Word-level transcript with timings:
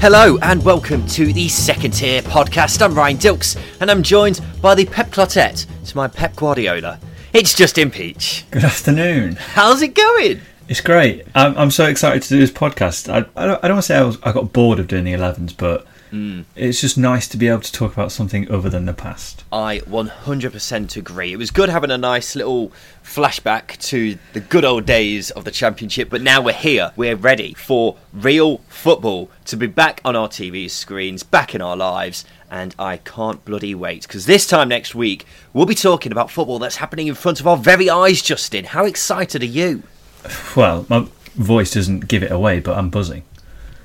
Hello 0.00 0.38
and 0.42 0.64
welcome 0.64 1.04
to 1.08 1.32
the 1.32 1.48
Second 1.48 1.90
Tier 1.90 2.22
Podcast. 2.22 2.80
I'm 2.82 2.94
Ryan 2.94 3.16
Dilks 3.16 3.60
and 3.80 3.90
I'm 3.90 4.04
joined 4.04 4.40
by 4.62 4.76
the 4.76 4.86
Pep 4.86 5.10
Clotet 5.10 5.66
to 5.86 5.96
my 5.96 6.06
Pep 6.06 6.36
Guardiola. 6.36 7.00
It's 7.32 7.52
Justin 7.52 7.90
Peach. 7.90 8.44
Good 8.52 8.62
afternoon. 8.62 9.34
How's 9.34 9.82
it 9.82 9.96
going? 9.96 10.40
It's 10.68 10.80
great. 10.80 11.26
I'm, 11.34 11.58
I'm 11.58 11.70
so 11.72 11.86
excited 11.86 12.22
to 12.22 12.28
do 12.28 12.38
this 12.38 12.52
podcast. 12.52 13.12
I, 13.12 13.26
I 13.34 13.46
don't, 13.46 13.64
I 13.64 13.66
don't 13.66 13.74
want 13.76 13.86
to 13.86 13.86
say 13.88 13.96
I, 13.96 14.04
was, 14.04 14.18
I 14.22 14.30
got 14.30 14.52
bored 14.52 14.78
of 14.78 14.86
doing 14.86 15.02
the 15.02 15.14
11s, 15.14 15.56
but 15.56 15.84
Mm. 16.12 16.44
it's 16.56 16.80
just 16.80 16.96
nice 16.98 17.28
to 17.28 17.36
be 17.36 17.48
able 17.48 17.60
to 17.60 17.72
talk 17.72 17.92
about 17.92 18.12
something 18.12 18.50
other 18.50 18.68
than 18.70 18.86
the 18.86 18.92
past. 18.94 19.44
I 19.52 19.80
100% 19.80 20.96
agree. 20.96 21.32
It 21.32 21.36
was 21.36 21.50
good 21.50 21.68
having 21.68 21.90
a 21.90 21.98
nice 21.98 22.34
little 22.36 22.72
flashback 23.04 23.78
to 23.88 24.18
the 24.32 24.40
good 24.40 24.64
old 24.64 24.86
days 24.86 25.30
of 25.30 25.44
the 25.44 25.50
Championship, 25.50 26.10
but 26.10 26.20
now 26.22 26.40
we're 26.40 26.52
here. 26.52 26.92
We're 26.96 27.16
ready 27.16 27.54
for 27.54 27.96
real 28.12 28.58
football 28.68 29.30
to 29.46 29.56
be 29.56 29.66
back 29.66 30.00
on 30.04 30.14
our 30.16 30.28
TV 30.28 30.70
screens, 30.70 31.22
back 31.22 31.54
in 31.54 31.60
our 31.62 31.76
lives, 31.76 32.24
and 32.50 32.74
I 32.78 32.98
can't 32.98 33.44
bloody 33.44 33.74
wait 33.74 34.02
because 34.02 34.26
this 34.26 34.46
time 34.46 34.68
next 34.68 34.94
week 34.94 35.26
we'll 35.52 35.66
be 35.66 35.74
talking 35.74 36.12
about 36.12 36.30
football 36.30 36.58
that's 36.58 36.76
happening 36.76 37.06
in 37.06 37.14
front 37.14 37.40
of 37.40 37.46
our 37.46 37.56
very 37.56 37.90
eyes, 37.90 38.22
Justin. 38.22 38.64
How 38.64 38.84
excited 38.84 39.42
are 39.42 39.46
you? 39.46 39.82
Well, 40.56 40.84
my 40.88 41.06
voice 41.36 41.72
doesn't 41.72 42.08
give 42.08 42.22
it 42.22 42.32
away, 42.32 42.58
but 42.60 42.76
I'm 42.76 42.90
buzzing. 42.90 43.22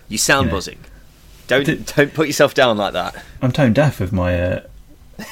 You 0.10 0.18
sound 0.18 0.46
You 0.46 0.52
know. 0.52 0.58
buzzing. 0.58 0.80
Don't 1.54 1.66
Did- 1.66 1.86
don't 1.86 2.14
put 2.14 2.28
yourself 2.28 2.54
down 2.54 2.78
like 2.78 2.94
that. 2.94 3.24
I'm 3.42 3.52
tone 3.52 3.74
deaf 3.74 4.00
with 4.00 4.12
my 4.12 4.40
uh, 4.42 4.62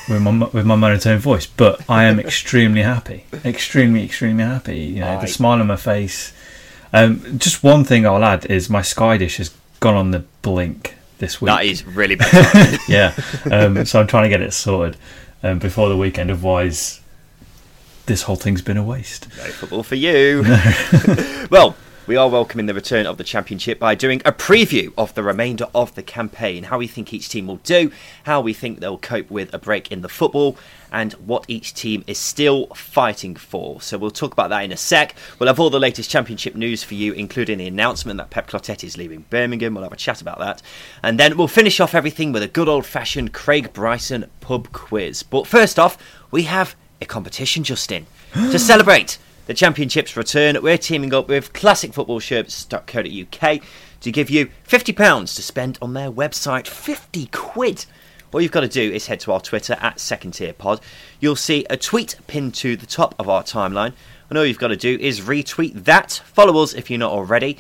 with 0.10 0.22
my 0.22 0.32
with 0.48 0.66
my 0.66 0.76
monotone 0.76 1.20
voice, 1.20 1.46
but 1.48 1.82
I 1.90 2.04
am 2.06 2.20
extremely 2.20 2.82
happy, 2.84 3.26
extremely 3.46 4.04
extremely 4.04 4.44
happy. 4.44 4.78
You 4.80 5.00
know, 5.02 5.18
Aye. 5.18 5.22
the 5.22 5.28
smile 5.28 5.60
on 5.60 5.68
my 5.68 5.76
face. 5.76 6.34
Um, 6.94 7.38
just 7.40 7.64
one 7.64 7.84
thing 7.84 8.06
I'll 8.06 8.24
add 8.24 8.46
is 8.48 8.70
my 8.70 8.82
Sky 8.82 9.18
dish 9.18 9.38
has 9.38 9.52
gone 9.80 9.96
on 9.96 10.12
the 10.12 10.20
blink 10.42 10.96
this 11.20 11.40
week. 11.42 11.48
That 11.48 11.66
is 11.66 11.86
really 11.86 12.16
bad. 12.18 12.80
yeah. 12.88 13.14
Um, 13.50 13.86
so 13.86 14.00
I'm 14.02 14.08
trying 14.08 14.24
to 14.24 14.30
get 14.30 14.42
it 14.42 14.52
sorted 14.54 14.98
um, 15.42 15.60
before 15.60 15.88
the 15.88 15.96
weekend. 15.98 16.30
Otherwise, 16.32 17.00
this 18.08 18.24
whole 18.24 18.36
thing's 18.36 18.62
been 18.62 18.76
a 18.78 18.84
waste. 18.84 19.28
No 19.38 19.46
football 19.46 19.84
for 19.84 19.96
you. 19.96 20.44
well, 21.50 21.76
we 22.08 22.16
are 22.16 22.30
welcoming 22.30 22.66
the 22.66 22.74
return 22.74 23.06
of 23.06 23.18
the 23.18 23.24
championship 23.24 23.78
by 23.78 23.94
doing 23.94 24.22
a 24.26 24.32
preview 24.32 24.92
of 24.98 25.14
the 25.14 25.22
remainder 25.22 25.68
of 25.76 25.94
the 25.94 26.02
campaign, 26.02 26.64
how 26.64 26.80
we 26.80 26.88
think 26.88 27.14
each 27.14 27.30
team 27.30 27.46
will 27.46 27.58
do, 27.58 27.92
how 28.24 28.42
we 28.42 28.54
think 28.54 28.80
they'll 28.80 28.98
cope 28.98 29.30
with 29.30 29.54
a 29.54 29.60
break 29.60 29.92
in 29.92 30.02
the 30.02 30.10
football, 30.10 30.58
and 30.92 31.14
what 31.14 31.46
each 31.48 31.74
team 31.74 32.04
is 32.08 32.18
still 32.18 32.68
fighting 32.68 33.36
for. 33.36 33.80
So 33.82 33.98
we'll 33.98 34.12
talk 34.12 34.34
about 34.34 34.50
that 34.50 34.64
in 34.64 34.72
a 34.72 34.78
sec. 34.78 35.16
We'll 35.38 35.48
have 35.48 35.60
all 35.60 35.70
the 35.70 35.80
latest 35.80 36.10
championship 36.10 36.56
news 36.56 36.84
for 36.84 36.96
you, 36.96 37.14
including 37.14 37.60
the 37.60 37.68
announcement 37.68 38.18
that 38.18 38.32
Pep 38.32 38.50
Clotet 38.50 38.84
is 38.84 38.98
leaving 38.98 39.26
Birmingham. 39.30 39.76
We'll 39.76 39.84
have 39.84 39.94
a 39.94 39.98
chat 39.98 40.22
about 40.22 40.40
that. 40.40 40.62
And 41.04 41.20
then 41.20 41.38
we'll 41.38 41.48
finish 41.48 41.80
off 41.80 41.94
everything 41.94 42.32
with 42.32 42.44
a 42.44 42.48
good 42.48 42.68
old 42.68 42.86
fashioned 42.86 43.32
Craig 43.32 43.74
Bryson 43.74 44.30
pub 44.40 44.72
quiz. 44.72 45.24
But 45.24 45.46
first 45.46 45.78
off, 45.78 45.98
we 46.32 46.44
have 46.44 46.76
a 47.00 47.06
competition, 47.06 47.64
Justin. 47.64 48.08
to 48.34 48.60
celebrate 48.60 49.18
the 49.52 49.56
Championship's 49.56 50.16
return, 50.16 50.58
we're 50.62 50.78
teaming 50.78 51.14
up 51.14 51.28
with 51.28 51.52
classicfootballshirts.co.uk 51.52 53.62
to 54.00 54.12
give 54.14 54.30
you 54.30 54.50
£50 54.66 55.36
to 55.36 55.42
spend 55.42 55.78
on 55.82 55.94
their 55.94 56.10
website. 56.10 56.68
50 56.68 57.26
quid! 57.34 57.86
All 58.32 58.40
you've 58.40 58.54
got 58.54 58.62
to 58.62 58.70
do 58.70 58.94
is 58.94 59.08
head 59.08 59.20
to 59.20 59.34
our 59.34 59.42
Twitter 59.42 59.76
at 59.82 60.00
Second 60.00 60.36
Tier 60.36 60.54
Pod. 60.54 60.80
You'll 61.20 61.36
see 61.36 61.66
a 61.70 61.76
tweet 61.76 62.16
pinned 62.28 62.54
to 62.56 62.78
the 62.78 62.86
top 62.86 63.14
of 63.20 63.28
our 63.28 63.44
timeline, 63.44 63.92
and 64.30 64.38
all 64.38 64.46
you've 64.46 64.58
got 64.58 64.70
to 64.70 64.78
do 64.78 64.98
is 65.02 65.20
retweet 65.20 65.84
that. 65.84 66.22
Follow 66.28 66.64
us 66.64 66.74
if 66.74 66.90
you're 66.90 66.98
not 66.98 67.12
already. 67.12 67.58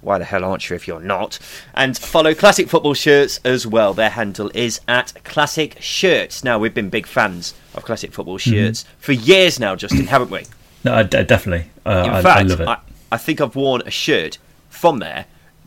Why 0.00 0.18
the 0.18 0.24
hell 0.24 0.44
aren't 0.44 0.68
you 0.68 0.74
if 0.74 0.88
you're 0.88 0.98
not? 0.98 1.38
And 1.72 1.96
follow 1.96 2.34
Classic 2.34 2.68
Football 2.68 2.94
Shirts 2.94 3.38
as 3.44 3.64
well. 3.64 3.94
Their 3.94 4.10
handle 4.10 4.50
is 4.54 4.80
at 4.88 5.14
Classic 5.22 5.76
Shirts. 5.78 6.42
Now, 6.42 6.58
we've 6.58 6.74
been 6.74 6.90
big 6.90 7.06
fans 7.06 7.54
of 7.76 7.84
Classic 7.84 8.12
Football 8.12 8.38
mm-hmm. 8.38 8.50
Shirts 8.50 8.84
for 8.98 9.12
years 9.12 9.60
now, 9.60 9.76
Justin, 9.76 10.08
haven't 10.08 10.30
we? 10.30 10.42
No, 10.84 10.92
I, 10.94 11.00
I 11.00 11.04
definitely. 11.04 11.70
Uh, 11.84 12.02
In 12.06 12.10
I, 12.10 12.22
fact, 12.22 12.38
I 12.38 12.42
love 12.42 12.60
it. 12.60 12.68
I, 12.68 12.78
I 13.12 13.16
think 13.16 13.40
I've 13.40 13.56
worn 13.56 13.82
a 13.86 13.90
shirt 13.90 14.38
from 14.68 14.98
there 14.98 15.26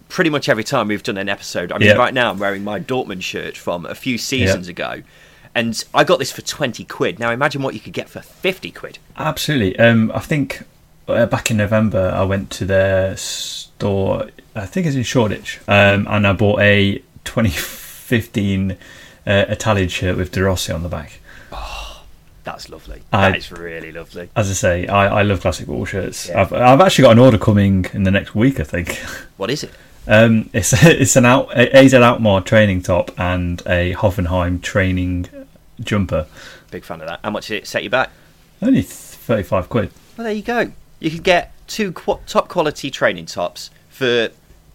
pretty 0.09 0.29
much 0.29 0.49
every 0.49 0.63
time 0.63 0.89
we've 0.89 1.03
done 1.03 1.17
an 1.17 1.29
episode. 1.29 1.71
I 1.71 1.77
mean, 1.77 1.87
Yeah. 1.89 1.95
right 1.95 2.13
now 2.13 2.31
I'm 2.31 2.39
wearing 2.39 2.63
my 2.63 2.79
Dortmund 2.79 3.23
shirt 3.23 3.55
from 3.55 3.85
a 3.85 3.95
few 3.95 4.17
seasons 4.17 4.67
ago, 4.67 5.03
and 5.55 5.83
I 5.93 6.03
got 6.03 6.19
this 6.19 6.31
for 6.31 6.41
20 6.41 6.83
quid. 6.85 7.17
Now 7.19 7.31
imagine 7.31 7.61
what 7.61 7.73
you 7.73 7.79
could 7.79 7.93
get 7.93 8.09
for 8.09 8.19
50 8.21 8.71
quid. 8.71 8.99
Absolutely. 9.17 9.77
Um, 9.79 10.11
I 10.13 10.19
think 10.19 10.63
uh, 11.07 11.25
back 11.27 11.49
in 11.49 11.57
November, 11.57 12.11
I 12.13 12.23
went 12.23 12.49
to 12.51 12.65
their 12.65 13.15
store. 13.17 14.27
I 14.53 14.65
think 14.65 14.85
it's 14.85 14.95
in 14.97 15.03
Shoreditch, 15.03 15.59
um, 15.67 16.07
and 16.09 16.27
I 16.27 16.33
bought 16.33 16.59
a 16.59 17.01
2015 17.23 18.71
uh, 18.71 18.75
Italian 19.25 19.87
shirt 19.89 20.17
with 20.17 20.31
De 20.31 20.43
Rossi 20.43 20.71
on 20.73 20.83
the 20.83 20.89
back. 20.89 21.19
That's 22.43 22.69
lovely. 22.69 23.01
I- 23.13 23.29
that 23.31 23.37
is 23.37 23.51
really 23.51 23.91
lovely. 23.91 24.29
As 24.35 24.49
I 24.49 24.53
say, 24.53 24.87
I, 24.87 25.19
I 25.19 25.21
love 25.21 25.41
classic 25.41 25.67
ball 25.67 25.85
shirts. 25.85 26.27
Yeah. 26.29 26.41
I've, 26.41 26.53
I've 26.53 26.81
actually 26.81 27.03
got 27.03 27.11
an 27.11 27.19
order 27.19 27.37
coming 27.37 27.85
in 27.93 28.03
the 28.03 28.11
next 28.11 28.33
week. 28.35 28.59
I 28.59 28.63
think. 28.63 28.99
What 29.37 29.49
is 29.49 29.63
it? 29.63 29.71
Um, 30.07 30.49
it's 30.53 30.71
it's 30.83 31.15
an 31.15 31.25
out 31.25 31.51
AZ 31.57 31.93
Alkmaar 31.93 32.41
training 32.41 32.81
top 32.83 33.11
and 33.19 33.61
a 33.65 33.93
Hoffenheim 33.93 34.61
training 34.61 35.27
jumper. 35.79 36.27
Big 36.69 36.83
fan 36.83 37.01
of 37.01 37.07
that. 37.07 37.19
How 37.23 37.29
much 37.31 37.47
did 37.47 37.57
it 37.63 37.67
set 37.67 37.83
you 37.83 37.89
back? 37.89 38.11
Only 38.61 38.81
thirty 38.83 39.43
five 39.43 39.67
quid. 39.69 39.91
Well, 40.17 40.25
there 40.25 40.33
you 40.33 40.43
go. 40.43 40.71
You 40.99 41.09
can 41.09 41.21
get 41.21 41.53
two 41.67 41.91
qu- 41.91 42.19
top 42.27 42.49
quality 42.49 42.91
training 42.91 43.25
tops 43.25 43.71
for 43.89 44.29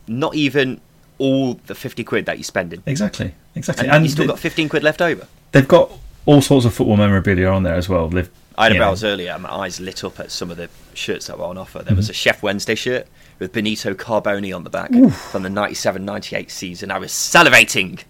not 0.09 0.34
even 0.34 0.81
all 1.19 1.54
the 1.66 1.75
50 1.75 2.04
quid 2.04 2.27
that 2.27 2.37
you're 2.38 2.44
spending. 2.44 2.83
Exactly, 2.87 3.33
exactly. 3.54 3.88
And, 3.88 4.04
you 4.04 4.10
still 4.10 4.27
got 4.27 4.38
15 4.38 4.69
quid 4.69 4.83
left 4.83 5.00
over. 5.00 5.27
they've 5.53 5.66
got 5.69 5.91
all 6.26 6.42
sorts 6.42 6.66
of 6.66 6.75
football 6.75 6.97
memorabilia 6.97 7.48
on 7.48 7.62
there 7.62 7.75
as 7.75 7.88
well. 7.88 8.09
They've, 8.09 8.31
I 8.59 8.64
had 8.64 8.72
a 8.72 8.75
know, 8.75 8.81
browse 8.81 9.04
earlier 9.04 9.32
and 9.32 9.42
my 9.42 9.50
eyes 9.50 9.81
lit 9.81 10.04
up 10.04 10.20
at 10.20 10.31
some 10.31 10.50
of 10.50 10.56
the 10.56 10.69
shirts 10.94 11.28
that 11.28 11.38
were 11.38 11.44
on 11.44 11.56
offer. 11.56 11.82
There 11.82 11.97
was 11.97 12.10
a 12.10 12.12
Sheff 12.12 12.42
Wednesday 12.42 12.75
shirt 12.75 13.06
with 13.38 13.53
Benito 13.53 13.94
Carbone 13.94 14.54
on 14.54 14.65
the 14.65 14.70
back 14.70 14.91
from 15.31 15.42
the 15.42 15.50
97 15.50 16.04
98 16.04 16.50
season. 16.50 16.91
I 16.91 16.98
was 16.98 17.12
salivating. 17.12 18.03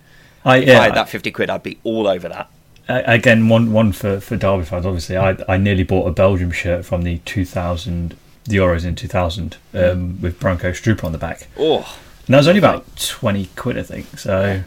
I, 0.44 0.58
If 0.58 0.68
yeah, 0.68 0.80
I 0.80 0.84
had 0.84 0.94
that 0.94 1.08
50 1.08 1.30
quid, 1.32 1.50
I'd 1.50 1.62
be 1.62 1.78
all 1.84 2.06
over 2.06 2.28
that. 2.28 2.50
Again, 2.88 3.48
one 3.48 3.72
one 3.72 3.90
for 3.90 4.20
for 4.20 4.36
Derby 4.36 4.64
fans. 4.64 4.86
Obviously, 4.86 5.16
I 5.16 5.36
I 5.48 5.56
nearly 5.56 5.82
bought 5.82 6.06
a 6.06 6.12
Belgium 6.12 6.52
shirt 6.52 6.84
from 6.84 7.02
the 7.02 7.18
2000 7.24 8.16
the 8.44 8.56
Euros 8.56 8.84
in 8.84 8.94
2000 8.94 9.56
um, 9.74 10.20
with 10.20 10.38
Branko 10.38 10.70
Strupar 10.70 11.04
on 11.04 11.12
the 11.12 11.18
back. 11.18 11.48
Oh, 11.58 11.78
And 12.26 12.34
that 12.34 12.38
was 12.38 12.48
only 12.48 12.60
about 12.60 12.84
20 12.96 13.46
quid, 13.56 13.78
I 13.78 13.82
think. 13.82 14.18
So 14.18 14.62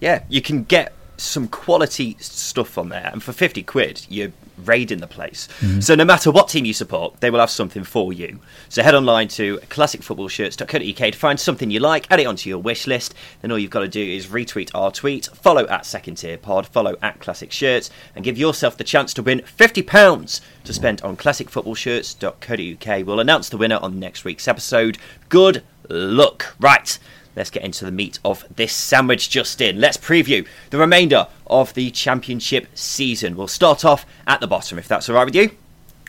yeah. 0.00 0.24
You 0.28 0.42
can 0.42 0.64
get 0.64 0.92
some 1.16 1.48
quality 1.48 2.16
stuff 2.20 2.78
on 2.78 2.88
there. 2.88 3.10
And 3.12 3.22
for 3.22 3.32
50 3.32 3.62
quid, 3.62 4.06
you're 4.08 4.32
raiding 4.58 4.98
the 4.98 5.06
place. 5.06 5.48
Mm-hmm. 5.60 5.80
So 5.80 5.94
no 5.94 6.04
matter 6.04 6.30
what 6.30 6.48
team 6.48 6.64
you 6.64 6.72
support, 6.72 7.20
they 7.20 7.30
will 7.30 7.40
have 7.40 7.50
something 7.50 7.84
for 7.84 8.12
you. 8.12 8.40
So 8.68 8.82
head 8.82 8.94
online 8.94 9.28
to 9.28 9.58
classicfootballshirts.co.uk 9.58 11.12
to 11.12 11.18
find 11.18 11.40
something 11.40 11.70
you 11.70 11.80
like, 11.80 12.06
add 12.10 12.20
it 12.20 12.26
onto 12.26 12.48
your 12.48 12.58
wish 12.58 12.86
list. 12.86 13.14
Then 13.40 13.50
all 13.50 13.58
you've 13.58 13.70
got 13.70 13.80
to 13.80 13.88
do 13.88 14.02
is 14.02 14.28
retweet 14.28 14.70
our 14.74 14.90
tweet, 14.90 15.26
follow 15.26 15.66
at 15.66 15.86
Second 15.86 16.16
Tier 16.16 16.38
Pod, 16.38 16.66
follow 16.66 16.96
at 17.02 17.20
Classic 17.20 17.50
Shirts, 17.50 17.90
and 18.14 18.24
give 18.24 18.38
yourself 18.38 18.76
the 18.76 18.84
chance 18.84 19.12
to 19.14 19.22
win 19.22 19.40
£50 19.40 20.40
to 20.64 20.72
spend 20.72 21.02
on 21.02 21.16
classicfootballshirts.co.uk. 21.16 23.06
We'll 23.06 23.20
announce 23.20 23.48
the 23.48 23.56
winner 23.56 23.78
on 23.80 23.98
next 23.98 24.24
week's 24.24 24.48
episode. 24.48 24.98
Good 25.28 25.62
luck. 25.88 26.54
Right. 26.60 26.98
Let's 27.36 27.50
get 27.50 27.62
into 27.62 27.84
the 27.84 27.90
meat 27.90 28.18
of 28.24 28.44
this 28.54 28.72
sandwich, 28.72 29.30
Justin. 29.30 29.80
Let's 29.80 29.96
preview 29.96 30.46
the 30.70 30.78
remainder 30.78 31.26
of 31.46 31.74
the 31.74 31.90
championship 31.90 32.68
season. 32.74 33.36
We'll 33.36 33.48
start 33.48 33.84
off 33.84 34.06
at 34.26 34.40
the 34.40 34.46
bottom, 34.46 34.78
if 34.78 34.88
that's 34.88 35.08
all 35.08 35.16
right 35.16 35.24
with 35.24 35.34
you. 35.34 35.50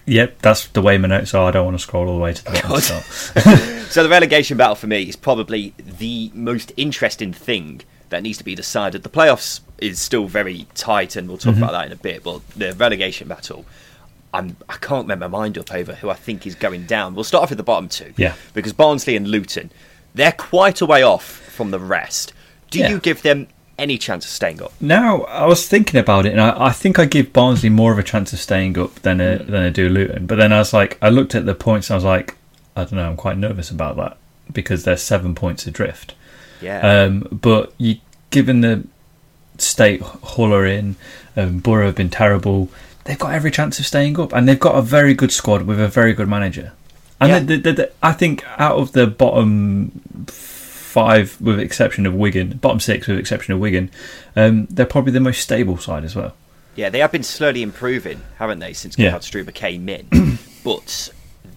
Yep, 0.07 0.41
that's 0.41 0.67
the 0.67 0.81
way 0.81 0.97
my 0.97 1.07
notes 1.07 1.33
are. 1.33 1.47
I 1.47 1.51
don't 1.51 1.65
want 1.65 1.77
to 1.77 1.83
scroll 1.83 2.07
all 2.07 2.15
the 2.15 2.21
way 2.21 2.33
to 2.33 2.43
the 2.43 2.51
bottom. 2.51 3.01
So. 3.01 3.39
so 3.89 4.03
the 4.03 4.09
relegation 4.09 4.57
battle 4.57 4.75
for 4.75 4.87
me 4.87 5.03
is 5.03 5.15
probably 5.15 5.73
the 5.79 6.31
most 6.33 6.71
interesting 6.77 7.33
thing 7.33 7.81
that 8.09 8.21
needs 8.21 8.37
to 8.37 8.43
be 8.43 8.53
decided. 8.53 9.01
The 9.03 9.09
playoffs 9.09 9.61
is 9.79 9.99
still 9.99 10.27
very 10.27 10.67
tight, 10.75 11.15
and 11.15 11.27
we'll 11.27 11.37
talk 11.37 11.55
mm-hmm. 11.55 11.63
about 11.63 11.71
that 11.73 11.87
in 11.87 11.91
a 11.91 11.95
bit. 11.95 12.23
But 12.23 12.47
the 12.49 12.73
relegation 12.73 13.27
battle, 13.27 13.65
I'm 14.33 14.57
I 14.69 14.77
can't 14.77 15.07
make 15.07 15.19
my 15.19 15.27
mind 15.27 15.57
up 15.57 15.73
over 15.73 15.95
who 15.95 16.09
I 16.09 16.13
think 16.13 16.45
is 16.45 16.53
going 16.53 16.85
down. 16.85 17.15
We'll 17.15 17.23
start 17.23 17.43
off 17.43 17.49
with 17.49 17.57
the 17.57 17.63
bottom 17.63 17.89
two, 17.89 18.13
yeah, 18.15 18.35
because 18.53 18.73
Barnsley 18.73 19.15
and 19.15 19.27
Luton, 19.27 19.71
they're 20.15 20.31
quite 20.31 20.81
a 20.81 20.85
way 20.85 21.03
off 21.03 21.25
from 21.25 21.71
the 21.71 21.79
rest. 21.79 22.33
Do 22.71 22.79
yeah. 22.79 22.89
you 22.89 22.99
give 22.99 23.21
them 23.21 23.47
any 23.77 23.97
chance 23.97 24.25
of 24.25 24.31
staying 24.31 24.61
up? 24.61 24.73
Now, 24.81 25.23
I 25.23 25.45
was 25.45 25.67
thinking 25.67 25.99
about 25.99 26.25
it, 26.25 26.31
and 26.31 26.41
I, 26.41 26.67
I, 26.67 26.71
think 26.71 26.97
I 26.97 27.05
give 27.05 27.33
Barnsley 27.33 27.69
more 27.69 27.91
of 27.91 27.99
a 27.99 28.03
chance 28.03 28.33
of 28.33 28.39
staying 28.39 28.77
up 28.79 28.95
than 29.01 29.21
a, 29.21 29.37
mm. 29.37 29.45
than 29.45 29.63
I 29.63 29.69
do 29.69 29.89
Luton. 29.89 30.25
But 30.25 30.37
then 30.37 30.51
I 30.51 30.59
was 30.59 30.73
like, 30.73 30.97
I 31.01 31.09
looked 31.09 31.35
at 31.35 31.45
the 31.45 31.53
points, 31.53 31.89
and 31.89 31.95
I 31.95 31.97
was 31.97 32.03
like, 32.03 32.35
I 32.75 32.83
don't 32.83 32.93
know, 32.93 33.07
I'm 33.07 33.17
quite 33.17 33.37
nervous 33.37 33.69
about 33.69 33.97
that 33.97 34.17
because 34.51 34.83
they're 34.83 34.97
seven 34.97 35.35
points 35.35 35.67
adrift. 35.67 36.15
Yeah. 36.61 36.79
Um, 36.79 37.27
but 37.31 37.73
you, 37.77 37.97
given 38.29 38.61
the 38.61 38.87
state 39.57 40.01
Hull 40.01 40.53
are 40.53 40.65
in, 40.65 40.95
um, 41.35 41.59
Boro 41.59 41.87
have 41.87 41.95
been 41.95 42.09
terrible. 42.09 42.69
They've 43.03 43.19
got 43.19 43.33
every 43.33 43.51
chance 43.51 43.79
of 43.79 43.85
staying 43.85 44.19
up, 44.19 44.33
and 44.33 44.47
they've 44.47 44.59
got 44.59 44.75
a 44.75 44.81
very 44.81 45.13
good 45.13 45.31
squad 45.31 45.63
with 45.63 45.79
a 45.79 45.87
very 45.87 46.13
good 46.13 46.29
manager. 46.29 46.73
And 47.19 47.29
yeah. 47.29 47.39
the, 47.39 47.57
the, 47.57 47.73
the, 47.73 47.91
I 48.03 48.11
think 48.11 48.43
out 48.59 48.77
of 48.77 48.91
the 48.91 49.07
bottom 49.07 50.25
five, 50.27 51.39
with 51.41 51.59
exception 51.59 52.05
of 52.05 52.13
Wigan, 52.13 52.57
bottom 52.57 52.79
six 52.79 53.07
with 53.07 53.17
exception 53.17 53.53
of 53.53 53.59
Wigan, 53.59 53.91
um, 54.35 54.65
they're 54.69 54.85
probably 54.85 55.11
the 55.11 55.19
most 55.19 55.41
stable 55.41 55.77
side 55.77 56.03
as 56.03 56.15
well. 56.15 56.33
Yeah, 56.75 56.89
they 56.89 56.99
have 56.99 57.11
been 57.11 57.23
slowly 57.23 57.61
improving, 57.61 58.21
haven't 58.37 58.59
they, 58.59 58.73
since 58.73 58.97
yeah. 58.97 59.13
Struber 59.15 59.53
came 59.53 59.87
in? 59.87 60.07
but 60.63 61.09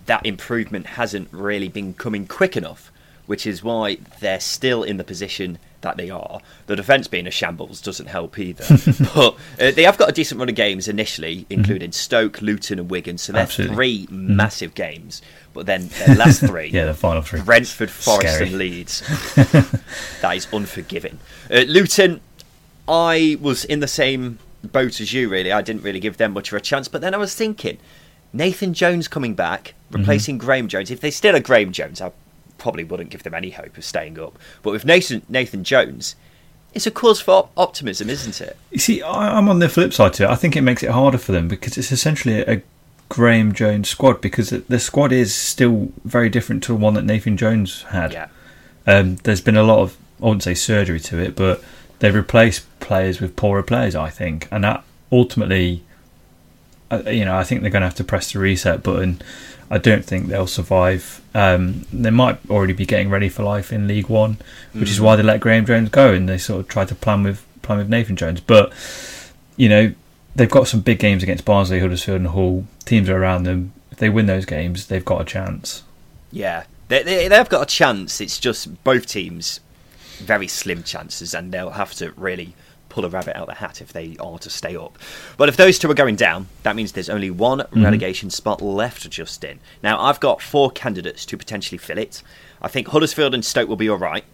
that 0.07 0.25
improvement 0.25 0.87
hasn't 0.87 1.29
really 1.33 1.69
been 1.69 1.95
coming 1.95 2.27
quick 2.27 2.57
enough, 2.57 2.93
which 3.27 3.47
is 3.47 3.63
why 3.63 3.99
they're 4.21 4.41
still 4.41 4.83
in 4.85 4.97
the 4.97 5.05
position 5.05 5.59
that 5.81 5.97
they 5.97 6.11
are. 6.11 6.41
The 6.67 6.77
defence 6.77 7.07
being 7.09 7.27
a 7.27 7.31
shambles 7.31 7.81
doesn't 7.81 8.07
help 8.07 8.39
either. 8.39 8.65
but 9.15 9.37
uh, 9.61 9.71
they 9.71 9.85
have 9.85 9.99
got 9.99 10.09
a 10.09 10.13
decent 10.13 10.39
run 10.39 10.49
of 10.49 10.55
games 10.55 10.89
initially, 10.89 11.39
mm-hmm. 11.39 11.53
including 11.53 11.91
mm-hmm. 11.91 11.99
Stoke, 11.99 12.43
Luton, 12.43 12.79
and 12.79 12.91
Wigan. 12.91 13.19
So 13.19 13.33
they're 13.33 13.43
Absolutely. 13.43 13.77
3 13.77 14.07
mm-hmm. 14.07 14.37
massive 14.37 14.75
games. 14.75 15.23
But 15.59 15.67
then 15.67 15.89
their 15.89 16.15
last 16.15 16.39
three, 16.47 16.69
yeah, 16.69 16.85
the 16.85 16.95
final 16.95 17.21
three, 17.21 17.41
Brentford, 17.41 17.91
Forest, 17.91 18.35
Scary. 18.37 18.47
and 18.47 18.59
Leeds. 18.59 19.01
that 20.21 20.37
is 20.37 20.47
unforgiving. 20.53 21.19
Uh, 21.51 21.63
Luton, 21.67 22.21
I 22.87 23.37
was 23.41 23.65
in 23.65 23.81
the 23.81 23.89
same 23.89 24.39
boat 24.63 25.01
as 25.01 25.13
you. 25.13 25.29
Really, 25.29 25.51
I 25.51 25.61
didn't 25.63 25.83
really 25.83 25.99
give 25.99 26.17
them 26.17 26.33
much 26.33 26.53
of 26.53 26.57
a 26.57 26.61
chance. 26.61 26.87
But 26.87 27.01
then 27.01 27.13
I 27.13 27.17
was 27.17 27.35
thinking, 27.35 27.79
Nathan 28.33 28.73
Jones 28.73 29.09
coming 29.09 29.35
back, 29.35 29.75
mm-hmm. 29.91 29.99
replacing 29.99 30.39
mm-hmm. 30.39 30.47
Graeme 30.47 30.69
Jones. 30.69 30.93
If 30.93 31.01
they 31.01 31.11
still 31.11 31.35
are 31.35 31.41
Graeme 31.41 31.73
Jones, 31.73 32.01
I 32.01 32.13
probably 32.57 32.85
wouldn't 32.85 33.11
give 33.11 33.25
them 33.25 33.35
any 33.35 33.51
hope 33.51 33.77
of 33.77 33.85
staying 33.85 34.17
up. 34.21 34.39
But 34.63 34.71
with 34.71 34.85
Nathan 34.85 35.23
Nathan 35.29 35.65
Jones, 35.65 36.15
it's 36.73 36.87
a 36.87 36.93
cause 36.93 37.21
for 37.21 37.49
optimism, 37.57 38.09
isn't 38.09 38.41
it? 38.41 38.57
You 38.71 38.79
see, 38.79 39.03
I'm 39.03 39.49
on 39.49 39.59
the 39.59 39.69
flip 39.69 39.93
side 39.93 40.13
to 40.15 40.23
it. 40.23 40.31
I 40.31 40.37
think 40.37 40.55
it 40.55 40.61
makes 40.61 40.85
it 40.85 40.91
harder 40.91 41.19
for 41.19 41.33
them 41.33 41.49
because 41.49 41.77
it's 41.77 41.91
essentially 41.91 42.43
a 42.43 42.63
Graeme 43.09 43.53
Jones 43.53 43.89
squad 43.89 44.21
because 44.21 44.51
the 44.51 44.79
squad 44.79 45.13
is 45.13 45.35
still 45.35 45.93
very 46.05 46.29
different 46.29 46.63
to 46.65 46.73
the 46.73 46.79
one 46.79 46.95
that 46.95 47.05
Nathan 47.05 47.37
Jones 47.37 47.83
had. 47.85 48.13
Yeah. 48.13 48.29
Um, 48.87 49.17
there's 49.17 49.41
been 49.41 49.57
a 49.57 49.63
lot 49.63 49.81
of, 49.81 49.97
I 50.21 50.27
wouldn't 50.27 50.43
say 50.43 50.55
surgery 50.55 51.01
to 51.01 51.19
it, 51.19 51.37
but 51.37 51.63
they've 51.99 52.15
replaced 52.15 52.67
players 52.81 53.21
with 53.21 53.37
poorer 53.37 53.63
players, 53.63 53.95
I 53.95 54.11
think. 54.11 54.49
And 54.51 54.65
that 54.65 54.85
ultimately, 55.11 55.83
uh, 56.91 57.03
you 57.07 57.25
know, 57.25 57.37
I 57.37 57.45
think 57.45 57.63
they're 57.63 57.71
going 57.71 57.83
to 57.83 57.87
have 57.87 57.95
to 57.97 58.05
press 58.05 58.33
the 58.33 58.39
reset 58.39 58.83
button. 58.83 59.21
I 59.71 59.79
don't 59.79 60.05
think 60.05 60.29
they'll 60.29 60.47
survive. 60.47 61.21
Um, 61.35 61.87
they 61.93 62.11
might 62.11 62.39
already 62.49 62.73
be 62.73 62.87
getting 62.87 63.11
ready 63.11 63.29
for 63.29 63.43
life 63.43 63.73
in 63.73 63.87
League 63.87 64.09
One, 64.09 64.39
which 64.73 64.89
mm. 64.89 64.93
is 64.93 65.01
why 65.01 65.17
they 65.17 65.23
let 65.23 65.41
Graeme 65.41 65.67
Jones 65.67 65.91
go 65.91 66.13
and 66.13 66.29
they 66.29 66.39
sort 66.39 66.61
of 66.61 66.69
tried 66.69 66.89
to 66.89 66.95
plan 66.95 67.23
with 67.23 67.45
plan 67.61 67.79
with 67.79 67.89
Nathan 67.89 68.17
Jones. 68.17 68.41
But 68.41 68.73
you 69.57 69.69
know, 69.69 69.93
they've 70.35 70.51
got 70.51 70.69
some 70.69 70.81
big 70.81 70.99
games 70.99 71.23
against 71.23 71.45
Barnsley, 71.45 71.81
Huddersfield, 71.81 72.21
and 72.21 72.29
Hull. 72.29 72.67
Teams 72.85 73.09
are 73.09 73.17
around 73.17 73.45
them. 73.45 73.73
If 73.91 73.99
they 73.99 74.09
win 74.09 74.27
those 74.27 74.45
games, 74.45 74.87
they've 74.87 75.05
got 75.05 75.21
a 75.21 75.25
chance. 75.25 75.83
Yeah, 76.31 76.65
they, 76.89 77.03
they, 77.03 77.29
they've 77.29 77.49
got 77.49 77.63
a 77.63 77.67
chance. 77.67 78.21
It's 78.21 78.39
just 78.39 78.83
both 78.85 79.07
teams 79.07 79.61
very 80.19 80.49
slim 80.49 80.83
chances, 80.83 81.35
and 81.35 81.53
they'll 81.53 81.71
have 81.71 81.95
to 81.95 82.13
really 82.13 82.55
pull 82.89 83.05
a 83.05 83.09
rabbit 83.09 83.37
out 83.37 83.43
of 83.43 83.49
the 83.49 83.55
hat 83.55 83.81
if 83.81 83.93
they 83.93 84.17
are 84.19 84.39
to 84.39 84.51
stay 84.51 84.77
up. 84.77 84.99
But 85.37 85.49
if 85.49 85.57
those 85.57 85.79
two 85.79 85.91
are 85.91 85.95
going 85.95 86.17
down, 86.17 86.49
that 86.63 86.77
means 86.77 86.93
there's 86.93 87.11
only 87.11 87.31
one 87.31 87.59
mm-hmm. 87.59 87.85
relegation 87.85 88.31
spot 88.31 88.61
left, 88.61 89.09
Justin. 89.11 89.61
Now, 89.83 90.01
I've 90.01 90.21
got 90.21 90.43
four 90.43 90.71
candidates 90.71 91.25
to 91.27 91.37
potentially 91.37 91.79
fill 91.79 91.99
it. 91.99 92.23
I 92.61 92.69
think 92.69 92.89
Huddersfield 92.89 93.35
and 93.35 93.45
Stoke 93.45 93.69
will 93.69 93.77
be 93.77 93.89
all 93.89 93.99
right. 93.99 94.25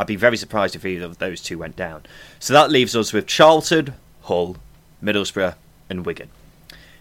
I'd 0.00 0.06
be 0.06 0.16
very 0.16 0.36
surprised 0.36 0.76
if 0.76 0.86
either 0.86 1.06
of 1.06 1.18
those 1.18 1.42
two 1.42 1.58
went 1.58 1.76
down. 1.76 2.04
So 2.38 2.52
that 2.52 2.70
leaves 2.70 2.94
us 2.94 3.12
with 3.12 3.26
Charlton, 3.26 3.94
Hull, 4.22 4.56
Middlesbrough, 5.02 5.54
and 5.90 6.04
Wigan. 6.04 6.28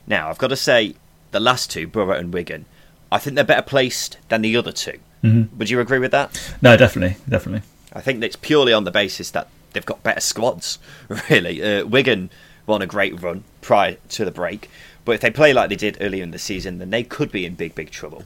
Now, 0.05 0.29
I've 0.29 0.37
got 0.37 0.47
to 0.47 0.55
say, 0.55 0.95
the 1.31 1.39
last 1.39 1.69
two, 1.69 1.87
Boro 1.87 2.17
and 2.17 2.33
Wigan, 2.33 2.65
I 3.11 3.19
think 3.19 3.35
they're 3.35 3.43
better 3.43 3.61
placed 3.61 4.17
than 4.29 4.41
the 4.41 4.55
other 4.55 4.71
2 4.71 4.99
mm-hmm. 5.23 5.57
Would 5.57 5.69
you 5.69 5.79
agree 5.79 5.99
with 5.99 6.11
that? 6.11 6.55
No, 6.61 6.77
definitely, 6.77 7.17
definitely. 7.27 7.67
I 7.93 8.01
think 8.01 8.23
it's 8.23 8.35
purely 8.35 8.73
on 8.73 8.83
the 8.83 8.91
basis 8.91 9.31
that 9.31 9.49
they've 9.73 9.85
got 9.85 10.03
better 10.03 10.21
squads, 10.21 10.79
really. 11.29 11.61
Uh, 11.61 11.85
Wigan 11.85 12.29
won 12.65 12.81
a 12.81 12.87
great 12.87 13.21
run 13.21 13.43
prior 13.61 13.97
to 14.09 14.25
the 14.25 14.31
break, 14.31 14.69
but 15.05 15.13
if 15.13 15.21
they 15.21 15.31
play 15.31 15.53
like 15.53 15.69
they 15.69 15.75
did 15.75 15.97
earlier 16.01 16.23
in 16.23 16.31
the 16.31 16.39
season, 16.39 16.79
then 16.79 16.89
they 16.89 17.03
could 17.03 17.31
be 17.31 17.45
in 17.45 17.55
big, 17.55 17.75
big 17.75 17.91
trouble. 17.91 18.23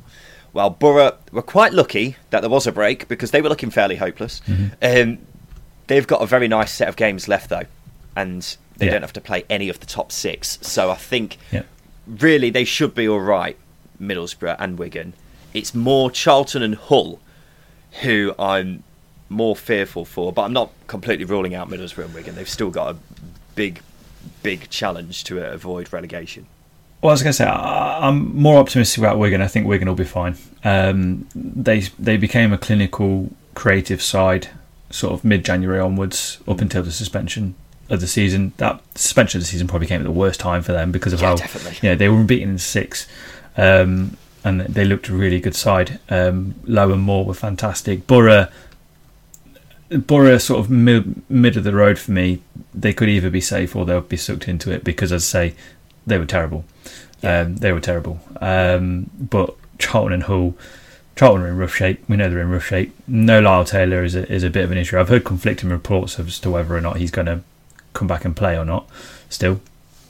Well, 0.53 0.69
Boro 0.69 1.17
were 1.31 1.41
quite 1.41 1.73
lucky 1.73 2.17
that 2.29 2.41
there 2.41 2.49
was 2.49 2.67
a 2.67 2.71
break 2.71 3.07
because 3.07 3.31
they 3.31 3.41
were 3.41 3.49
looking 3.49 3.69
fairly 3.69 3.95
hopeless. 3.95 4.41
Mm-hmm. 4.47 5.11
Um, 5.11 5.19
they've 5.87 6.07
got 6.07 6.21
a 6.21 6.25
very 6.25 6.47
nice 6.47 6.71
set 6.71 6.89
of 6.89 6.95
games 6.95 7.27
left, 7.27 7.49
though, 7.49 7.65
and 8.15 8.57
they 8.77 8.87
yeah. 8.87 8.93
don't 8.93 9.01
have 9.01 9.13
to 9.13 9.21
play 9.21 9.43
any 9.49 9.69
of 9.69 9.79
the 9.79 9.85
top 9.85 10.11
six. 10.11 10.57
So 10.61 10.91
I 10.91 10.95
think 10.95 11.37
yeah. 11.51 11.63
really 12.07 12.49
they 12.49 12.63
should 12.65 12.95
be 12.95 13.07
all 13.07 13.19
right, 13.19 13.57
Middlesbrough 14.01 14.55
and 14.59 14.77
Wigan. 14.77 15.13
It's 15.53 15.75
more 15.75 16.09
Charlton 16.09 16.63
and 16.63 16.75
Hull 16.75 17.19
who 18.01 18.33
I'm 18.39 18.83
more 19.29 19.55
fearful 19.55 20.05
for, 20.05 20.31
but 20.31 20.43
I'm 20.43 20.53
not 20.53 20.71
completely 20.87 21.25
ruling 21.25 21.55
out 21.55 21.69
Middlesbrough 21.69 22.05
and 22.05 22.13
Wigan. 22.13 22.35
They've 22.35 22.49
still 22.49 22.69
got 22.69 22.95
a 22.95 22.97
big, 23.55 23.81
big 24.43 24.69
challenge 24.69 25.23
to 25.25 25.45
avoid 25.45 25.91
relegation. 25.91 26.47
Well, 27.01 27.09
I 27.09 27.13
was 27.13 27.23
going 27.23 27.31
to 27.31 27.37
say 27.37 27.45
I'm 27.45 28.35
more 28.35 28.57
optimistic 28.57 28.99
about 28.99 29.17
Wigan. 29.17 29.41
I 29.41 29.47
think 29.47 29.67
Wigan 29.67 29.87
will 29.87 29.95
be 29.95 30.03
fine. 30.03 30.35
Um, 30.63 31.27
they 31.33 31.79
they 31.97 32.15
became 32.15 32.53
a 32.53 32.59
clinical, 32.59 33.31
creative 33.55 34.03
side 34.03 34.49
sort 34.91 35.13
of 35.13 35.23
mid 35.23 35.43
January 35.43 35.79
onwards, 35.79 36.39
up 36.47 36.61
until 36.61 36.83
the 36.83 36.91
suspension 36.91 37.55
of 37.91 37.99
the 38.01 38.07
season. 38.07 38.53
That 38.57 38.81
suspension 38.95 39.37
of 39.37 39.43
the 39.43 39.47
season 39.47 39.67
probably 39.67 39.87
came 39.87 40.01
at 40.01 40.05
the 40.05 40.11
worst 40.11 40.39
time 40.39 40.63
for 40.63 40.71
them 40.71 40.91
because 40.91 41.13
of 41.13 41.21
yeah, 41.21 41.27
how 41.27 41.35
definitely. 41.35 41.87
yeah 41.87 41.95
they 41.95 42.09
were 42.09 42.23
beaten 42.23 42.51
in 42.51 42.57
six, 42.57 43.07
um, 43.57 44.17
and 44.43 44.61
they 44.61 44.85
looked 44.85 45.09
a 45.09 45.13
really 45.13 45.39
good 45.39 45.55
side. 45.55 45.99
Um, 46.09 46.55
Lowe 46.63 46.91
and 46.91 47.01
Moore 47.01 47.25
were 47.25 47.33
fantastic. 47.33 48.07
Boro, 48.07 48.47
Boro 49.89 50.37
sort 50.37 50.61
of 50.61 50.69
mid, 50.69 51.29
mid 51.29 51.57
of 51.57 51.63
the 51.63 51.75
road 51.75 51.99
for 51.99 52.11
me. 52.11 52.41
They 52.73 52.93
could 52.93 53.09
either 53.09 53.29
be 53.29 53.41
safe 53.41 53.75
or 53.75 53.85
they'll 53.85 54.01
be 54.01 54.17
sucked 54.17 54.47
into 54.47 54.71
it 54.71 54.83
because, 54.83 55.11
as 55.11 55.23
I 55.23 55.49
say, 55.49 55.55
they 56.07 56.17
were 56.17 56.25
terrible. 56.25 56.65
Yeah. 57.21 57.41
Um, 57.41 57.57
they 57.57 57.71
were 57.71 57.81
terrible. 57.81 58.19
Um, 58.39 59.11
but 59.19 59.55
Charlton 59.77 60.13
and 60.13 60.23
Hull. 60.23 60.55
Charlton 61.13 61.43
are 61.43 61.49
in 61.49 61.57
rough 61.57 61.75
shape. 61.75 62.03
We 62.07 62.15
know 62.15 62.29
they're 62.29 62.39
in 62.39 62.49
rough 62.49 62.65
shape. 62.65 62.95
No 63.05 63.41
Lyle 63.41 63.65
Taylor 63.65 64.03
is 64.03 64.15
a, 64.15 64.31
is 64.31 64.43
a 64.43 64.49
bit 64.49 64.63
of 64.63 64.71
an 64.71 64.77
issue. 64.77 64.97
I've 64.97 65.09
heard 65.09 65.25
conflicting 65.25 65.69
reports 65.69 66.17
as 66.17 66.39
to 66.39 66.49
whether 66.49 66.75
or 66.75 66.81
not 66.81 66.97
he's 66.97 67.11
going 67.11 67.27
to 67.27 67.41
come 67.93 68.07
back 68.07 68.25
and 68.25 68.35
play 68.35 68.57
or 68.57 68.65
not. 68.65 68.87
Still, 69.29 69.61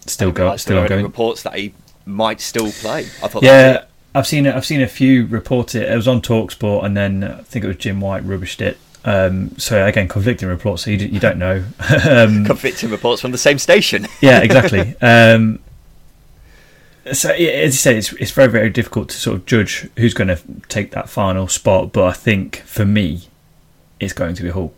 still 0.05 0.31
go, 0.31 0.55
still 0.57 0.87
going. 0.87 1.03
Reports 1.03 1.43
that 1.43 1.55
he 1.55 1.73
might 2.05 2.41
still 2.41 2.71
play. 2.71 3.01
I 3.23 3.27
thought. 3.27 3.43
Yeah, 3.43 3.85
I've 4.13 4.27
seen 4.27 4.47
I've 4.47 4.65
seen 4.65 4.81
a 4.81 4.87
few 4.87 5.25
report 5.27 5.75
it. 5.75 5.89
It 5.89 5.95
was 5.95 6.07
on 6.07 6.21
Talksport, 6.21 6.83
and 6.83 6.97
then 6.97 7.23
I 7.23 7.41
think 7.43 7.65
it 7.65 7.67
was 7.67 7.77
Jim 7.77 8.01
White 8.01 8.23
rubbished 8.23 8.61
it. 8.61 8.77
Um, 9.03 9.57
so 9.57 9.85
again, 9.85 10.07
conflicting 10.07 10.47
reports. 10.47 10.83
So 10.83 10.91
you, 10.91 10.97
you 10.97 11.19
don't 11.19 11.37
know. 11.37 11.63
um, 12.09 12.45
conflicting 12.45 12.89
reports 12.89 13.21
from 13.21 13.31
the 13.31 13.37
same 13.37 13.57
station. 13.57 14.07
yeah, 14.21 14.39
exactly. 14.39 14.95
Um, 15.01 15.59
so 17.13 17.31
as 17.31 17.39
you 17.39 17.71
say, 17.71 17.97
it's 17.97 18.13
it's 18.13 18.29
very 18.29 18.47
very 18.47 18.69
difficult 18.69 19.09
to 19.09 19.17
sort 19.17 19.37
of 19.37 19.45
judge 19.47 19.89
who's 19.97 20.13
going 20.13 20.27
to 20.27 20.39
take 20.69 20.91
that 20.91 21.09
final 21.09 21.47
spot. 21.47 21.91
But 21.91 22.05
I 22.05 22.13
think 22.13 22.57
for 22.57 22.85
me, 22.85 23.23
it's 23.99 24.13
going 24.13 24.35
to 24.35 24.43
be 24.43 24.49
Hull. 24.49 24.71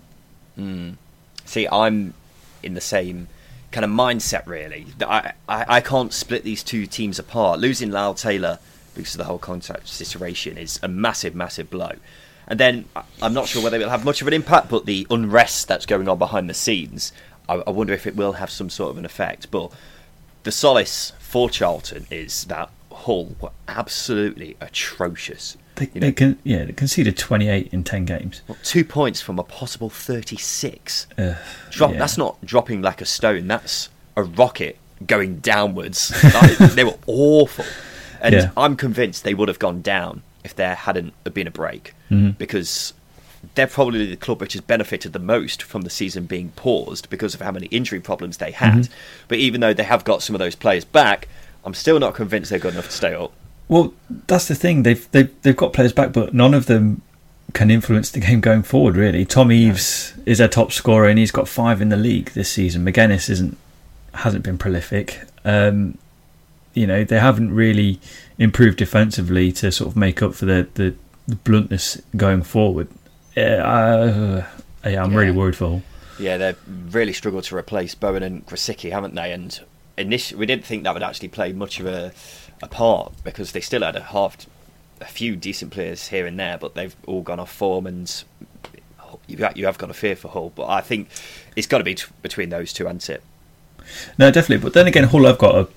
Mm. 0.57 0.95
See, 1.43 1.67
I'm 1.67 2.13
in 2.63 2.73
the 2.73 2.81
same 2.81 3.27
kind 3.71 3.83
of 3.83 3.91
mindset, 3.91 4.45
really. 4.45 4.87
I, 5.01 5.33
I, 5.49 5.65
I 5.67 5.81
can't 5.81 6.13
split 6.13 6.43
these 6.43 6.63
two 6.63 6.85
teams 6.85 7.19
apart. 7.19 7.59
Losing 7.59 7.91
Lyle 7.91 8.13
Taylor 8.13 8.59
because 8.95 9.15
of 9.15 9.17
the 9.19 9.25
whole 9.25 9.39
contract 9.39 9.87
situation 9.87 10.57
is 10.57 10.79
a 10.83 10.87
massive, 10.87 11.35
massive 11.35 11.69
blow. 11.69 11.93
And 12.47 12.59
then 12.59 12.85
I'm 13.21 13.33
not 13.33 13.47
sure 13.47 13.63
whether 13.63 13.77
it'll 13.77 13.89
have 13.89 14.05
much 14.05 14.21
of 14.21 14.27
an 14.27 14.33
impact, 14.33 14.69
but 14.69 14.85
the 14.85 15.07
unrest 15.09 15.67
that's 15.67 15.85
going 15.85 16.07
on 16.07 16.17
behind 16.17 16.49
the 16.49 16.53
scenes, 16.53 17.11
I, 17.47 17.55
I 17.55 17.71
wonder 17.71 17.93
if 17.93 18.05
it 18.05 18.15
will 18.15 18.33
have 18.33 18.49
some 18.49 18.69
sort 18.69 18.91
of 18.91 18.97
an 18.97 19.05
effect. 19.05 19.49
But 19.49 19.71
the 20.43 20.51
solace 20.51 21.13
for 21.19 21.49
Charlton 21.49 22.05
is 22.11 22.45
that 22.45 22.69
Hull 22.91 23.35
were 23.39 23.51
absolutely 23.67 24.55
atrocious. 24.61 25.57
They, 25.75 25.87
they 25.87 26.11
can, 26.11 26.37
yeah, 26.43 26.65
they 26.65 26.71
conceded 26.73 27.17
28 27.17 27.69
in 27.73 27.83
10 27.83 28.05
games. 28.05 28.41
Well, 28.47 28.57
two 28.63 28.85
points 28.85 29.21
from 29.21 29.39
a 29.39 29.43
possible 29.43 29.89
36. 29.89 31.07
Uh, 31.17 31.33
Drop, 31.71 31.91
yeah. 31.93 31.97
That's 31.99 32.17
not 32.17 32.43
dropping 32.45 32.81
like 32.81 33.01
a 33.01 33.05
stone. 33.05 33.47
That's 33.47 33.89
a 34.15 34.23
rocket 34.23 34.77
going 35.07 35.37
downwards. 35.39 36.13
they 36.75 36.83
were 36.83 36.97
awful, 37.07 37.65
and 38.21 38.33
Yeah. 38.35 38.51
I'm 38.55 38.75
convinced 38.75 39.23
they 39.23 39.33
would 39.33 39.47
have 39.47 39.59
gone 39.59 39.81
down 39.81 40.21
if 40.43 40.55
there 40.55 40.75
hadn't 40.75 41.13
been 41.33 41.47
a 41.47 41.51
break 41.51 41.93
Mhm. 42.11 42.37
because 42.37 42.93
they're 43.55 43.67
probably 43.67 44.05
the 44.05 44.15
club 44.15 44.39
which 44.41 44.53
has 44.53 44.61
benefited 44.61 45.11
the 45.13 45.19
most 45.19 45.63
from 45.63 45.81
the 45.81 45.89
season 45.89 46.25
being 46.25 46.49
paused 46.55 47.09
because 47.09 47.33
of 47.33 47.41
how 47.41 47.51
many 47.51 47.65
injury 47.67 47.99
problems 47.99 48.37
they 48.37 48.51
had. 48.51 48.73
Mhm. 48.73 48.89
But 49.27 49.39
even 49.39 49.59
though 49.61 49.73
they 49.73 49.83
have 49.83 50.03
got 50.05 50.21
some 50.21 50.35
of 50.35 50.39
those 50.39 50.55
players 50.55 50.85
back, 50.85 51.27
I'm 51.65 51.73
still 51.73 51.99
not 51.99 52.13
convinced 52.13 52.51
they're 52.51 52.59
good 52.59 52.73
enough 52.73 52.85
to 52.89 52.91
stay 52.95 53.13
up. 53.13 53.33
Well, 53.73 53.91
that's 54.27 54.47
the 54.47 54.53
thing. 54.53 54.83
They've 54.83 55.11
they've 55.13 55.41
they've 55.41 55.57
got 55.57 55.73
players 55.73 55.93
back, 55.93 56.13
but 56.13 56.31
none 56.31 56.53
of 56.53 56.67
them 56.67 57.01
can 57.53 57.71
influence 57.71 58.11
the 58.11 58.19
game 58.19 58.39
going 58.39 58.61
forward. 58.61 58.95
Really, 58.95 59.25
Tom 59.25 59.51
Eaves 59.51 60.13
is 60.27 60.37
their 60.37 60.47
top 60.47 60.71
scorer, 60.71 61.07
and 61.07 61.17
he's 61.17 61.31
got 61.31 61.47
five 61.47 61.81
in 61.81 61.89
the 61.89 61.97
league 61.97 62.29
this 62.33 62.51
season. 62.51 62.85
Magennis 62.85 63.31
isn't 63.31 63.57
hasn't 64.13 64.43
been 64.43 64.59
prolific. 64.59 65.21
Um, 65.43 65.97
you 66.75 66.85
know, 66.85 67.03
they 67.03 67.17
haven't 67.17 67.51
really 67.51 67.99
improved 68.37 68.77
defensively 68.77 69.51
to 69.53 69.71
sort 69.71 69.89
of 69.89 69.95
make 69.95 70.21
up 70.21 70.35
for 70.35 70.45
the 70.45 70.67
the, 70.75 70.93
the 71.27 71.37
bluntness 71.37 71.99
going 72.15 72.43
forward. 72.43 72.89
Yeah, 73.35 73.63
uh, 73.65 74.45
yeah, 74.87 75.03
I'm 75.03 75.15
really 75.15 75.31
worried 75.31 75.55
for 75.55 75.67
Hull. 75.67 75.81
Yeah, 76.19 76.37
they've 76.37 76.93
really 76.93 77.13
struggled 77.13 77.45
to 77.45 77.57
replace 77.57 77.95
Bowen 77.95 78.21
and 78.21 78.45
Grosicki, 78.45 78.91
haven't 78.91 79.15
they? 79.15 79.31
And 79.31 79.59
initially, 79.97 80.39
we 80.39 80.45
didn't 80.45 80.63
think 80.63 80.83
that 80.83 80.93
would 80.93 81.01
actually 81.01 81.29
play 81.29 81.53
much 81.53 81.79
of 81.79 81.87
a, 81.87 82.13
a 82.63 82.67
part 82.67 83.11
because 83.23 83.51
they 83.51 83.61
still 83.61 83.81
had 83.83 83.95
a 83.95 84.01
half, 84.01 84.37
a 85.01 85.05
few 85.05 85.35
decent 85.35 85.71
players 85.71 86.07
here 86.07 86.25
and 86.25 86.39
there, 86.39 86.57
but 86.57 86.75
they've 86.75 86.95
all 87.05 87.21
gone 87.21 87.39
off 87.39 87.51
form, 87.51 87.85
and 87.87 88.23
you 89.27 89.37
you 89.55 89.65
have 89.65 89.77
got 89.77 89.89
a 89.89 89.93
fear 89.93 90.15
for 90.15 90.29
Hull. 90.29 90.51
But 90.55 90.69
I 90.69 90.81
think 90.81 91.09
it's 91.55 91.67
got 91.67 91.79
to 91.79 91.83
be 91.83 91.95
t- 91.95 92.05
between 92.21 92.49
those 92.49 92.73
two, 92.73 92.85
hasn't 92.85 93.09
it? 93.09 93.23
No, 94.17 94.31
definitely. 94.31 94.63
But 94.63 94.73
then 94.73 94.87
again, 94.87 95.05
Hull 95.05 95.25
have 95.25 95.37
got 95.37 95.55
a 95.55 95.67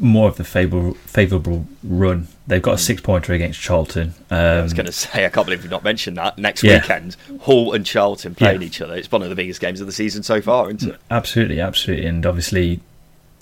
more 0.00 0.28
of 0.28 0.36
the 0.36 0.44
favourable 0.44 0.94
favourable 0.94 1.66
run. 1.82 2.28
They've 2.46 2.62
got 2.62 2.74
a 2.74 2.78
six 2.78 3.02
pointer 3.02 3.32
against 3.34 3.60
Charlton. 3.60 4.14
Um, 4.30 4.38
I 4.38 4.62
was 4.62 4.72
going 4.72 4.86
to 4.86 4.92
say, 4.92 5.26
I 5.26 5.28
can't 5.28 5.44
believe 5.46 5.62
you've 5.62 5.70
not 5.72 5.84
mentioned 5.84 6.16
that. 6.16 6.38
Next 6.38 6.62
Yeah. 6.62 6.80
weekend, 6.80 7.16
Hull 7.42 7.72
and 7.74 7.84
Charlton 7.84 8.34
playing 8.34 8.62
Yeah. 8.62 8.66
each 8.68 8.80
other. 8.80 8.94
It's 8.94 9.10
one 9.10 9.22
of 9.22 9.28
the 9.28 9.34
biggest 9.34 9.60
games 9.60 9.80
of 9.80 9.86
the 9.86 9.92
season 9.92 10.22
so 10.22 10.40
far, 10.40 10.70
isn't 10.70 10.92
it? 10.94 11.00
Absolutely, 11.10 11.60
absolutely, 11.60 12.06
and 12.06 12.24
obviously, 12.24 12.80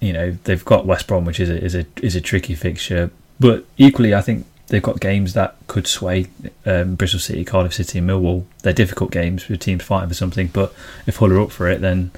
you 0.00 0.12
know 0.12 0.32
they've 0.44 0.64
got 0.64 0.86
West 0.86 1.06
Brom, 1.06 1.24
which 1.24 1.40
is 1.40 1.50
a 1.50 1.62
is 1.62 1.74
a 1.74 1.86
is 2.02 2.16
a 2.16 2.20
tricky 2.20 2.54
fixture. 2.54 3.10
But 3.38 3.64
equally, 3.76 4.14
I 4.14 4.22
think 4.22 4.46
they've 4.68 4.82
got 4.82 5.00
games 5.00 5.34
that 5.34 5.56
could 5.66 5.86
sway 5.86 6.26
um, 6.64 6.94
Bristol 6.94 7.20
City, 7.20 7.44
Cardiff 7.44 7.74
City, 7.74 7.98
and 7.98 8.08
Millwall. 8.08 8.44
They're 8.62 8.72
difficult 8.72 9.10
games 9.10 9.48
with 9.48 9.60
teams 9.60 9.82
fighting 9.82 10.08
for 10.08 10.14
something. 10.14 10.48
But 10.48 10.74
if 11.06 11.16
Hull 11.16 11.32
are 11.32 11.40
up 11.40 11.50
for 11.50 11.68
it, 11.68 11.80
then 11.80 12.10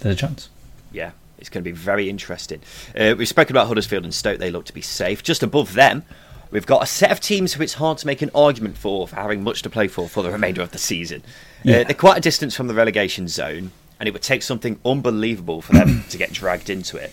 there's 0.00 0.16
a 0.16 0.18
chance. 0.18 0.48
Yeah, 0.92 1.12
it's 1.38 1.48
going 1.48 1.62
to 1.62 1.70
be 1.70 1.76
very 1.76 2.08
interesting. 2.08 2.60
Uh, 2.98 3.14
we've 3.16 3.28
spoken 3.28 3.54
about 3.54 3.68
Huddersfield 3.68 4.04
and 4.04 4.14
Stoke. 4.14 4.38
They 4.38 4.50
look 4.50 4.64
to 4.66 4.74
be 4.74 4.82
safe. 4.82 5.22
Just 5.22 5.42
above 5.42 5.74
them, 5.74 6.04
we've 6.50 6.66
got 6.66 6.82
a 6.82 6.86
set 6.86 7.10
of 7.10 7.20
teams 7.20 7.54
who 7.54 7.62
it's 7.62 7.74
hard 7.74 7.98
to 7.98 8.06
make 8.06 8.22
an 8.22 8.30
argument 8.34 8.76
for 8.76 9.06
for 9.06 9.16
having 9.16 9.42
much 9.42 9.62
to 9.62 9.70
play 9.70 9.88
for 9.88 10.08
for 10.08 10.22
the 10.22 10.30
remainder 10.30 10.62
of 10.62 10.70
the 10.70 10.78
season. 10.78 11.22
Yeah. 11.62 11.78
Uh, 11.78 11.84
they're 11.84 11.94
quite 11.94 12.18
a 12.18 12.20
distance 12.20 12.54
from 12.54 12.68
the 12.68 12.74
relegation 12.74 13.28
zone, 13.28 13.72
and 14.04 14.08
it 14.08 14.12
would 14.12 14.22
take 14.22 14.42
something 14.42 14.78
unbelievable 14.84 15.62
for 15.62 15.72
them 15.72 16.04
to 16.10 16.18
get 16.18 16.30
dragged 16.30 16.68
into 16.68 16.98
it. 16.98 17.10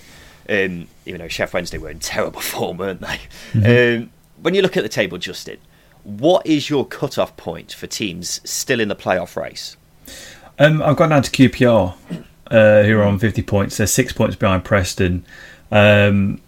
Um, 0.50 0.90
even 1.06 1.22
though 1.22 1.28
Sheff 1.28 1.54
Wednesday 1.54 1.78
were 1.78 1.90
in 1.90 2.00
terrible 2.00 2.42
form, 2.42 2.76
weren't 2.76 3.02
they? 3.02 3.96
Um, 3.98 4.10
when 4.42 4.56
you 4.56 4.62
look 4.62 4.76
at 4.76 4.84
the 4.84 4.90
table, 4.90 5.18
Justin, 5.18 5.58
what 6.04 6.46
is 6.46 6.70
your 6.70 6.86
cut-off 6.86 7.38
point 7.38 7.72
for 7.72 7.88
teams 7.88 8.42
still 8.44 8.82
in 8.82 8.90
the 8.90 8.96
playoff 8.96 9.42
race? 9.42 9.78
Um, 10.60 10.82
I've 10.82 10.98
gone 10.98 11.12
down 11.12 11.24
to 11.24 11.32
QPR, 11.32 11.96
uh, 12.48 12.84
who 12.84 12.98
are 12.98 13.04
on 13.04 13.20
50 13.20 13.42
points. 13.44 13.78
They're 13.78 13.88
six 13.88 14.12
points 14.12 14.36
behind 14.36 14.66
Preston. 14.66 15.24
Um, 15.72 16.42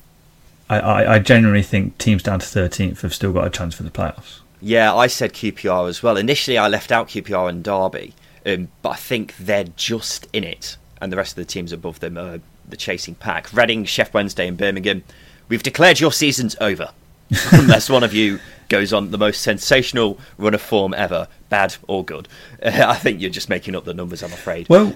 I, 0.70 0.80
I, 0.80 1.14
I 1.14 1.20
genuinely 1.20 1.64
think 1.64 1.98
teams 2.00 2.22
down 2.22 2.40
to 2.40 2.46
13th 2.46 3.00
have 3.00 3.14
still 3.14 3.32
got 3.32 3.48
a 3.48 3.50
chance 3.50 3.76
for 3.76 3.84
the 3.84 3.92
playoffs. 3.92 4.42
Yeah, 4.60 4.94
I 4.94 5.08
said 5.08 5.32
QPR 5.32 5.88
as 5.88 6.04
well. 6.04 6.18
Initially, 6.18 6.58
I 6.58 6.68
left 6.68 6.92
out 6.92 7.08
QPR 7.08 7.48
and 7.48 7.64
Derby, 7.64 8.14
um, 8.46 8.68
but 8.82 8.90
I 8.90 8.96
think 8.96 9.36
they're 9.38 9.66
just 9.76 10.28
in 10.34 10.44
it, 10.44 10.78
and 11.02 11.12
the 11.12 11.18
rest 11.18 11.32
of 11.34 11.36
the 11.38 11.46
teams 11.46 11.72
above 11.72 12.00
them 12.00 12.18
are 12.18 12.40
the 12.68 12.78
chasing 12.78 13.16
pack. 13.16 13.52
Reading, 13.54 13.86
Sheff 13.86 14.14
Wednesday, 14.14 14.48
and 14.48 14.58
Birmingham. 14.58 15.04
We've 15.50 15.64
declared 15.64 16.00
your 16.00 16.12
season's 16.12 16.56
over, 16.62 16.92
unless 17.52 17.90
one 17.90 18.04
of 18.04 18.14
you 18.14 18.40
goes 18.70 18.94
on 18.94 19.12
the 19.12 19.18
most 19.18 19.42
sensational 19.42 20.18
run 20.38 20.54
of 20.54 20.62
form 20.62 20.94
ever, 20.94 21.28
bad 21.50 21.76
or 21.88 22.04
good. 22.04 22.28
Uh, 22.62 22.72
I 22.88 22.96
think 22.96 23.22
you're 23.22 23.30
just 23.30 23.50
making 23.50 23.76
up 23.76 23.86
the 23.86 23.94
numbers. 23.94 24.24
I'm 24.24 24.32
afraid. 24.34 24.70
Well, 24.70 24.96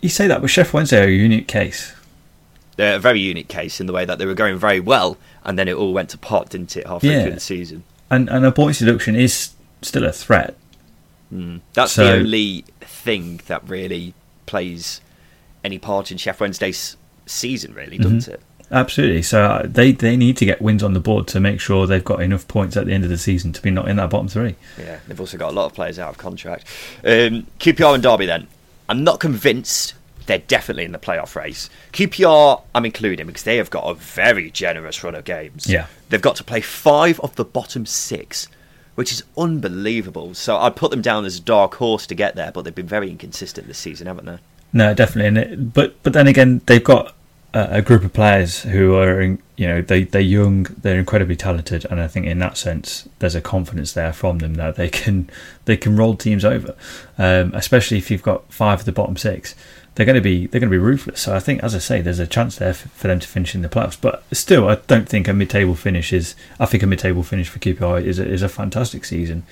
you 0.00 0.08
say 0.08 0.26
that, 0.28 0.40
but 0.40 0.48
Sheff 0.50 0.72
Wednesday 0.72 1.00
are 1.04 1.08
a 1.08 1.10
unique 1.10 1.48
case. 1.48 1.92
They're 2.76 2.96
a 2.96 3.00
very 3.00 3.20
unique 3.20 3.48
case 3.48 3.80
in 3.80 3.86
the 3.86 3.92
way 3.92 4.04
that 4.06 4.18
they 4.18 4.24
were 4.26 4.34
going 4.34 4.56
very 4.56 4.80
well, 4.80 5.18
and 5.44 5.58
then 5.58 5.68
it 5.68 5.74
all 5.74 5.92
went 5.92 6.08
to 6.10 6.18
pot, 6.18 6.50
didn't 6.50 6.76
it, 6.76 6.86
halfway 6.86 7.10
Yeah. 7.10 7.22
through 7.24 7.32
the 7.34 7.40
season. 7.40 7.84
And, 8.10 8.28
and 8.30 8.44
a 8.46 8.52
points 8.52 8.78
deduction 8.78 9.14
is 9.14 9.50
still 9.82 10.04
a 10.04 10.12
threat. 10.12 10.56
That's 11.74 11.92
So- 11.92 12.04
the 12.04 12.12
only 12.12 12.64
thing 12.80 13.40
that 13.46 13.62
really 13.68 14.14
plays 14.46 15.00
any 15.64 15.78
part 15.78 16.10
in 16.10 16.18
Sheff 16.18 16.40
Wednesday's 16.40 16.96
season, 17.26 17.72
really, 17.74 17.98
doesn't 17.98 18.28
it? 18.28 18.40
Absolutely. 18.70 19.22
So 19.22 19.42
uh, 19.44 19.62
they, 19.66 19.92
they 19.92 20.16
need 20.16 20.36
to 20.38 20.46
get 20.46 20.62
wins 20.62 20.82
on 20.82 20.94
the 20.94 21.00
board 21.00 21.26
to 21.28 21.40
make 21.40 21.60
sure 21.60 21.86
they've 21.86 22.02
got 22.04 22.22
enough 22.22 22.48
points 22.48 22.76
at 22.76 22.86
the 22.86 22.92
end 22.92 23.04
of 23.04 23.10
the 23.10 23.18
season 23.18 23.52
to 23.52 23.60
be 23.62 23.70
not 23.70 23.86
in 23.88 23.96
that 23.96 24.08
bottom 24.10 24.28
three. 24.28 24.56
Yeah, 24.78 24.98
they've 25.06 25.20
also 25.20 25.36
got 25.36 25.50
a 25.50 25.54
lot 25.54 25.66
of 25.66 25.74
players 25.74 25.98
out 25.98 26.08
of 26.10 26.18
contract. 26.18 26.64
Um, 27.04 27.46
QPR 27.60 27.94
and 27.94 28.02
Derby, 28.02 28.26
then. 28.26 28.46
I'm 28.88 29.04
not 29.04 29.20
convinced 29.20 29.94
they're 30.26 30.38
definitely 30.38 30.84
in 30.84 30.92
the 30.92 30.98
playoff 30.98 31.34
race. 31.36 31.68
QPR, 31.92 32.62
I'm 32.74 32.84
including 32.86 33.26
because 33.26 33.42
they 33.42 33.56
have 33.58 33.70
got 33.70 33.84
a 33.84 33.94
very 33.94 34.50
generous 34.50 35.02
run 35.04 35.14
of 35.14 35.24
games. 35.24 35.66
Yeah. 35.68 35.86
They've 36.08 36.20
got 36.22 36.36
to 36.36 36.44
play 36.44 36.60
five 36.62 37.20
of 37.20 37.36
the 37.36 37.44
bottom 37.44 37.84
six, 37.84 38.48
which 38.94 39.12
is 39.12 39.22
unbelievable. 39.36 40.34
So 40.34 40.56
I'd 40.58 40.76
put 40.76 40.90
them 40.90 41.02
down 41.02 41.24
as 41.24 41.38
a 41.38 41.40
dark 41.40 41.74
horse 41.76 42.06
to 42.08 42.14
get 42.14 42.36
there, 42.36 42.52
but 42.52 42.62
they've 42.62 42.74
been 42.74 42.86
very 42.86 43.10
inconsistent 43.10 43.66
this 43.66 43.78
season, 43.78 44.06
haven't 44.06 44.26
they? 44.26 44.38
No, 44.72 44.94
definitely. 44.94 45.40
It, 45.40 45.74
but 45.74 46.02
but 46.02 46.12
then 46.12 46.26
again, 46.26 46.60
they've 46.66 46.82
got 46.82 47.14
a, 47.54 47.76
a 47.78 47.82
group 47.82 48.04
of 48.04 48.12
players 48.12 48.62
who 48.62 48.94
are, 48.94 49.20
in, 49.20 49.42
you 49.56 49.66
know, 49.66 49.82
they 49.82 50.04
they're 50.04 50.20
young, 50.20 50.64
they're 50.82 50.98
incredibly 50.98 51.36
talented, 51.36 51.84
and 51.90 52.00
I 52.00 52.08
think 52.08 52.26
in 52.26 52.38
that 52.38 52.56
sense, 52.56 53.08
there's 53.18 53.34
a 53.34 53.40
confidence 53.40 53.92
there 53.92 54.12
from 54.12 54.38
them 54.38 54.54
that 54.54 54.76
they 54.76 54.88
can 54.88 55.30
they 55.64 55.76
can 55.76 55.96
roll 55.96 56.16
teams 56.16 56.44
over, 56.44 56.74
um, 57.18 57.52
especially 57.54 57.98
if 57.98 58.10
you've 58.10 58.22
got 58.22 58.50
five 58.52 58.80
of 58.80 58.84
the 58.86 58.92
bottom 58.92 59.16
six. 59.16 59.54
They're 59.94 60.06
going 60.06 60.16
to 60.16 60.22
be 60.22 60.46
they're 60.46 60.60
going 60.60 60.70
to 60.70 60.74
be 60.74 60.78
ruthless. 60.78 61.20
So 61.20 61.34
I 61.34 61.38
think, 61.40 61.62
as 61.62 61.74
I 61.74 61.78
say, 61.78 62.00
there's 62.00 62.18
a 62.18 62.26
chance 62.26 62.56
there 62.56 62.72
for, 62.72 62.88
for 62.88 63.08
them 63.08 63.20
to 63.20 63.28
finish 63.28 63.54
in 63.54 63.60
the 63.62 63.68
playoffs. 63.68 63.98
But 64.00 64.24
still, 64.32 64.68
I 64.68 64.76
don't 64.86 65.08
think 65.08 65.28
a 65.28 65.34
mid-table 65.34 65.74
finish 65.74 66.12
is. 66.12 66.34
I 66.58 66.66
think 66.66 66.82
a 66.82 66.86
mid-table 66.86 67.22
finish 67.22 67.48
for 67.48 67.58
QPR 67.58 68.02
is 68.02 68.18
a, 68.18 68.26
is 68.26 68.42
a 68.42 68.48
fantastic 68.48 69.04
season 69.04 69.44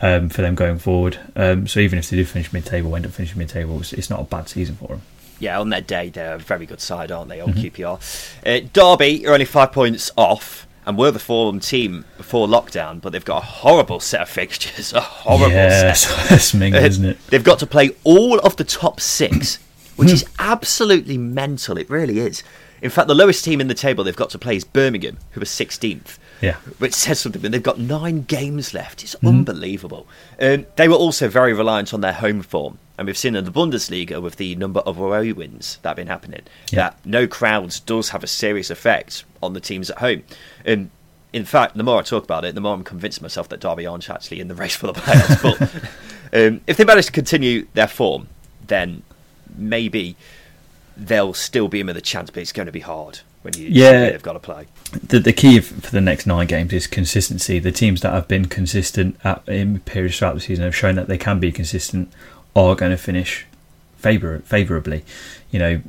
um, 0.00 0.30
for 0.30 0.40
them 0.42 0.54
going 0.54 0.78
forward. 0.78 1.18
Um, 1.36 1.66
so 1.66 1.80
even 1.80 1.98
if 1.98 2.08
they 2.08 2.16
do 2.16 2.24
finish 2.24 2.52
mid-table, 2.52 2.96
end 2.96 3.04
up 3.04 3.12
finishing 3.12 3.38
mid-table, 3.38 3.80
it's, 3.80 3.92
it's 3.92 4.08
not 4.08 4.20
a 4.20 4.24
bad 4.24 4.48
season 4.48 4.76
for 4.76 4.88
them. 4.88 5.02
yeah, 5.38 5.60
on 5.60 5.68
their 5.68 5.82
day, 5.82 6.08
they're 6.08 6.36
a 6.36 6.38
very 6.38 6.64
good 6.64 6.80
side, 6.80 7.12
aren't 7.12 7.28
they, 7.28 7.40
on 7.42 7.52
QPR? 7.52 8.00
Uh, 8.46 8.66
Derby 8.72 9.26
are 9.26 9.34
only 9.34 9.44
five 9.44 9.72
points 9.72 10.10
off 10.16 10.66
and 10.86 10.96
were 10.98 11.10
the 11.10 11.18
form 11.18 11.60
team 11.60 12.04
before 12.16 12.46
lockdown, 12.46 13.00
but 13.00 13.10
they've 13.12 13.24
got 13.24 13.42
a 13.42 13.46
horrible 13.46 14.00
set 14.00 14.20
of 14.22 14.28
fixtures. 14.30 14.92
A 14.94 15.00
horrible 15.00 15.50
yeah, 15.50 15.92
set. 15.92 16.28
that's 16.30 16.54
Ming, 16.54 16.74
Uh, 16.74 16.78
isn't 16.78 17.04
it? 17.04 17.18
They've 17.28 17.44
got 17.44 17.58
to 17.60 17.66
play 17.66 17.90
all 18.04 18.38
of 18.40 18.56
the 18.56 18.64
top 18.64 19.00
six, 19.00 19.58
which 19.96 20.10
is 20.12 20.24
absolutely 20.38 21.18
mental. 21.18 21.76
It 21.78 21.88
really 21.90 22.18
is. 22.18 22.42
In 22.82 22.90
fact, 22.90 23.08
the 23.08 23.14
lowest 23.14 23.44
team 23.44 23.60
in 23.60 23.68
the 23.68 23.74
table 23.74 24.04
they've 24.04 24.14
got 24.14 24.30
to 24.30 24.38
play 24.38 24.56
is 24.56 24.64
Birmingham, 24.64 25.16
who 25.30 25.40
are 25.40 25.44
16th. 25.44 26.18
Yeah. 26.42 26.56
Which 26.78 26.92
says 26.92 27.20
something. 27.20 27.40
They've 27.50 27.62
got 27.62 27.78
nine 27.78 28.22
games 28.22 28.74
left. 28.74 29.02
It's 29.02 29.14
unbelievable. 29.24 30.06
Um, 30.38 30.66
they 30.76 30.88
were 30.88 30.94
also 30.96 31.28
very 31.28 31.54
reliant 31.54 31.94
on 31.94 32.02
their 32.02 32.12
home 32.12 32.42
form. 32.42 32.78
And 32.98 33.06
we've 33.06 33.16
seen 33.16 33.34
in 33.36 33.44
the 33.44 33.50
Bundesliga 33.50 34.20
with 34.20 34.36
the 34.36 34.54
number 34.56 34.80
of 34.80 34.98
away 34.98 35.32
wins 35.32 35.78
that 35.82 35.90
have 35.90 35.96
been 35.96 36.06
happening 36.08 36.42
Yeah. 36.70 36.76
that 36.90 36.98
no 37.06 37.26
crowds 37.26 37.80
does 37.80 38.10
have 38.10 38.22
a 38.22 38.26
serious 38.28 38.70
effect 38.70 39.24
on 39.42 39.54
the 39.54 39.60
teams 39.60 39.88
at 39.90 39.98
home. 39.98 40.22
Um, 40.66 40.90
in 41.32 41.44
fact, 41.44 41.76
the 41.76 41.82
more 41.82 41.98
I 41.98 42.02
talk 42.02 42.22
about 42.24 42.44
it, 42.44 42.54
the 42.54 42.60
more 42.60 42.74
I'm 42.74 42.84
convinced 42.84 43.22
myself 43.22 43.48
that 43.48 43.60
Derby 43.60 43.86
aren't 43.86 44.08
actually 44.10 44.40
in 44.40 44.48
the 44.48 44.54
race 44.54 44.76
for 44.76 44.86
the 44.88 44.92
playoffs. 44.92 45.42
but 45.42 46.38
um, 46.46 46.60
if 46.66 46.76
they 46.76 46.84
manage 46.84 47.06
to 47.06 47.12
continue 47.12 47.66
their 47.74 47.88
form, 47.88 48.28
then 48.66 49.02
maybe 49.54 50.16
they'll 50.96 51.34
still 51.34 51.68
be 51.68 51.80
in 51.80 51.86
with 51.86 51.96
a 51.96 52.00
chance, 52.00 52.30
but 52.30 52.40
it's 52.40 52.52
going 52.52 52.66
to 52.66 52.72
be 52.72 52.80
hard. 52.80 53.20
when 53.42 53.52
you 53.58 53.66
Yeah. 53.70 54.08
they've 54.10 54.22
got 54.22 54.32
to 54.34 54.38
play. 54.38 54.66
the, 55.06 55.18
the 55.18 55.32
key 55.32 55.60
for 55.60 55.90
the 55.90 56.00
next 56.00 56.26
nine 56.26 56.46
games 56.46 56.72
is 56.72 56.86
consistency. 56.86 57.58
The 57.58 57.72
teams 57.72 58.00
that 58.00 58.12
have 58.12 58.26
been 58.26 58.46
consistent 58.46 59.18
at, 59.22 59.42
in 59.46 59.80
periods 59.80 60.18
throughout 60.18 60.34
the 60.34 60.40
season 60.40 60.64
have 60.64 60.74
shown 60.74 60.94
that 60.94 61.08
they 61.08 61.18
can 61.18 61.40
be 61.40 61.52
consistent, 61.52 62.10
are 62.56 62.74
going 62.74 62.90
to 62.90 62.96
finish 62.96 63.44
favour, 63.98 64.38
favourably. 64.46 65.04
You 65.50 65.58
know, 65.58 65.80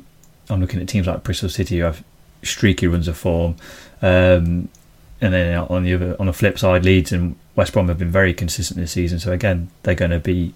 I'm 0.50 0.60
looking 0.60 0.80
at 0.80 0.88
teams 0.88 1.06
like 1.06 1.22
Bristol 1.22 1.48
City 1.48 1.78
who 1.78 1.84
have 1.84 2.04
streaky 2.42 2.86
runs 2.88 3.08
of 3.08 3.16
form, 3.16 3.56
um, 4.02 4.68
and 5.22 5.32
then 5.32 5.56
on 5.56 5.82
the 5.84 5.94
other, 5.94 6.16
on 6.20 6.26
the 6.26 6.32
flip 6.34 6.58
side, 6.58 6.84
Leeds 6.84 7.10
and 7.10 7.36
West 7.54 7.72
Brom 7.72 7.88
have 7.88 7.96
been 7.98 8.10
very 8.10 8.34
consistent 8.34 8.78
this 8.78 8.92
season. 8.92 9.18
So 9.18 9.32
again, 9.32 9.70
they're 9.82 9.94
going 9.94 10.10
to 10.10 10.20
be 10.20 10.52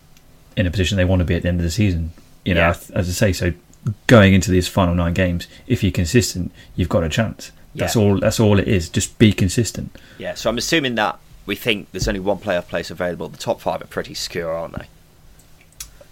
in 0.54 0.66
a 0.66 0.70
position 0.70 0.98
they 0.98 1.04
want 1.06 1.20
to 1.20 1.24
be 1.24 1.34
at 1.34 1.42
the 1.42 1.48
end 1.48 1.60
of 1.60 1.64
the 1.64 1.70
season. 1.70 2.12
You 2.44 2.54
know, 2.54 2.60
Yeah. 2.60 2.76
as 2.94 3.08
I 3.08 3.12
say, 3.12 3.32
so 3.32 3.52
going 4.06 4.34
into 4.34 4.50
these 4.50 4.68
final 4.68 4.94
nine 4.94 5.14
games, 5.14 5.46
if 5.66 5.82
you're 5.82 5.92
consistent, 5.92 6.52
you've 6.76 6.88
got 6.88 7.04
a 7.04 7.08
chance. 7.08 7.50
That's 7.74 7.94
Yeah. 7.96 8.02
all. 8.02 8.18
That's 8.18 8.40
all 8.40 8.58
it 8.58 8.66
is. 8.68 8.88
Just 8.88 9.18
be 9.18 9.32
consistent. 9.32 9.94
Yeah, 10.18 10.34
so 10.34 10.50
I'm 10.50 10.58
assuming 10.58 10.94
that 10.96 11.18
we 11.46 11.54
think 11.56 11.88
there's 11.92 12.08
only 12.08 12.20
one 12.20 12.38
playoff 12.38 12.68
place 12.68 12.90
available. 12.90 13.28
The 13.28 13.38
top 13.38 13.60
five 13.60 13.80
are 13.82 13.86
pretty 13.86 14.14
secure, 14.14 14.52
aren't 14.52 14.78
they? 14.78 14.86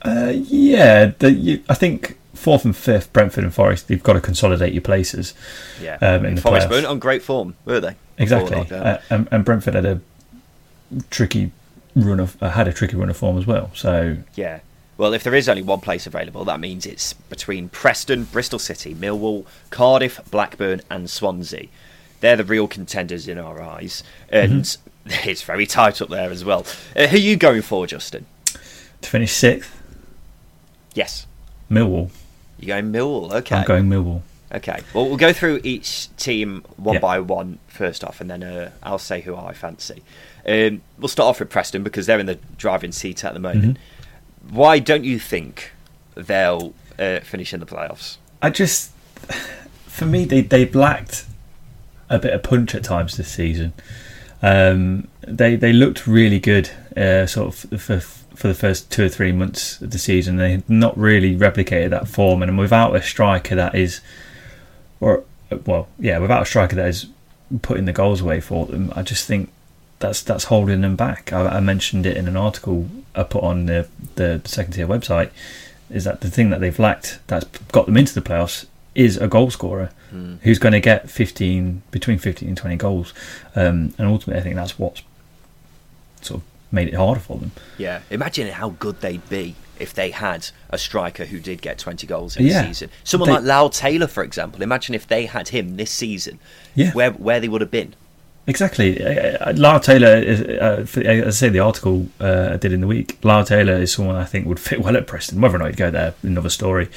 Uh, 0.03 0.33
yeah, 0.35 1.13
the, 1.19 1.33
you, 1.33 1.63
I 1.69 1.75
think 1.75 2.17
fourth 2.35 2.65
and 2.65 2.77
fifth, 2.77 3.13
Brentford 3.13 3.43
and 3.45 3.53
Forest, 3.53 3.91
you've 3.91 4.05
got 4.05 4.13
to 4.13 4.21
consolidate 4.21 4.73
your 4.73 4.83
places. 4.83 5.35
Yeah, 5.83 5.97
Um, 6.01 6.25
in 6.25 6.37
the 6.37 6.41
Forest 6.41 6.69
playoffs. 6.69 6.71
weren't 6.71 6.87
on 6.87 6.99
great 7.01 7.23
form, 7.23 7.55
were 7.65 7.81
they? 7.81 7.97
Exactly, 8.17 8.57
uh, 8.71 8.99
and, 9.11 9.27
and 9.33 9.45
Brentford 9.45 9.75
had 9.75 9.85
a 9.85 10.01
tricky 11.11 11.51
run 11.97 12.21
of 12.21 12.41
uh, 12.41 12.51
had 12.51 12.69
a 12.69 12.73
tricky 12.73 12.97
run 12.97 13.11
of 13.11 13.17
form 13.17 13.37
as 13.39 13.47
well. 13.47 13.71
So 13.75 14.19
Yeah. 14.37 14.61
Well, 14.99 15.15
if 15.15 15.23
there 15.25 15.35
is 15.35 15.49
only 15.49 15.63
one 15.63 15.81
place 15.81 16.07
available, 16.07 16.45
that 16.45 16.61
means 16.61 16.85
it's 16.85 17.13
between 17.15 17.69
Preston, 17.71 18.25
Bristol 18.25 18.59
City, 18.59 18.95
Millwall, 18.95 19.47
Cardiff, 19.71 20.21
Blackburn, 20.31 20.83
and 20.91 21.09
Swansea. 21.09 21.69
They're 22.21 22.37
the 22.37 22.45
real 22.45 22.69
contenders 22.69 23.27
in 23.29 23.39
our 23.39 23.63
eyes, 23.63 24.03
and 24.29 24.65
Mm-hmm. 24.65 24.85
it's 25.31 25.41
very 25.43 25.65
tight 25.67 26.03
up 26.03 26.11
there 26.11 26.31
as 26.31 26.45
well. 26.45 26.67
Uh, 26.95 27.07
who 27.07 27.17
are 27.17 27.21
you 27.21 27.37
going 27.37 27.63
for, 27.63 27.87
Justin? 27.87 28.27
to 29.01 29.09
finish 29.09 29.33
sixth, 29.33 29.71
Yes, 30.95 31.27
Millwall. 31.71 32.11
you're 32.59 32.77
going 32.81 32.93
Millwall. 32.93 33.33
Okay. 33.33 33.57
I'm 33.57 33.65
going 33.65 33.85
Millwall. 33.89 34.23
Okay. 34.53 34.81
Well, 34.95 35.07
we'll 35.07 35.17
go 35.17 35.33
through 35.33 35.61
each 35.63 36.15
team 36.17 36.65
one 36.77 36.95
Yeah. 36.95 37.01
by 37.01 37.21
one 37.21 37.59
first 37.69 38.03
off, 38.03 38.21
and 38.21 38.29
then 38.31 38.43
uh, 38.43 38.71
I'll 38.83 38.99
say 38.99 39.21
who 39.21 39.37
I 39.37 39.53
fancy. 39.53 40.03
Um, 40.47 40.81
we'll 40.99 41.09
start 41.09 41.29
off 41.29 41.39
with 41.41 41.51
Preston 41.51 41.83
because 41.85 42.07
they're 42.07 42.19
in 42.19 42.27
the 42.27 42.39
driving 42.57 42.91
seat 42.93 43.25
at 43.25 43.35
the 43.35 43.41
moment. 43.41 43.79
Mm-hmm. 43.79 43.98
Why 44.49 44.79
don't 44.79 45.05
you 45.05 45.19
think 45.19 45.73
they'll 46.15 46.75
uh, 46.99 47.21
finish 47.21 47.53
in 47.53 47.61
the 47.61 47.67
playoffs? 47.67 48.17
I 48.41 48.51
just, 48.51 48.93
for 49.87 50.07
me, 50.07 50.25
they 50.25 50.43
they've 50.43 50.75
lacked 50.75 51.27
a 52.09 52.19
bit 52.19 52.33
of 52.33 52.43
punch 52.43 52.75
at 52.75 52.85
times 52.85 53.17
this 53.17 53.31
season. 53.31 53.73
Um, 54.43 55.09
they 55.27 55.57
they 55.57 55.73
looked 55.73 56.07
really 56.07 56.39
good, 56.39 56.71
uh, 56.97 57.27
sort 57.27 57.49
of 57.73 57.81
for 57.81 58.01
for 58.01 58.47
the 58.47 58.55
first 58.55 58.91
two 58.91 59.05
or 59.05 59.09
three 59.09 59.33
months 59.33 59.81
of 59.81 59.91
the 59.91 59.99
season. 59.99 60.37
They 60.37 60.53
had 60.53 60.71
not 60.71 60.97
really 60.97 61.37
replicated 61.37 61.91
that 61.91 62.09
form, 62.09 62.43
and 62.43 62.57
without 62.57 62.95
a 62.95 63.03
striker 63.03 63.57
that 63.57 63.75
is, 63.75 64.01
or 65.01 65.25
well, 65.67 65.89
yeah, 65.99 66.19
without 66.19 66.43
a 66.43 66.47
striker 66.47 66.77
that 66.77 66.89
is 66.89 67.07
putting 67.63 67.85
the 67.85 67.93
goals 67.93 68.21
away 68.21 68.41
for 68.41 68.67
them, 68.67 68.93
I 68.95 69.03
just 69.03 69.27
think 69.27 69.51
that's 70.01 70.23
that's 70.23 70.45
holding 70.45 70.81
them 70.81 70.97
back. 70.97 71.33
I, 71.33 71.47
I 71.47 71.61
mentioned 71.61 72.07
it 72.07 72.17
in 72.17 72.29
an 72.29 72.37
article 72.37 72.89
I 73.15 73.23
put 73.25 73.43
on 73.43 73.67
the 73.67 73.89
the 74.17 74.41
second 74.45 74.73
tier 74.75 74.87
website. 74.87 75.31
Is 75.91 76.05
that 76.05 76.21
the 76.21 76.31
thing 76.31 76.51
that 76.51 76.61
they've 76.61 76.79
lacked 76.79 77.19
that's 77.29 77.47
got 77.73 77.87
them 77.87 77.97
into 77.97 78.13
the 78.15 78.21
playoffs 78.21 78.67
is 78.95 79.17
a 79.17 79.27
goal 79.29 79.51
scorer 79.51 79.91
who's 80.43 80.59
going 80.59 80.73
to 80.73 80.81
get 80.81 81.11
15 81.11 81.83
between 81.91 82.19
15 82.19 82.49
and 82.49 82.57
20 82.57 82.77
goals, 82.77 83.13
um, 83.55 83.93
and 83.99 84.07
ultimately 84.09 84.41
I 84.41 84.43
think 84.43 84.57
that's 84.57 84.79
what's 84.79 85.03
sort 86.23 86.41
of 86.41 86.47
made 86.73 86.89
it 86.89 86.95
harder 86.95 87.21
for 87.21 87.39
them. 87.39 87.53
Yeah. 87.77 88.01
Imagine 88.11 88.49
how 88.49 88.71
good 88.71 89.01
they'd 89.01 89.27
be 89.29 89.55
if 89.79 89.95
they 89.95 90.11
had 90.11 90.49
a 90.71 90.79
striker 90.79 91.25
who 91.27 91.41
did 91.41 91.63
get 91.63 91.79
20 91.79 92.07
goals 92.07 92.37
in 92.37 92.47
Yeah. 92.47 92.63
a 92.63 92.67
season. 92.69 92.91
Someone 93.05 93.29
They- 93.29 93.35
like 93.37 93.45
Lyle 93.45 93.71
Taylor, 93.71 94.07
for 94.07 94.23
example. 94.25 94.63
Imagine 94.63 94.95
if 94.95 95.07
they 95.07 95.27
had 95.27 95.49
him 95.49 95.77
this 95.77 95.91
season, 95.91 96.39
Yeah. 96.75 96.93
where 96.93 97.11
where 97.13 97.39
they 97.41 97.49
would 97.49 97.61
have 97.61 97.71
been. 97.71 97.95
Exactly. 98.49 99.05
Uh, 99.05 99.51
uh, 99.51 99.53
Lyle 99.57 99.79
Taylor, 99.79 100.17
is, 100.17 100.41
uh, 100.41 100.87
as 101.05 101.27
I 101.27 101.31
say, 101.31 101.49
the 101.51 101.59
article 101.59 102.09
uh, 102.19 102.51
I 102.53 102.57
did 102.57 102.73
in 102.73 102.81
the 102.81 102.87
week, 102.87 103.23
Lyle 103.23 103.45
Taylor 103.45 103.75
is 103.75 103.93
someone 103.93 104.17
I 104.17 104.25
think 104.25 104.47
would 104.47 104.59
fit 104.69 104.81
well 104.81 104.97
at 104.97 105.07
Preston. 105.07 105.41
Whether 105.41 105.57
or 105.57 105.59
not 105.59 105.69
he'd 105.69 105.77
go 105.77 105.91
there, 105.91 106.15
another 106.23 106.49
story. 106.49 106.89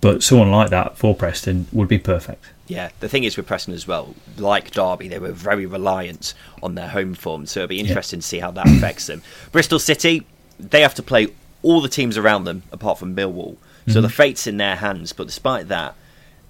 But 0.00 0.22
someone 0.22 0.52
like 0.52 0.70
that 0.70 0.96
for 0.96 1.14
Preston 1.14 1.66
would 1.72 1.88
be 1.88 1.98
perfect. 1.98 2.44
Yeah, 2.68 2.90
the 3.00 3.08
thing 3.08 3.24
is 3.24 3.36
with 3.36 3.48
Preston 3.48 3.74
as 3.74 3.88
well, 3.88 4.14
like 4.38 4.70
Derby, 4.70 5.08
they 5.08 5.18
were 5.18 5.32
very 5.32 5.66
reliant 5.66 6.32
on 6.62 6.76
their 6.76 6.86
home 6.86 7.14
form, 7.14 7.44
so 7.46 7.60
it'll 7.60 7.68
be 7.68 7.80
interesting 7.80 8.20
to 8.20 8.26
see 8.26 8.38
how 8.38 8.52
that 8.52 8.68
affects 8.68 9.08
them. 9.08 9.22
Bristol 9.52 9.80
City, 9.80 10.24
they 10.60 10.82
have 10.82 10.94
to 10.94 11.02
play 11.02 11.26
all 11.62 11.80
the 11.80 11.88
teams 11.88 12.16
around 12.16 12.44
them 12.44 12.62
apart 12.70 12.98
from 12.98 13.16
Millwall, 13.16 13.56
so 13.88 14.00
the 14.00 14.08
fate's 14.08 14.46
in 14.46 14.58
their 14.58 14.76
hands. 14.76 15.12
But 15.12 15.26
despite 15.26 15.66
that, 15.66 15.96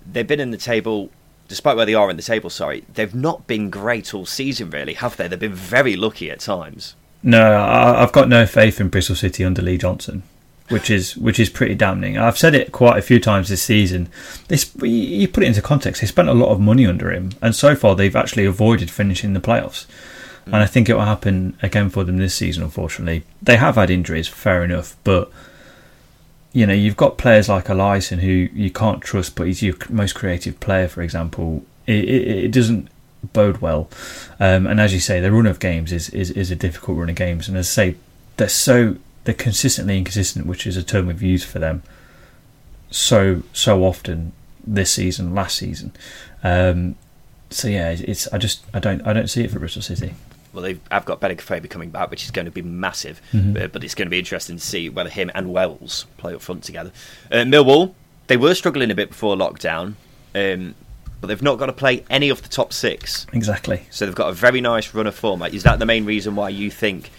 they've 0.06 0.26
been 0.26 0.40
in 0.40 0.50
the 0.50 0.58
table. 0.58 1.10
Despite 1.50 1.76
where 1.76 1.84
they 1.84 1.96
are 1.96 2.08
in 2.08 2.16
the 2.16 2.22
table, 2.22 2.48
sorry, 2.48 2.84
they've 2.94 3.12
not 3.12 3.48
been 3.48 3.70
great 3.70 4.14
all 4.14 4.24
season, 4.24 4.70
really, 4.70 4.94
have 4.94 5.16
they? 5.16 5.26
They've 5.26 5.36
been 5.36 5.52
very 5.52 5.96
lucky 5.96 6.30
at 6.30 6.38
times. 6.38 6.94
No, 7.24 7.60
I've 7.60 8.12
got 8.12 8.28
no 8.28 8.46
faith 8.46 8.80
in 8.80 8.88
Bristol 8.88 9.16
City 9.16 9.44
under 9.44 9.60
Lee 9.60 9.76
Johnson, 9.76 10.22
which 10.68 10.88
is 10.88 11.16
which 11.16 11.40
is 11.40 11.50
pretty 11.50 11.74
damning. 11.74 12.16
I've 12.16 12.38
said 12.38 12.54
it 12.54 12.70
quite 12.70 12.98
a 12.98 13.02
few 13.02 13.18
times 13.18 13.48
this 13.48 13.62
season. 13.62 14.08
This 14.46 14.70
you 14.80 15.26
put 15.26 15.42
it 15.42 15.48
into 15.48 15.60
context. 15.60 16.00
They 16.00 16.06
spent 16.06 16.28
a 16.28 16.34
lot 16.34 16.50
of 16.50 16.60
money 16.60 16.86
under 16.86 17.10
him, 17.10 17.32
and 17.42 17.52
so 17.52 17.74
far 17.74 17.96
they've 17.96 18.14
actually 18.14 18.44
avoided 18.44 18.88
finishing 18.88 19.32
the 19.32 19.40
playoffs. 19.40 19.86
And 20.46 20.54
I 20.54 20.66
think 20.66 20.88
it 20.88 20.94
will 20.94 21.02
happen 21.02 21.58
again 21.62 21.90
for 21.90 22.04
them 22.04 22.18
this 22.18 22.36
season. 22.36 22.62
Unfortunately, 22.62 23.24
they 23.42 23.56
have 23.56 23.74
had 23.74 23.90
injuries, 23.90 24.28
fair 24.28 24.62
enough, 24.62 24.96
but 25.02 25.32
you 26.52 26.66
know 26.66 26.72
you've 26.74 26.96
got 26.96 27.18
players 27.18 27.48
like 27.48 27.66
Eliasson 27.66 28.18
who 28.18 28.48
you 28.52 28.70
can't 28.70 29.00
trust, 29.00 29.36
but 29.36 29.46
he's 29.46 29.62
your 29.62 29.76
most 29.88 30.14
creative 30.14 30.58
player, 30.60 30.88
for 30.88 31.02
example. 31.02 31.64
It, 31.86 32.04
it, 32.04 32.28
it 32.44 32.52
doesn't 32.52 32.88
bode 33.32 33.58
well. 33.58 33.88
Um, 34.38 34.66
and 34.66 34.80
as 34.80 34.92
you 34.92 35.00
say, 35.00 35.20
the 35.20 35.32
run 35.32 35.46
of 35.46 35.58
games 35.58 35.92
is, 35.92 36.08
is, 36.10 36.30
is 36.30 36.50
a 36.50 36.56
difficult 36.56 36.98
run 36.98 37.10
of 37.10 37.16
games. 37.16 37.48
And 37.48 37.56
as 37.56 37.66
I 37.66 37.70
say, 37.70 37.96
they're 38.36 38.48
so 38.48 38.96
they're 39.24 39.34
consistently 39.34 39.98
inconsistent, 39.98 40.46
which 40.46 40.66
is 40.66 40.76
a 40.76 40.82
term 40.82 41.06
we've 41.06 41.22
used 41.22 41.46
for 41.46 41.58
them 41.58 41.82
so 42.90 43.42
so 43.52 43.84
often 43.84 44.32
this 44.66 44.92
season, 44.92 45.34
last 45.34 45.56
season. 45.56 45.92
Um, 46.42 46.96
so 47.48 47.68
yeah, 47.68 47.90
it's 47.90 48.28
I 48.28 48.38
just 48.38 48.64
I 48.74 48.80
don't 48.80 49.06
I 49.06 49.12
don't 49.12 49.28
see 49.28 49.44
it 49.44 49.50
for 49.50 49.58
Bristol 49.58 49.82
City. 49.82 50.14
Well, 50.52 50.62
they've, 50.62 50.80
I've 50.90 51.04
got 51.04 51.20
Benik 51.20 51.38
Afobe 51.38 51.68
coming 51.70 51.90
back, 51.90 52.10
which 52.10 52.24
is 52.24 52.30
going 52.30 52.46
to 52.46 52.50
be 52.50 52.62
massive. 52.62 53.20
Mhm. 53.32 53.62
Uh, 53.64 53.66
but 53.68 53.84
it's 53.84 53.94
going 53.94 54.06
to 54.06 54.10
be 54.10 54.18
interesting 54.18 54.56
to 54.56 54.62
see 54.62 54.88
whether 54.88 55.10
him 55.10 55.30
and 55.34 55.52
Wells 55.52 56.06
play 56.16 56.34
up 56.34 56.40
front 56.42 56.64
together. 56.64 56.90
Uh, 57.30 57.36
Millwall, 57.44 57.94
they 58.26 58.36
were 58.36 58.54
struggling 58.54 58.90
a 58.90 58.94
bit 58.94 59.10
before 59.10 59.36
lockdown, 59.36 59.94
um, 60.34 60.74
but 61.20 61.26
they've 61.28 61.42
not 61.42 61.58
got 61.58 61.66
to 61.66 61.72
play 61.72 62.04
any 62.10 62.30
of 62.30 62.42
the 62.42 62.48
top 62.48 62.72
six. 62.72 63.26
Exactly. 63.32 63.82
So 63.90 64.06
they've 64.06 64.14
got 64.14 64.28
a 64.30 64.32
very 64.32 64.60
nice 64.60 64.92
run 64.94 65.06
of 65.06 65.14
form. 65.14 65.40
Like, 65.40 65.54
Is 65.54 65.62
that 65.64 65.78
the 65.78 65.86
main 65.86 66.04
reason 66.04 66.34
why 66.34 66.48
you 66.48 66.70
think 66.70 67.10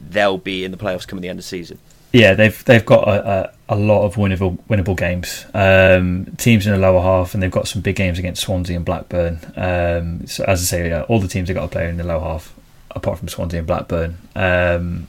they'll 0.00 0.38
be 0.38 0.64
in 0.64 0.70
the 0.70 0.76
playoffs 0.78 1.06
coming 1.06 1.22
the 1.22 1.28
end 1.28 1.38
of 1.38 1.44
the 1.44 1.48
season? 1.48 1.78
Yeah, 2.10 2.32
they've 2.32 2.64
they've 2.64 2.86
got 2.86 3.06
a, 3.06 3.52
a, 3.68 3.74
a 3.74 3.76
lot 3.76 4.06
of 4.06 4.14
winnable 4.14 4.58
winnable 4.70 4.96
games. 4.96 5.44
Um, 5.52 6.24
teams 6.38 6.66
in 6.66 6.72
the 6.72 6.78
lower 6.78 7.02
half, 7.02 7.34
and 7.34 7.42
they've 7.42 7.50
got 7.50 7.68
some 7.68 7.82
big 7.82 7.96
games 7.96 8.18
against 8.18 8.40
Swansea 8.42 8.76
and 8.76 8.84
Blackburn. 8.84 9.40
Um, 9.56 10.26
so 10.26 10.42
as 10.44 10.62
I 10.62 10.64
say, 10.64 10.88
yeah, 10.88 11.02
all 11.02 11.20
the 11.20 11.28
teams 11.28 11.48
have 11.48 11.56
got 11.56 11.62
to 11.64 11.68
play 11.68 11.86
in 11.86 11.98
the 11.98 12.04
lower 12.04 12.20
half, 12.20 12.54
apart 12.90 13.18
from 13.18 13.28
Swansea 13.28 13.58
and 13.60 13.66
Blackburn. 13.66 14.18
Um, 14.34 15.06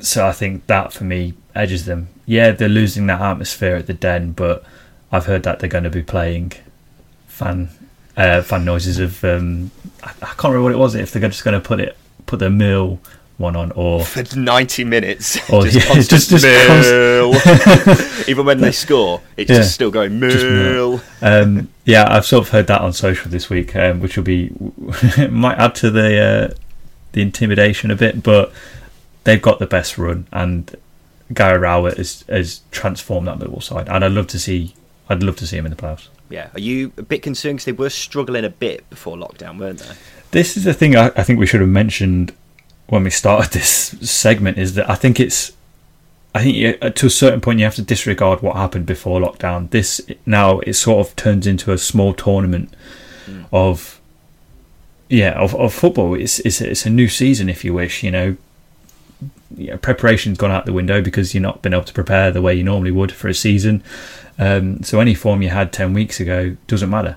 so 0.00 0.26
I 0.26 0.32
think 0.32 0.66
that 0.66 0.92
for 0.92 1.04
me 1.04 1.34
edges 1.54 1.84
them. 1.84 2.08
Yeah, 2.26 2.52
they're 2.52 2.68
losing 2.68 3.06
that 3.08 3.20
atmosphere 3.20 3.76
at 3.76 3.86
the 3.86 3.94
Den, 3.94 4.32
but 4.32 4.64
I've 5.10 5.26
heard 5.26 5.42
that 5.42 5.58
they're 5.60 5.68
going 5.68 5.84
to 5.84 5.90
be 5.90 6.02
playing 6.02 6.52
fan 7.26 7.68
uh, 8.16 8.42
fan 8.42 8.64
noises 8.64 8.98
of 8.98 9.22
um, 9.24 9.70
I, 10.02 10.10
I 10.10 10.26
can't 10.26 10.44
remember 10.44 10.64
what 10.64 10.72
it 10.72 10.78
was. 10.78 10.94
If 10.94 11.12
they're 11.12 11.28
just 11.28 11.44
going 11.44 11.60
to 11.60 11.66
put 11.66 11.80
it 11.80 11.96
put 12.26 12.38
the 12.38 12.50
mill 12.50 13.00
one 13.38 13.56
on 13.56 13.72
or 13.72 14.04
For 14.04 14.22
90 14.36 14.84
minutes. 14.84 15.38
Oh, 15.50 15.62
just 15.66 15.74
yeah, 15.76 15.92
constant 15.94 16.08
just- 16.10 16.30
just 16.30 16.44
Mill. 16.44 17.34
Even 18.28 18.46
when 18.46 18.60
they 18.60 18.70
score, 18.72 19.20
it's 19.36 19.50
Yeah. 19.50 19.56
just 19.56 19.74
still 19.74 19.90
going 19.90 20.20
Mill. 20.20 21.00
um, 21.22 21.68
yeah, 21.84 22.04
I've 22.08 22.24
sort 22.24 22.46
of 22.46 22.52
heard 22.52 22.68
that 22.68 22.80
on 22.82 22.92
social 22.92 23.30
this 23.30 23.50
week, 23.50 23.74
um, 23.74 24.00
which 24.00 24.16
will 24.16 24.24
be 24.24 24.52
might 25.30 25.58
add 25.58 25.74
to 25.76 25.90
the 25.90 26.20
uh, 26.20 26.54
the 27.12 27.22
intimidation 27.22 27.90
a 27.90 27.96
bit, 27.96 28.22
but 28.22 28.52
they've 29.24 29.42
got 29.42 29.58
the 29.58 29.66
best 29.66 29.98
run, 29.98 30.26
and 30.32 30.74
Gary 31.32 31.58
Rowett 31.58 31.96
has, 31.96 32.24
has 32.28 32.62
transformed 32.70 33.28
that 33.28 33.38
Millwall 33.38 33.62
side, 33.62 33.88
and 33.88 34.04
I'd 34.04 34.12
love 34.12 34.26
to 34.28 34.38
see 34.38 34.74
I'd 35.08 35.22
love 35.22 35.36
to 35.36 35.46
see 35.46 35.58
him 35.58 35.66
in 35.66 35.70
the 35.70 35.76
playoffs. 35.76 36.08
Yeah. 36.30 36.48
Are 36.54 36.60
you 36.60 36.92
a 36.96 37.02
bit 37.02 37.22
concerned 37.22 37.56
because 37.56 37.66
they 37.66 37.72
were 37.72 37.90
struggling 37.90 38.44
a 38.44 38.50
bit 38.50 38.88
before 38.88 39.16
lockdown, 39.16 39.58
weren't 39.58 39.80
they? 39.80 39.94
This 40.30 40.56
is 40.56 40.64
the 40.64 40.72
thing 40.72 40.96
I, 40.96 41.08
I 41.08 41.22
think 41.22 41.38
we 41.38 41.46
should 41.46 41.60
have 41.60 41.68
mentioned 41.68 42.32
when 42.86 43.04
we 43.04 43.10
started 43.10 43.52
this 43.58 43.68
segment 44.00 44.58
is 44.58 44.74
that 44.74 44.88
I 44.88 44.94
think 44.94 45.20
it's 45.20 45.52
I 46.34 46.42
think 46.42 46.56
you, 46.56 46.72
to 46.90 47.06
a 47.06 47.10
certain 47.10 47.42
point 47.42 47.58
you 47.58 47.66
have 47.66 47.74
to 47.74 47.82
disregard 47.82 48.40
what 48.40 48.56
happened 48.56 48.86
before 48.86 49.20
lockdown. 49.20 49.70
This 49.70 50.00
now 50.24 50.60
it 50.60 50.72
sort 50.74 51.06
of 51.06 51.14
turns 51.16 51.46
into 51.46 51.72
a 51.72 51.78
small 51.78 52.14
tournament 52.14 52.72
mm. 53.26 53.44
of 53.52 54.00
yeah 55.12 55.32
of, 55.32 55.54
of 55.54 55.72
football. 55.74 56.14
It's, 56.14 56.40
it's 56.40 56.60
it's 56.60 56.86
a 56.86 56.90
new 56.90 57.08
season, 57.08 57.48
if 57.48 57.64
you 57.64 57.74
wish. 57.74 58.02
You 58.02 58.10
know, 58.10 58.36
preparation's 59.78 60.38
gone 60.38 60.50
out 60.50 60.66
the 60.66 60.72
window 60.72 61.02
because 61.02 61.34
you're 61.34 61.42
not 61.42 61.62
been 61.62 61.74
able 61.74 61.84
to 61.84 61.92
prepare 61.92 62.30
the 62.30 62.42
way 62.42 62.54
you 62.54 62.64
normally 62.64 62.90
would 62.90 63.12
for 63.12 63.28
a 63.28 63.34
season. 63.34 63.82
Um, 64.38 64.82
so 64.82 65.00
any 65.00 65.14
form 65.14 65.42
you 65.42 65.50
had 65.50 65.72
ten 65.72 65.92
weeks 65.92 66.18
ago 66.18 66.56
doesn't 66.66 66.90
matter. 66.90 67.16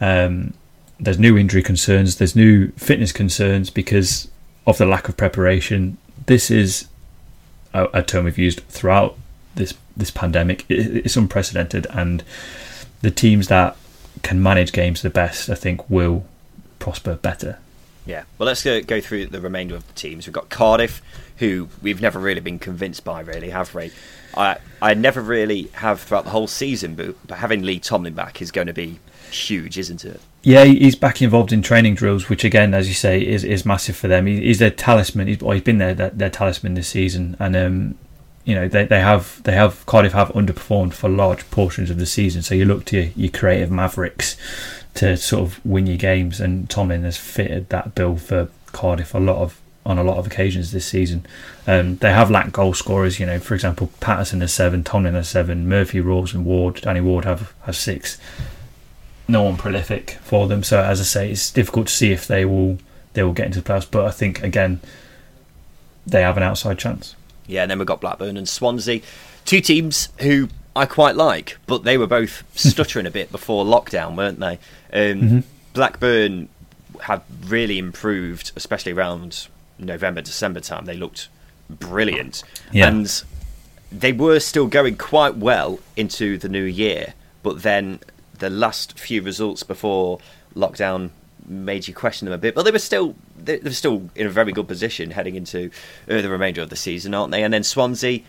Um, 0.00 0.54
there's 1.00 1.18
new 1.18 1.36
injury 1.36 1.62
concerns. 1.62 2.16
There's 2.16 2.36
new 2.36 2.70
fitness 2.72 3.12
concerns 3.12 3.68
because 3.70 4.30
of 4.66 4.78
the 4.78 4.86
lack 4.86 5.08
of 5.08 5.16
preparation. 5.16 5.98
This 6.26 6.50
is 6.50 6.86
a, 7.74 7.88
a 7.92 8.02
term 8.02 8.24
we've 8.24 8.38
used 8.38 8.60
throughout 8.68 9.18
this 9.56 9.74
this 9.96 10.12
pandemic. 10.12 10.64
It, 10.68 11.04
it's 11.04 11.16
unprecedented, 11.16 11.86
and 11.90 12.22
the 13.02 13.10
teams 13.10 13.48
that 13.48 13.76
can 14.22 14.40
manage 14.40 14.72
games 14.72 15.02
the 15.02 15.10
best, 15.10 15.50
I 15.50 15.56
think, 15.56 15.90
will 15.90 16.24
prosper 16.84 17.14
better. 17.14 17.58
Yeah. 18.04 18.24
Well, 18.36 18.46
let's 18.46 18.62
go, 18.62 18.82
go 18.82 19.00
through 19.00 19.28
the 19.28 19.40
remainder 19.40 19.74
of 19.74 19.86
the 19.86 19.94
teams. 19.94 20.26
We've 20.26 20.34
got 20.34 20.50
Cardiff, 20.50 21.00
who 21.38 21.70
we've 21.80 22.02
never 22.02 22.18
really 22.18 22.42
been 22.42 22.58
convinced 22.58 23.04
by, 23.04 23.20
really, 23.20 23.48
have 23.48 23.74
we? 23.74 23.90
I 24.36 24.58
I 24.82 24.92
never 24.92 25.22
really 25.22 25.70
have 25.72 26.02
throughout 26.02 26.24
the 26.24 26.30
whole 26.30 26.46
season, 26.46 26.94
but, 26.94 27.16
but 27.26 27.38
having 27.38 27.62
Lee 27.62 27.80
Tomlin 27.80 28.12
back 28.12 28.42
is 28.42 28.50
going 28.50 28.66
to 28.66 28.74
be 28.74 28.98
huge, 29.30 29.78
isn't 29.78 30.04
it? 30.04 30.20
Yeah, 30.42 30.64
he's 30.64 30.94
back 30.94 31.22
involved 31.22 31.54
in 31.54 31.62
training 31.62 31.94
drills, 31.94 32.28
which 32.28 32.44
again, 32.44 32.74
as 32.74 32.86
you 32.86 32.92
say, 32.94 33.26
is, 33.26 33.44
is 33.44 33.64
massive 33.64 33.96
for 33.96 34.08
them. 34.08 34.26
he's 34.26 34.58
their 34.58 34.70
talisman. 34.70 35.28
He's, 35.28 35.40
well, 35.40 35.52
he's 35.52 35.62
been 35.62 35.78
their, 35.78 35.94
their, 35.94 36.10
their 36.10 36.28
talisman 36.28 36.74
this 36.74 36.88
season, 36.88 37.34
and 37.38 37.56
um, 37.56 37.94
you 38.44 38.54
know 38.54 38.68
they, 38.68 38.84
they 38.84 39.00
have 39.00 39.42
they 39.44 39.52
have 39.52 39.86
Cardiff 39.86 40.12
have 40.12 40.28
underperformed 40.32 40.92
for 40.92 41.08
large 41.08 41.50
portions 41.50 41.88
of 41.88 41.96
the 41.96 42.04
season. 42.04 42.42
So 42.42 42.54
you 42.54 42.66
look 42.66 42.84
to 42.86 43.00
your, 43.00 43.10
your 43.16 43.30
creative 43.30 43.70
mavericks 43.70 44.36
to 44.94 45.16
sort 45.16 45.42
of 45.42 45.64
win 45.64 45.86
your 45.86 45.96
games, 45.96 46.40
and 46.40 46.68
Tomlin 46.70 47.02
has 47.02 47.16
fitted 47.16 47.68
that 47.70 47.94
bill 47.94 48.16
for 48.16 48.48
Cardiff 48.72 49.14
a 49.14 49.18
lot 49.18 49.36
of 49.36 49.60
on 49.86 49.98
a 49.98 50.02
lot 50.02 50.16
of 50.16 50.26
occasions 50.26 50.72
this 50.72 50.86
season. 50.86 51.26
Um, 51.66 51.96
they 51.96 52.10
have 52.10 52.30
lacked 52.30 52.52
goal 52.52 52.72
scorers. 52.72 53.20
You 53.20 53.26
know, 53.26 53.38
for 53.38 53.54
example, 53.54 53.90
Paterson 54.00 54.40
has 54.40 54.52
seven, 54.52 54.82
Tomlin 54.82 55.14
has 55.14 55.28
seven, 55.28 55.68
Murphy, 55.68 56.00
Ralls, 56.00 56.32
and 56.32 56.44
Ward, 56.44 56.80
Danny 56.80 57.00
Ward 57.00 57.24
have 57.24 57.52
have 57.62 57.76
six 57.76 58.18
no 59.26 59.42
one 59.42 59.56
prolific 59.56 60.12
for 60.22 60.46
them. 60.46 60.62
So 60.62 60.82
as 60.82 61.00
I 61.00 61.04
say, 61.04 61.30
it's 61.30 61.50
difficult 61.50 61.88
to 61.88 61.92
see 61.92 62.12
if 62.12 62.26
they 62.26 62.44
will 62.44 62.78
they 63.14 63.22
will 63.22 63.32
get 63.32 63.46
into 63.46 63.60
the 63.60 63.68
playoffs. 63.68 63.90
But 63.90 64.06
I 64.06 64.10
think 64.10 64.42
again, 64.42 64.80
they 66.06 66.22
have 66.22 66.36
an 66.36 66.42
outside 66.42 66.78
chance. 66.78 67.14
Yeah, 67.46 67.62
and 67.62 67.70
then 67.70 67.78
we've 67.78 67.86
got 67.86 68.00
Blackburn 68.00 68.36
and 68.36 68.48
Swansea, 68.48 69.02
two 69.44 69.60
teams 69.60 70.08
who 70.20 70.48
I 70.76 70.86
quite 70.86 71.16
like, 71.16 71.58
but 71.66 71.84
they 71.84 71.98
were 71.98 72.06
both 72.06 72.44
stuttering 72.58 73.06
a 73.06 73.10
bit 73.10 73.30
before 73.30 73.64
lockdown, 73.64 74.16
weren't 74.16 74.40
they? 74.40 74.58
Um, 74.92 75.20
mm-hmm. 75.20 75.38
Blackburn 75.72 76.48
had 77.00 77.22
really 77.46 77.78
improved, 77.78 78.52
especially 78.56 78.92
around 78.92 79.48
November, 79.78 80.20
December 80.20 80.60
time. 80.60 80.84
They 80.84 80.96
looked 80.96 81.28
brilliant, 81.68 82.42
yeah. 82.72 82.88
and 82.88 83.22
they 83.90 84.12
were 84.12 84.40
still 84.40 84.66
going 84.66 84.96
quite 84.96 85.36
well 85.36 85.78
into 85.96 86.38
the 86.38 86.48
new 86.48 86.64
year. 86.64 87.14
But 87.42 87.62
then 87.62 88.00
the 88.38 88.50
last 88.50 88.98
few 88.98 89.22
results 89.22 89.62
before 89.62 90.18
lockdown 90.54 91.10
made 91.46 91.86
you 91.86 91.94
question 91.94 92.26
them 92.26 92.34
a 92.34 92.38
bit, 92.38 92.54
but 92.54 92.64
they 92.64 92.70
were 92.70 92.78
still 92.78 93.14
they 93.36 93.58
were 93.58 93.70
still 93.70 94.08
in 94.14 94.26
a 94.26 94.30
very 94.30 94.52
good 94.52 94.66
position 94.66 95.10
heading 95.10 95.34
into 95.34 95.70
uh, 96.08 96.20
the 96.20 96.28
remainder 96.28 96.62
of 96.62 96.70
the 96.70 96.76
season, 96.76 97.14
aren't 97.14 97.32
they? 97.32 97.42
And 97.42 97.52
then 97.52 97.62
Swansea, 97.62 98.20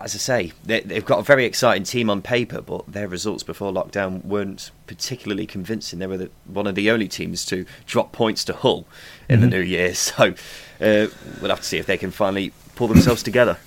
as 0.00 0.14
I 0.14 0.18
say, 0.18 0.52
they, 0.64 0.80
have 0.94 1.04
got 1.04 1.18
a 1.18 1.22
very 1.22 1.44
exciting 1.44 1.82
team 1.82 2.08
on 2.08 2.22
paper, 2.22 2.60
but 2.60 2.90
their 2.90 3.08
results 3.08 3.42
before 3.42 3.72
lockdown 3.72 4.24
weren't 4.24 4.70
particularly 4.86 5.46
convincing. 5.46 5.98
They 5.98 6.06
were 6.06 6.16
the, 6.16 6.30
one 6.44 6.66
of 6.66 6.76
the 6.76 6.90
only 6.90 7.08
teams 7.08 7.44
to 7.46 7.66
drop 7.86 8.12
points 8.12 8.44
to 8.44 8.52
Hull 8.52 8.86
in 9.28 9.40
mm-hmm. 9.40 9.50
the 9.50 9.56
new 9.56 9.62
year, 9.62 9.94
so 9.96 10.34
uh, 10.80 11.06
we'll 11.40 11.50
have 11.50 11.60
to 11.60 11.64
see 11.64 11.78
if 11.78 11.86
they 11.86 11.98
can 11.98 12.10
finally 12.10 12.52
pull 12.76 12.88
themselves 12.88 13.22
together. 13.22 13.58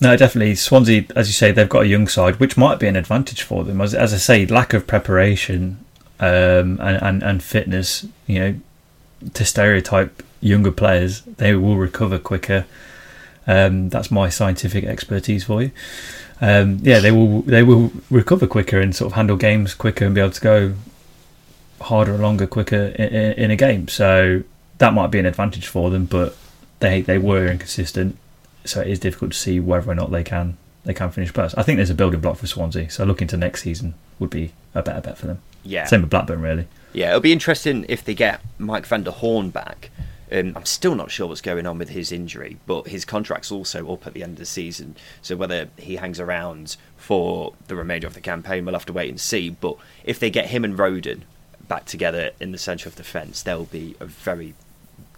No, 0.00 0.16
definitely. 0.16 0.54
Swansea, 0.54 1.04
as 1.14 1.28
you 1.28 1.32
say, 1.32 1.52
they've 1.52 1.68
got 1.68 1.84
a 1.84 1.86
young 1.86 2.08
side, 2.08 2.40
which 2.40 2.56
might 2.56 2.80
be 2.80 2.88
an 2.88 2.96
advantage 2.96 3.42
for 3.42 3.64
them. 3.64 3.80
As, 3.80 3.94
as 3.94 4.12
I 4.12 4.16
say, 4.16 4.46
lack 4.46 4.74
of 4.74 4.86
preparation 4.86 5.84
um, 6.18 6.80
and, 6.80 7.02
and, 7.02 7.22
and 7.22 7.42
fitness, 7.42 8.06
you 8.26 8.38
know, 8.38 8.54
to 9.34 9.44
stereotype 9.44 10.22
younger 10.40 10.72
players, 10.72 11.22
they 11.22 11.54
will 11.54 11.76
recover 11.76 12.18
quicker. 12.18 12.66
Um, 13.46 13.88
that's 13.88 14.10
my 14.10 14.28
scientific 14.28 14.84
expertise 14.84 15.44
for 15.44 15.62
you. 15.62 15.70
Um, 16.40 16.78
yeah, 16.82 16.98
they 16.98 17.12
will 17.12 17.42
they 17.42 17.62
will 17.62 17.92
recover 18.10 18.46
quicker 18.46 18.80
and 18.80 18.94
sort 18.94 19.12
of 19.12 19.16
handle 19.16 19.36
games 19.36 19.74
quicker 19.74 20.04
and 20.04 20.14
be 20.14 20.20
able 20.20 20.32
to 20.32 20.40
go 20.40 20.74
harder 21.80 22.12
and 22.12 22.22
longer 22.22 22.46
quicker 22.46 22.86
in, 22.98 23.32
in, 23.32 23.50
a 23.50 23.56
game. 23.56 23.88
So 23.88 24.42
that 24.78 24.94
might 24.94 25.08
be 25.08 25.18
an 25.18 25.26
advantage 25.26 25.66
for 25.66 25.90
them, 25.90 26.06
but 26.06 26.36
they 26.80 27.02
they 27.02 27.18
were 27.18 27.46
inconsistent 27.46 28.18
so 28.64 28.80
it 28.80 28.88
is 28.88 28.98
difficult 28.98 29.32
to 29.32 29.38
see 29.38 29.60
whether 29.60 29.90
or 29.90 29.94
not 29.94 30.10
they 30.10 30.24
can 30.24 30.56
they 30.84 30.94
can 30.94 31.10
finish 31.10 31.32
first. 31.32 31.56
I 31.56 31.62
think 31.62 31.76
there's 31.76 31.90
a 31.90 31.94
building 31.94 32.20
block 32.20 32.36
for 32.36 32.46
Swansea, 32.46 32.90
so 32.90 33.04
looking 33.04 33.28
to 33.28 33.36
next 33.36 33.62
season 33.62 33.94
would 34.18 34.30
be 34.30 34.52
a 34.74 34.82
better 34.82 35.00
bet 35.00 35.16
for 35.16 35.26
them. 35.26 35.40
Yeah, 35.62 35.86
same 35.86 36.02
with 36.02 36.10
Blackburn, 36.10 36.40
really. 36.40 36.66
Yeah, 36.92 37.08
it'll 37.08 37.20
be 37.20 37.32
interesting 37.32 37.86
if 37.88 38.04
they 38.04 38.14
get 38.14 38.40
Mike 38.58 38.86
van 38.86 39.02
der 39.02 39.10
Hoorn 39.10 39.50
back. 39.50 39.90
Um, 40.32 40.52
I'm 40.56 40.64
still 40.64 40.94
not 40.94 41.10
sure 41.10 41.26
what's 41.26 41.40
going 41.40 41.66
on 41.66 41.78
with 41.78 41.90
his 41.90 42.10
injury, 42.10 42.58
but 42.66 42.88
his 42.88 43.04
contract's 43.04 43.52
also 43.52 43.92
up 43.92 44.06
at 44.06 44.14
the 44.14 44.22
end 44.22 44.32
of 44.32 44.38
the 44.38 44.46
season. 44.46 44.96
So 45.22 45.36
whether 45.36 45.68
he 45.76 45.96
hangs 45.96 46.20
around 46.20 46.76
for 46.96 47.54
the 47.68 47.76
remainder 47.76 48.06
of 48.06 48.14
the 48.14 48.20
campaign, 48.20 48.64
we'll 48.64 48.74
have 48.74 48.86
to 48.86 48.92
wait 48.92 49.10
and 49.10 49.20
see. 49.20 49.50
But 49.50 49.76
if 50.04 50.18
they 50.18 50.30
get 50.30 50.46
him 50.46 50.64
and 50.64 50.76
Rodon 50.76 51.22
back 51.68 51.84
together 51.86 52.30
in 52.40 52.52
the 52.52 52.58
centre 52.58 52.88
of 52.88 52.96
defence, 52.96 53.42
they'll 53.42 53.64
be 53.64 53.96
a 54.00 54.06
very 54.06 54.54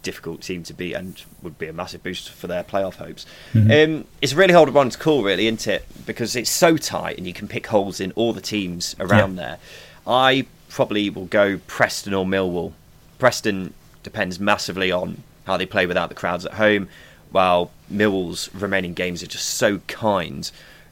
difficult 0.03 0.41
team 0.41 0.63
to 0.63 0.73
beat 0.73 0.95
and 0.95 1.23
would 1.43 1.59
be 1.59 1.67
a 1.67 1.73
massive 1.73 2.03
boost 2.03 2.31
for 2.31 2.47
their 2.47 2.63
playoff 2.63 2.95
hopes. 2.95 3.27
Mm-hmm. 3.53 3.95
Um, 3.95 4.05
it's 4.23 4.35
really 4.35 4.55
hard 4.55 4.69
one 4.71 4.91
to 4.91 4.99
call, 4.99 5.25
really, 5.25 5.49
isn't 5.49 5.67
it? 5.67 5.85
Because 6.07 6.37
it's 6.37 6.51
so 6.51 6.77
tight 6.77 7.19
and 7.19 7.27
you 7.27 7.33
can 7.33 7.49
pick 7.49 7.67
holes 7.67 8.01
in 8.01 8.13
all 8.13 8.33
the 8.33 8.41
teams 8.41 8.95
around 9.01 9.37
yeah. 9.37 9.43
there. 9.43 9.59
I 10.07 10.47
probably 10.69 11.11
will 11.11 11.27
go 11.27 11.59
Preston 11.67 12.15
or 12.15 12.25
Millwall. 12.25 12.73
Preston 13.19 13.75
depends 14.07 14.39
massively 14.39 14.93
on 14.93 15.25
how 15.47 15.57
they 15.57 15.67
play 15.67 15.85
without 15.85 16.09
the 16.09 16.15
crowds 16.15 16.47
at 16.47 16.55
home, 16.55 16.89
while 17.33 17.73
Millwall's 17.93 18.49
remaining 18.55 18.95
games 18.95 19.21
are 19.21 19.27
just 19.27 19.47
so 19.47 19.79
kind 19.89 20.49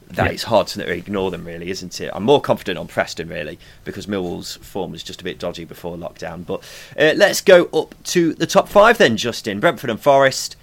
that 0.09 0.25
yeah. 0.25 0.31
it's 0.33 0.43
hard 0.43 0.67
to 0.67 0.91
ignore 0.91 1.31
them, 1.31 1.45
really, 1.45 1.69
isn't 1.69 2.01
it? 2.01 2.11
I'm 2.13 2.23
more 2.23 2.41
confident 2.41 2.77
on 2.77 2.87
Preston, 2.87 3.29
really, 3.29 3.57
because 3.85 4.05
Millwall's 4.05 4.57
form 4.57 4.91
was 4.91 5.01
just 5.01 5.21
a 5.21 5.23
bit 5.23 5.39
dodgy 5.39 5.63
before 5.63 5.95
lockdown. 5.95 6.45
But 6.45 6.61
uh, 6.99 7.13
let's 7.15 7.39
go 7.39 7.69
up 7.73 7.95
to 8.15 8.33
the 8.33 8.45
top 8.45 8.67
five 8.67 8.97
then, 8.97 9.15
Justin. 9.15 9.61
Brentford 9.61 9.89
and 9.89 9.99
Forest, 9.99 10.57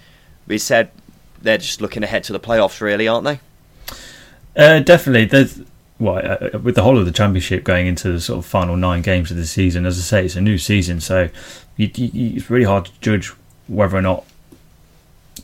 we 0.45 0.59
said 0.59 0.91
they're 1.41 1.57
just 1.57 1.81
looking 1.81 2.03
ahead 2.03 2.23
to 2.25 2.33
the 2.33 2.39
playoffs, 2.39 2.81
really, 2.81 3.07
aren't 3.07 3.25
they? 3.25 3.39
Uh, 4.55 4.79
definitely. 4.79 5.25
There's 5.25 5.59
well, 6.03 6.17
uh, 6.17 6.49
uh, 6.53 6.59
with 6.59 6.75
the 6.75 6.83
whole 6.83 6.97
of 6.97 7.05
the 7.05 7.11
championship 7.11 7.63
going 7.63 7.87
into 7.87 8.11
the 8.11 8.19
sort 8.19 8.39
of 8.39 8.45
final 8.45 8.75
nine 8.75 9.01
games 9.01 9.31
of 9.31 9.37
the 9.37 9.47
season, 9.47 9.85
as 9.85 9.97
I 9.97 10.01
say, 10.01 10.25
it's 10.25 10.35
a 10.35 10.41
new 10.41 10.57
season, 10.57 10.99
so 10.99 11.29
you, 11.77 11.89
you, 11.95 12.35
it's 12.35 12.49
really 12.49 12.65
hard 12.65 12.85
to 12.85 12.91
judge 12.99 13.29
whether 13.67 13.95
or 13.95 14.01
not 14.01 14.25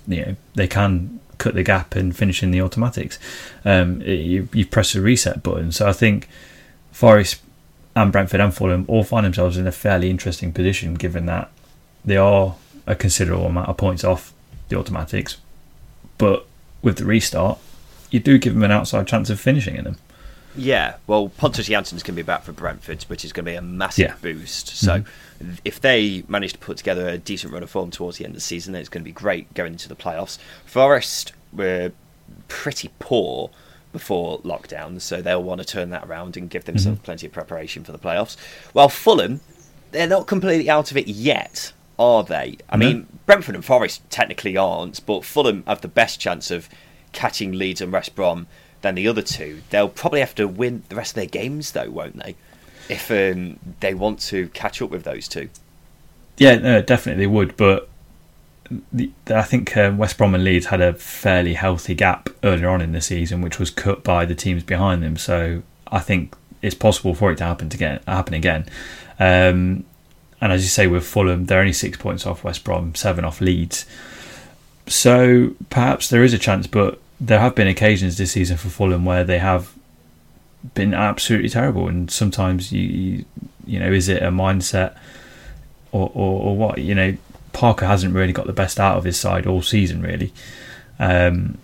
you 0.06 0.26
know 0.26 0.36
they 0.56 0.68
can 0.68 1.22
cut 1.38 1.54
the 1.54 1.64
gap 1.64 1.96
and 1.96 2.14
finish 2.14 2.44
in 2.44 2.52
the 2.52 2.62
automatics. 2.62 3.18
Um, 3.64 4.02
you, 4.02 4.50
you 4.52 4.66
press 4.66 4.92
the 4.92 5.00
reset 5.00 5.42
button. 5.42 5.72
So 5.72 5.88
I 5.88 5.94
think 5.94 6.28
Forest 6.92 7.42
and 7.96 8.12
Brentford 8.12 8.42
and 8.42 8.54
Fulham 8.54 8.84
all 8.90 9.06
find 9.06 9.26
themselves 9.26 9.56
in 9.56 9.66
a 9.66 9.72
fairly 9.72 10.10
interesting 10.10 10.52
position, 10.52 10.96
given 10.96 11.26
that 11.28 11.50
they 12.04 12.18
are 12.18 12.56
a 12.86 12.96
considerable 12.96 13.46
amount 13.46 13.70
of 13.70 13.78
points 13.78 14.04
off 14.04 14.34
the 14.68 14.78
automatics. 14.78 15.38
But 16.18 16.46
with 16.82 16.98
the 16.98 17.06
restart, 17.06 17.60
you 18.12 18.20
do 18.20 18.38
give 18.38 18.54
them 18.54 18.64
an 18.64 18.72
outside 18.72 19.08
chance 19.08 19.30
of 19.30 19.40
finishing 19.40 19.78
in 19.78 19.86
them. 19.86 19.98
Yeah, 20.56 20.96
well, 21.08 21.30
Pontus 21.30 21.68
Jansson's 21.68 22.04
going 22.04 22.16
to 22.16 22.24
be 22.24 22.26
back 22.26 22.44
for 22.44 22.52
Brentford, 22.52 23.04
which 23.04 23.24
is 23.24 23.32
going 23.32 23.46
to 23.46 23.52
be 23.52 23.56
a 23.56 23.62
massive 23.62 24.08
yeah. 24.10 24.16
boost. 24.22 24.70
So, 24.70 25.00
mm-hmm. 25.00 25.54
if 25.64 25.80
they 25.80 26.24
manage 26.28 26.54
to 26.54 26.60
put 26.60 26.78
together 26.78 27.08
a 27.08 27.18
decent 27.18 27.54
run 27.54 27.64
of 27.64 27.70
form 27.70 27.92
towards 27.92 28.18
the 28.18 28.26
end 28.26 28.32
of 28.32 28.38
the 28.38 28.42
season, 28.42 28.74
then 28.74 28.82
it's 28.82 28.90
going 28.90 29.04
to 29.04 29.06
be 29.06 29.12
great 29.12 29.54
going 29.54 29.74
into 29.74 29.88
the 29.88 29.96
playoffs. 29.96 30.38
Forest 30.66 31.34
were 31.54 31.92
pretty 32.48 32.90
poor 33.00 33.52
before 33.92 34.40
lockdown, 34.42 35.00
so 35.00 35.22
they'll 35.22 35.42
want 35.42 35.62
to 35.62 35.66
turn 35.66 35.90
that 35.92 36.06
around 36.06 36.38
and 36.38 36.50
give 36.50 36.66
themselves 36.66 36.98
mm-hmm. 36.98 37.06
plenty 37.06 37.28
of 37.28 37.34
preparation 37.34 37.84
for 37.84 37.92
the 37.92 38.00
playoffs. 38.00 38.38
While 38.74 38.90
Fulham, 38.90 39.42
they're 39.92 40.08
not 40.08 40.28
completely 40.28 40.70
out 40.70 40.92
of 40.92 40.98
it 40.98 41.08
yet, 41.08 41.74
are 41.98 42.24
they? 42.24 42.58
I 42.70 42.76
mm-hmm. 42.76 42.80
mean, 42.80 43.08
Brentford 43.26 43.56
and 43.56 43.66
Forest 43.66 44.08
technically 44.10 44.58
aren't, 44.58 45.06
but 45.06 45.24
Fulham 45.24 45.64
have 45.68 45.82
the 45.82 45.88
best 45.88 46.20
chance 46.20 46.52
of 46.52 46.70
catching 47.12 47.54
Leeds 47.54 47.82
and 47.82 47.92
West 47.92 48.16
Brom 48.16 48.48
than 48.82 48.96
the 48.96 49.08
other 49.08 49.22
two. 49.22 49.62
They'll 49.70 49.90
probably 49.90 50.20
have 50.22 50.36
to 50.36 50.48
win 50.48 50.84
the 50.90 50.96
rest 50.96 51.12
of 51.12 51.16
their 51.16 51.26
games, 51.26 51.72
though, 51.72 51.90
won't 51.90 52.18
they? 52.18 52.36
If 52.90 53.12
um, 53.12 53.60
they 53.82 53.94
want 53.94 54.20
to 54.22 54.50
catch 54.50 54.82
up 54.82 54.90
with 54.90 55.04
those 55.04 55.28
two. 55.28 55.50
Yeah, 56.38 56.56
no, 56.56 56.82
definitely 56.82 57.24
they 57.24 57.28
would. 57.28 57.56
But 57.58 57.90
the, 58.92 59.12
I 59.28 59.44
think 59.44 59.76
um, 59.78 59.98
West 59.98 60.18
Brom 60.18 60.34
and 60.34 60.44
Leeds 60.44 60.68
had 60.68 60.82
a 60.82 60.94
fairly 60.94 61.54
healthy 61.54 61.94
gap 61.94 62.30
earlier 62.44 62.70
on 62.70 62.82
in 62.82 62.92
the 62.92 63.02
season, 63.02 63.42
which 63.42 63.60
was 63.60 63.70
cut 63.70 64.04
by 64.04 64.26
the 64.26 64.36
teams 64.36 64.64
behind 64.64 65.04
them. 65.04 65.18
So 65.18 65.64
I 65.88 66.00
think 66.00 66.36
it's 66.62 66.76
possible 66.76 67.14
for 67.14 67.32
it 67.32 67.38
to 67.38 67.44
happen 67.44 67.70
to 67.70 67.78
get 67.78 68.04
happen 68.06 68.34
again. 68.34 68.66
Um, 69.20 69.86
and 70.42 70.54
as 70.54 70.64
you 70.64 70.70
say, 70.70 70.88
with 70.88 71.06
Fulham, 71.06 71.46
they're 71.46 71.60
only 71.60 71.74
six 71.74 71.98
points 71.98 72.26
off 72.26 72.44
West 72.44 72.64
Brom, 72.64 72.96
seven 72.96 73.26
off 73.26 73.42
Leeds. 73.42 73.86
So 74.88 75.56
perhaps 75.70 76.10
there 76.10 76.24
is 76.24 76.34
a 76.34 76.40
chance, 76.40 76.66
but 76.66 77.00
there 77.20 77.40
have 77.40 77.56
been 77.56 77.68
occasions 77.68 78.18
this 78.18 78.32
season 78.32 78.58
for 78.58 78.70
Fulham 78.70 79.06
where 79.06 79.24
they 79.24 79.40
have 79.40 79.74
been 80.74 80.94
absolutely 80.94 81.50
terrible, 81.50 81.88
and 81.88 82.10
sometimes 82.10 82.72
you 82.72 82.82
you, 82.82 83.26
you 83.66 83.80
know 83.80 83.92
is 83.92 84.10
it 84.10 84.22
a 84.24 84.32
mindset 84.32 84.96
or, 85.92 86.12
or, 86.14 86.42
or 86.42 86.58
what 86.58 86.78
you 86.80 86.96
know 86.96 87.16
Parker 87.54 87.86
hasn't 87.86 88.14
really 88.14 88.34
got 88.34 88.48
the 88.48 88.54
best 88.54 88.80
out 88.80 88.98
of 88.98 89.04
his 89.04 89.20
side 89.20 89.46
all 89.46 89.62
season 89.62 90.02
really. 90.02 90.34
Um, 91.00 91.58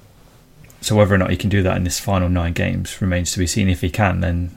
so 0.81 0.95
whether 0.95 1.15
or 1.15 1.17
not 1.17 1.31
he 1.31 1.37
can 1.37 1.49
do 1.49 1.63
that 1.63 1.77
in 1.77 1.83
this 1.83 1.99
final 1.99 2.29
nine 2.29 2.53
games 2.53 3.01
remains 3.01 3.31
to 3.31 3.39
be 3.39 3.47
seen. 3.47 3.69
If 3.69 3.81
he 3.81 3.89
can, 3.89 4.21
then 4.21 4.55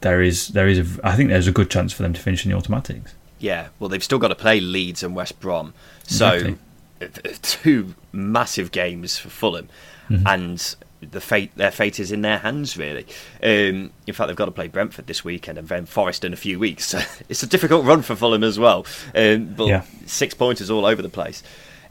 there 0.00 0.20
is 0.22 0.48
there 0.48 0.68
is 0.68 0.78
a, 0.78 1.06
I 1.06 1.16
think 1.16 1.28
there's 1.28 1.46
a 1.46 1.52
good 1.52 1.70
chance 1.70 1.92
for 1.92 2.02
them 2.02 2.12
to 2.12 2.20
finish 2.20 2.44
in 2.44 2.50
the 2.50 2.56
automatics. 2.56 3.14
Yeah, 3.38 3.68
well, 3.78 3.88
they've 3.88 4.02
still 4.02 4.18
got 4.18 4.28
to 4.28 4.34
play 4.34 4.58
Leeds 4.58 5.02
and 5.02 5.14
West 5.14 5.38
Brom, 5.38 5.74
so 6.02 6.56
exactly. 7.00 7.32
two 7.42 7.94
massive 8.10 8.72
games 8.72 9.16
for 9.16 9.28
Fulham, 9.28 9.68
mm-hmm. 10.08 10.26
and 10.26 10.76
the 11.00 11.20
fate 11.20 11.54
their 11.56 11.70
fate 11.70 12.00
is 12.00 12.10
in 12.10 12.22
their 12.22 12.38
hands 12.38 12.76
really. 12.76 13.06
Um, 13.42 13.92
in 14.06 14.14
fact, 14.14 14.28
they've 14.28 14.36
got 14.36 14.46
to 14.46 14.50
play 14.50 14.68
Brentford 14.68 15.06
this 15.06 15.24
weekend 15.24 15.58
and 15.58 15.68
then 15.68 15.86
Forest 15.86 16.24
in 16.24 16.32
a 16.32 16.36
few 16.36 16.58
weeks. 16.58 16.94
it's 17.28 17.42
a 17.42 17.46
difficult 17.46 17.84
run 17.84 18.02
for 18.02 18.16
Fulham 18.16 18.42
as 18.42 18.58
well, 18.58 18.86
um, 19.14 19.54
but 19.54 19.66
yeah. 19.66 19.82
six 20.06 20.34
pointers 20.34 20.70
all 20.70 20.84
over 20.84 21.02
the 21.02 21.08
place. 21.08 21.42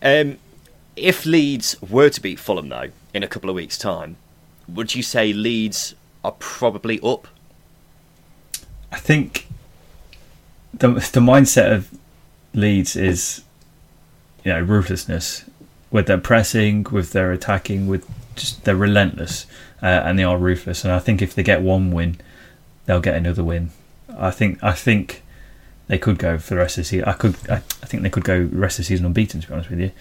Um, 0.02 0.38
if 0.96 1.26
Leeds 1.26 1.82
were 1.82 2.10
to 2.10 2.22
beat 2.22 2.40
Fulham 2.40 2.70
though 2.70 2.90
in 3.14 3.24
a 3.24 3.28
couple 3.28 3.50
of 3.50 3.56
weeks' 3.56 3.78
time, 3.78 4.18
would 4.68 4.96
you 4.96 5.04
say 5.04 5.32
Leeds 5.32 5.96
are 6.24 6.34
probably 6.34 7.00
up? 7.02 7.28
I 8.92 9.00
think 9.00 9.48
the 10.74 10.90
the 10.90 11.20
mindset 11.20 11.72
of 11.72 11.90
Leeds 12.54 12.96
is 12.96 13.44
you 14.44 14.54
know 14.54 14.62
ruthlessness 14.62 15.46
with 15.92 16.08
their 16.08 16.18
pressing, 16.18 16.86
with 16.92 17.12
their 17.14 17.32
attacking, 17.32 17.88
with 17.88 18.08
just 18.36 18.64
they're 18.66 18.76
relentless 18.76 19.46
uh, 19.82 19.86
and 19.86 20.18
they 20.18 20.24
are 20.24 20.38
ruthless. 20.38 20.84
And 20.84 20.94
I 20.94 21.00
think 21.00 21.22
if 21.22 21.34
they 21.36 21.44
get 21.44 21.62
one 21.62 21.92
win, 21.92 22.18
they'll 22.86 23.00
get 23.00 23.16
another 23.16 23.44
win. 23.44 23.72
I 24.18 24.32
think 24.32 24.64
I 24.64 24.74
think 24.74 25.24
they 25.88 25.98
could 25.98 26.18
go 26.18 26.38
for 26.38 26.56
the 26.56 26.60
rest 26.60 26.78
of 26.78 26.84
the 26.84 26.88
season. 26.88 27.06
I 27.06 27.14
could 27.14 27.36
I, 27.50 27.56
I 27.56 27.86
think 27.86 28.04
they 28.04 28.10
could 28.10 28.24
go 28.24 28.46
the 28.46 28.58
rest 28.58 28.80
of 28.80 28.86
the 28.86 28.88
season 28.88 29.06
unbeaten. 29.06 29.42
To 29.42 29.48
be 29.48 29.54
honest 29.54 29.70
with 29.70 29.80
you, 29.80 29.92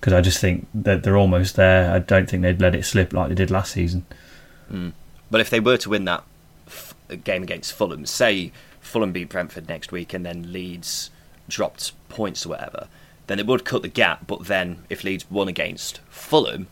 because 0.00 0.12
I 0.12 0.20
just 0.20 0.38
think 0.38 0.66
that 0.74 1.02
they're 1.02 1.16
almost 1.16 1.56
there. 1.56 1.92
I 1.92 1.98
don't 1.98 2.28
think 2.28 2.42
they'd 2.42 2.60
let 2.60 2.74
it 2.74 2.84
slip 2.84 3.12
like 3.12 3.28
they 3.28 3.34
did 3.34 3.50
last 3.50 3.72
season. 3.72 4.04
Mm. 4.70 4.92
But 5.30 5.40
if 5.40 5.50
they 5.50 5.60
were 5.60 5.78
to 5.78 5.90
win 5.90 6.04
that 6.04 6.24
f- 6.66 6.94
game 7.24 7.42
against 7.42 7.72
Fulham, 7.72 8.06
say 8.06 8.52
Fulham 8.80 9.12
beat 9.12 9.30
Brentford 9.30 9.68
next 9.68 9.92
week 9.92 10.12
and 10.12 10.24
then 10.24 10.52
Leeds 10.52 11.10
dropped 11.48 11.92
points 12.08 12.46
or 12.46 12.50
whatever, 12.50 12.88
then 13.26 13.38
it 13.38 13.46
would 13.46 13.64
cut 13.64 13.82
the 13.82 13.88
gap. 13.88 14.26
But 14.26 14.46
then 14.46 14.84
if 14.88 15.04
Leeds 15.04 15.30
won 15.30 15.48
against 15.48 16.00
Fulham, 16.08 16.68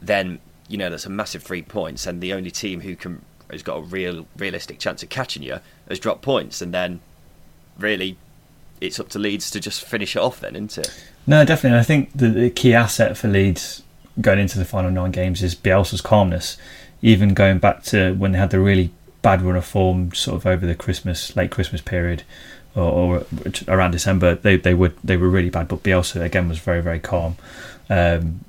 then 0.00 0.40
you 0.68 0.78
know 0.78 0.90
that's 0.90 1.06
a 1.06 1.10
massive 1.10 1.42
three 1.42 1.62
points, 1.62 2.06
and 2.06 2.20
the 2.20 2.32
only 2.32 2.50
team 2.50 2.80
who 2.80 2.96
can 2.96 3.24
has 3.50 3.62
got 3.62 3.78
a 3.78 3.82
real 3.82 4.26
realistic 4.36 4.78
chance 4.78 5.02
of 5.02 5.08
catching 5.08 5.42
you 5.42 5.60
has 5.88 5.98
dropped 5.98 6.22
points, 6.22 6.62
and 6.62 6.72
then 6.72 7.00
really 7.78 8.16
it's 8.80 8.98
up 8.98 9.08
to 9.10 9.18
Leeds 9.18 9.50
to 9.50 9.60
just 9.60 9.82
finish 9.84 10.16
it 10.16 10.20
off 10.20 10.40
then, 10.40 10.56
isn't 10.56 10.78
it? 10.78 11.04
No, 11.26 11.44
definitely. 11.44 11.78
I 11.78 11.82
think 11.82 12.10
the, 12.14 12.28
the 12.28 12.50
key 12.50 12.72
asset 12.72 13.16
for 13.16 13.28
Leeds 13.28 13.82
going 14.20 14.38
into 14.38 14.58
the 14.58 14.64
final 14.64 14.90
nine 14.90 15.10
games 15.10 15.42
is 15.42 15.54
Bielsa's 15.54 16.00
calmness. 16.00 16.56
Even 17.02 17.34
going 17.34 17.58
back 17.58 17.82
to 17.84 18.14
when 18.14 18.32
they 18.32 18.38
had 18.38 18.50
the 18.50 18.60
really 18.60 18.90
bad 19.22 19.42
run 19.42 19.56
of 19.56 19.64
form, 19.64 20.12
sort 20.14 20.36
of 20.36 20.46
over 20.46 20.66
the 20.66 20.74
Christmas 20.74 21.36
late 21.36 21.50
Christmas 21.50 21.80
period, 21.80 22.22
or, 22.74 22.82
or 22.82 23.26
around 23.68 23.92
December, 23.92 24.34
they 24.34 24.56
they 24.56 24.74
were 24.74 24.92
they 25.02 25.16
were 25.16 25.28
really 25.28 25.50
bad. 25.50 25.68
But 25.68 25.82
Bielsa 25.82 26.22
again 26.22 26.48
was 26.48 26.58
very 26.58 26.82
very 26.82 27.00
calm. 27.00 27.36
Um, 27.88 28.40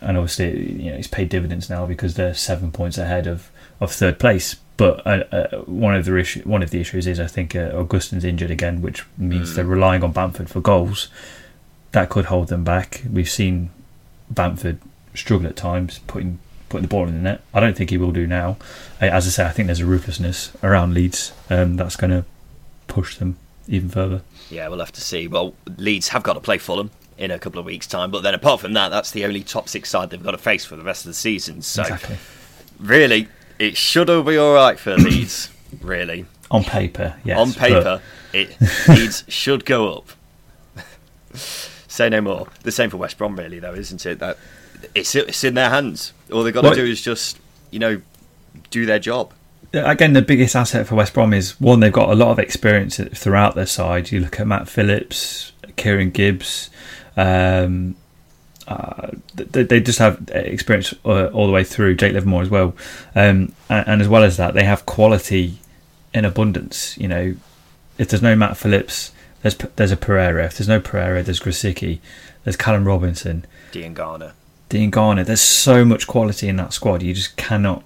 and 0.00 0.16
obviously 0.16 0.82
you 0.82 0.90
know 0.90 0.96
he's 0.96 1.08
paid 1.08 1.28
dividends 1.28 1.68
now 1.68 1.86
because 1.86 2.14
they're 2.14 2.34
seven 2.34 2.70
points 2.70 2.98
ahead 2.98 3.26
of, 3.26 3.50
of 3.80 3.92
third 3.92 4.18
place. 4.18 4.56
But 4.76 5.06
uh, 5.06 5.24
uh, 5.32 5.48
one 5.62 5.94
of 5.94 6.04
the 6.04 6.16
issue, 6.16 6.42
one 6.42 6.62
of 6.62 6.70
the 6.70 6.80
issues 6.80 7.06
is 7.06 7.18
I 7.18 7.26
think 7.26 7.56
uh, 7.56 7.70
Augustin's 7.74 8.24
injured 8.24 8.50
again, 8.50 8.82
which 8.82 9.04
means 9.16 9.52
mm. 9.52 9.54
they're 9.54 9.64
relying 9.64 10.04
on 10.04 10.12
Bamford 10.12 10.50
for 10.50 10.60
goals. 10.60 11.08
That 11.92 12.10
could 12.10 12.26
hold 12.26 12.48
them 12.48 12.62
back. 12.62 13.02
We've 13.10 13.28
seen 13.28 13.70
Bamford 14.30 14.78
struggle 15.14 15.48
at 15.48 15.56
times 15.56 16.00
putting 16.06 16.40
putting 16.68 16.82
the 16.82 16.88
ball 16.88 17.06
in 17.06 17.14
the 17.14 17.20
net. 17.20 17.40
I 17.54 17.60
don't 17.60 17.76
think 17.76 17.90
he 17.90 17.96
will 17.96 18.12
do 18.12 18.26
now. 18.26 18.58
As 19.00 19.26
I 19.26 19.30
say, 19.30 19.46
I 19.46 19.50
think 19.50 19.66
there's 19.66 19.80
a 19.80 19.86
ruthlessness 19.86 20.52
around 20.62 20.94
Leeds 20.94 21.32
um, 21.48 21.76
that's 21.76 21.96
going 21.96 22.10
to 22.10 22.24
push 22.86 23.16
them 23.16 23.38
even 23.68 23.88
further. 23.88 24.22
Yeah, 24.50 24.68
we'll 24.68 24.78
have 24.78 24.92
to 24.92 25.00
see. 25.00 25.28
Well, 25.28 25.54
Leeds 25.76 26.08
have 26.08 26.22
got 26.22 26.34
to 26.34 26.40
play 26.40 26.58
Fulham 26.58 26.90
in 27.18 27.30
a 27.30 27.38
couple 27.38 27.58
of 27.58 27.66
weeks' 27.66 27.86
time. 27.86 28.10
But 28.10 28.22
then 28.22 28.34
apart 28.34 28.60
from 28.60 28.72
that, 28.74 28.90
that's 28.90 29.10
the 29.10 29.24
only 29.24 29.42
top 29.42 29.68
six 29.68 29.90
side 29.90 30.10
they've 30.10 30.22
got 30.22 30.32
to 30.32 30.38
face 30.38 30.64
for 30.64 30.76
the 30.76 30.84
rest 30.84 31.04
of 31.04 31.10
the 31.10 31.14
season. 31.14 31.62
So 31.62 31.82
exactly. 31.82 32.16
really, 32.78 33.28
it 33.58 33.76
should 33.76 34.10
all 34.10 34.22
be 34.22 34.36
all 34.36 34.54
right 34.54 34.78
for 34.78 34.96
Leeds. 34.96 35.50
really, 35.80 36.26
on 36.50 36.64
paper, 36.64 37.16
yes. 37.24 37.38
On 37.38 37.52
paper, 37.52 38.00
but... 38.32 38.38
it 38.38 38.56
Leeds 38.88 39.24
should 39.28 39.64
go 39.64 39.92
up. 39.92 40.10
Say 41.34 42.08
no 42.08 42.20
more. 42.20 42.48
The 42.62 42.72
same 42.72 42.90
for 42.90 42.98
West 42.98 43.18
Brom, 43.18 43.36
really, 43.36 43.58
though, 43.58 43.74
isn't 43.74 44.04
it? 44.04 44.18
That 44.18 44.38
it's 44.94 45.14
it's 45.14 45.44
in 45.44 45.54
their 45.54 45.70
hands. 45.70 46.12
All 46.32 46.42
they've 46.42 46.52
got 46.52 46.62
to 46.62 46.74
do 46.74 46.84
is 46.84 47.00
just 47.00 47.38
you 47.70 47.78
know 47.78 48.00
do 48.70 48.86
their 48.86 48.98
job 48.98 49.32
again, 49.84 50.12
the 50.12 50.22
biggest 50.22 50.56
asset 50.56 50.86
for 50.86 50.94
West 50.94 51.14
Brom 51.14 51.32
is 51.32 51.60
one, 51.60 51.80
they've 51.80 51.92
got 51.92 52.10
a 52.10 52.14
lot 52.14 52.30
of 52.30 52.38
experience 52.38 52.98
throughout 53.14 53.54
their 53.54 53.66
side. 53.66 54.10
You 54.10 54.20
look 54.20 54.40
at 54.40 54.46
Matt 54.46 54.68
Phillips, 54.68 55.52
Kieran 55.76 56.10
Gibbs, 56.10 56.70
um, 57.16 57.96
uh, 58.68 59.08
they, 59.34 59.62
they, 59.62 59.80
just 59.80 60.00
have 60.00 60.28
experience 60.30 60.92
uh, 61.04 61.26
all 61.26 61.46
the 61.46 61.52
way 61.52 61.62
through. 61.62 61.94
Jake 61.94 62.12
Livermore 62.12 62.42
as 62.42 62.50
well, 62.50 62.74
um, 63.14 63.52
and, 63.68 63.86
and, 63.88 64.00
as 64.02 64.08
well 64.08 64.24
as 64.24 64.36
that, 64.38 64.54
they 64.54 64.64
have 64.64 64.84
quality 64.86 65.58
in 66.12 66.24
abundance. 66.24 66.98
You 66.98 67.06
know, 67.06 67.36
if 67.96 68.08
there's 68.08 68.22
no 68.22 68.34
Matt 68.34 68.56
Phillips, 68.56 69.12
there's 69.42 69.54
there's 69.54 69.92
a 69.92 69.96
Pereira. 69.96 70.44
If 70.46 70.58
there's 70.58 70.68
no 70.68 70.80
Pereira, 70.80 71.22
there's 71.22 71.38
Grosicki, 71.38 72.00
there's 72.42 72.56
Callum 72.56 72.86
Robinson, 72.86 73.46
Diangana. 73.70 74.32
Dean 74.68 74.90
Garner. 74.90 75.24
There's 75.24 75.40
so 75.40 75.84
much 75.84 76.06
quality 76.06 76.48
in 76.48 76.56
that 76.56 76.72
squad. 76.72 77.02
You 77.02 77.14
just 77.14 77.36
cannot 77.36 77.84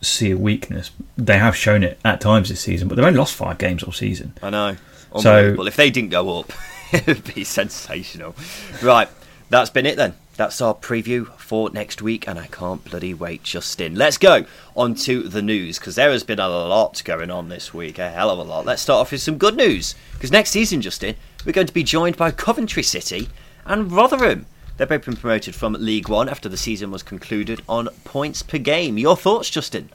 see 0.00 0.30
a 0.30 0.36
weakness. 0.36 0.90
They 1.16 1.38
have 1.38 1.56
shown 1.56 1.82
it 1.82 1.98
at 2.04 2.20
times 2.20 2.48
this 2.48 2.60
season, 2.60 2.88
but 2.88 2.94
they've 2.94 3.04
only 3.04 3.18
lost 3.18 3.34
five 3.34 3.58
games 3.58 3.82
all 3.82 3.92
season. 3.92 4.34
I 4.42 4.50
know. 4.50 4.76
So, 5.20 5.54
well, 5.56 5.66
if 5.66 5.76
they 5.76 5.90
didn't 5.90 6.10
go 6.10 6.38
up. 6.40 6.52
It'd 6.92 7.34
be 7.34 7.44
sensational. 7.44 8.34
Right, 8.82 9.08
that's 9.50 9.70
been 9.70 9.86
it 9.86 9.96
then. 9.96 10.14
That's 10.36 10.60
our 10.60 10.74
preview 10.74 11.26
for 11.36 11.68
next 11.70 12.00
week, 12.00 12.28
and 12.28 12.38
I 12.38 12.46
can't 12.46 12.82
bloody 12.84 13.12
wait, 13.12 13.42
Justin. 13.42 13.96
Let's 13.96 14.16
go 14.16 14.46
on 14.76 14.94
to 14.94 15.24
the 15.24 15.42
news 15.42 15.78
because 15.78 15.96
there 15.96 16.10
has 16.10 16.22
been 16.22 16.38
a 16.38 16.48
lot 16.48 17.02
going 17.04 17.30
on 17.30 17.48
this 17.48 17.74
week, 17.74 17.98
a 17.98 18.10
hell 18.10 18.30
of 18.30 18.38
a 18.38 18.42
lot. 18.42 18.64
Let's 18.64 18.82
start 18.82 19.00
off 19.00 19.12
with 19.12 19.20
some 19.20 19.36
good 19.36 19.56
news 19.56 19.96
because 20.14 20.30
next 20.30 20.50
season, 20.50 20.80
Justin, 20.80 21.16
we're 21.44 21.52
going 21.52 21.66
to 21.66 21.74
be 21.74 21.82
joined 21.82 22.16
by 22.16 22.30
Coventry 22.30 22.84
City 22.84 23.28
and 23.66 23.90
Rotherham. 23.92 24.46
They've 24.78 24.88
both 24.88 25.04
been 25.04 25.16
promoted 25.16 25.54
from 25.54 25.74
League 25.74 26.08
One 26.08 26.28
after 26.28 26.48
the 26.48 26.56
season 26.56 26.90
was 26.90 27.02
concluded 27.02 27.60
on 27.68 27.88
points 28.04 28.42
per 28.42 28.58
game. 28.58 28.96
Your 28.96 29.16
thoughts, 29.16 29.50
Justin? 29.50 29.90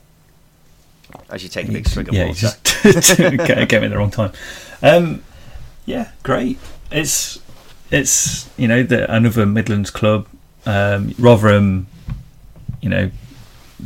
As 1.30 1.41
you 1.41 1.50
take 1.50 1.67
a 1.67 1.72
big 1.72 1.88
swig 1.88 2.10
of 2.10 2.13
yeah, 2.13 2.28
water. 2.28 2.52
just 2.84 3.17
get, 3.17 3.82
me 3.82 3.88
the 3.88 3.98
wrong 3.98 4.12
time. 4.12 4.32
Um, 4.82 5.24
yeah, 5.86 6.12
great 6.22 6.58
it's 6.93 7.39
it's 7.91 8.50
you 8.58 8.67
know 8.67 8.84
the, 8.84 9.13
another 9.13 9.46
Midlands 9.46 9.89
club. 9.89 10.28
Um, 10.65 11.13
Rotherham, 11.19 11.88
you 12.80 12.88
know, 12.88 13.12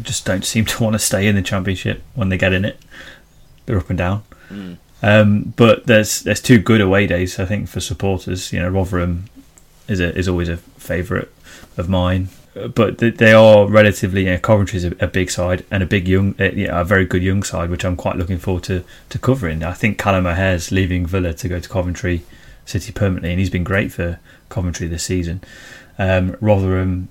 just 0.04 0.26
don't 0.26 0.46
seem 0.46 0.66
to 0.66 0.84
want 0.84 0.94
to 0.94 1.00
stay 1.00 1.28
in 1.28 1.36
the 1.36 1.42
championship 1.42 2.04
when 2.14 2.30
they 2.30 2.38
get 2.38 2.54
in 2.54 2.66
it. 2.66 2.78
They're 3.66 3.80
up 3.80 3.90
and 3.90 3.98
down. 3.98 4.24
Mm. 4.50 4.78
Um, 5.02 5.54
but 5.56 5.88
there's 5.88 6.22
there's 6.22 6.42
two 6.42 6.60
good 6.60 6.82
away 6.82 7.08
days 7.08 7.40
I 7.40 7.46
think 7.46 7.70
for 7.70 7.80
supporters. 7.80 8.54
You 8.54 8.60
know, 8.60 8.70
Rotherham 8.70 9.26
is 9.88 10.00
a, 10.00 10.16
is 10.18 10.28
always 10.28 10.50
a 10.50 10.58
favourite 10.58 11.30
of 11.78 11.90
mine. 11.90 12.30
But 12.74 12.98
they 12.98 13.34
are 13.34 13.68
relatively. 13.68 14.26
You 14.26 14.32
know, 14.32 14.38
Coventry's 14.40 14.84
a, 14.84 14.96
a 15.00 15.08
big 15.08 15.30
side 15.30 15.64
and 15.70 15.84
a 15.84 15.86
big 15.86 16.08
young, 16.08 16.34
uh, 16.40 16.52
yeah, 16.56 16.80
a 16.80 16.84
very 16.84 17.06
good 17.06 17.22
young 17.22 17.44
side, 17.44 17.70
which 17.70 17.86
I'm 17.86 17.96
quite 17.96 18.16
looking 18.16 18.40
forward 18.40 18.64
to 18.64 18.84
to 19.10 19.20
covering. 19.20 19.64
I 19.64 19.74
think 19.74 20.00
Callum 20.00 20.26
O'Hare's 20.26 20.72
leaving 20.72 21.06
Villa 21.06 21.34
to 21.34 21.48
go 21.48 21.60
to 21.60 21.70
Coventry 21.70 22.24
City 22.66 22.92
permanently, 22.92 23.30
and 23.30 23.40
he's 23.40 23.52
been 23.52 23.64
great 23.64 23.92
for 23.92 24.20
Coventry 24.50 24.88
this 24.88 25.04
season. 25.04 25.42
Um, 26.00 26.36
Rotherham 26.42 27.10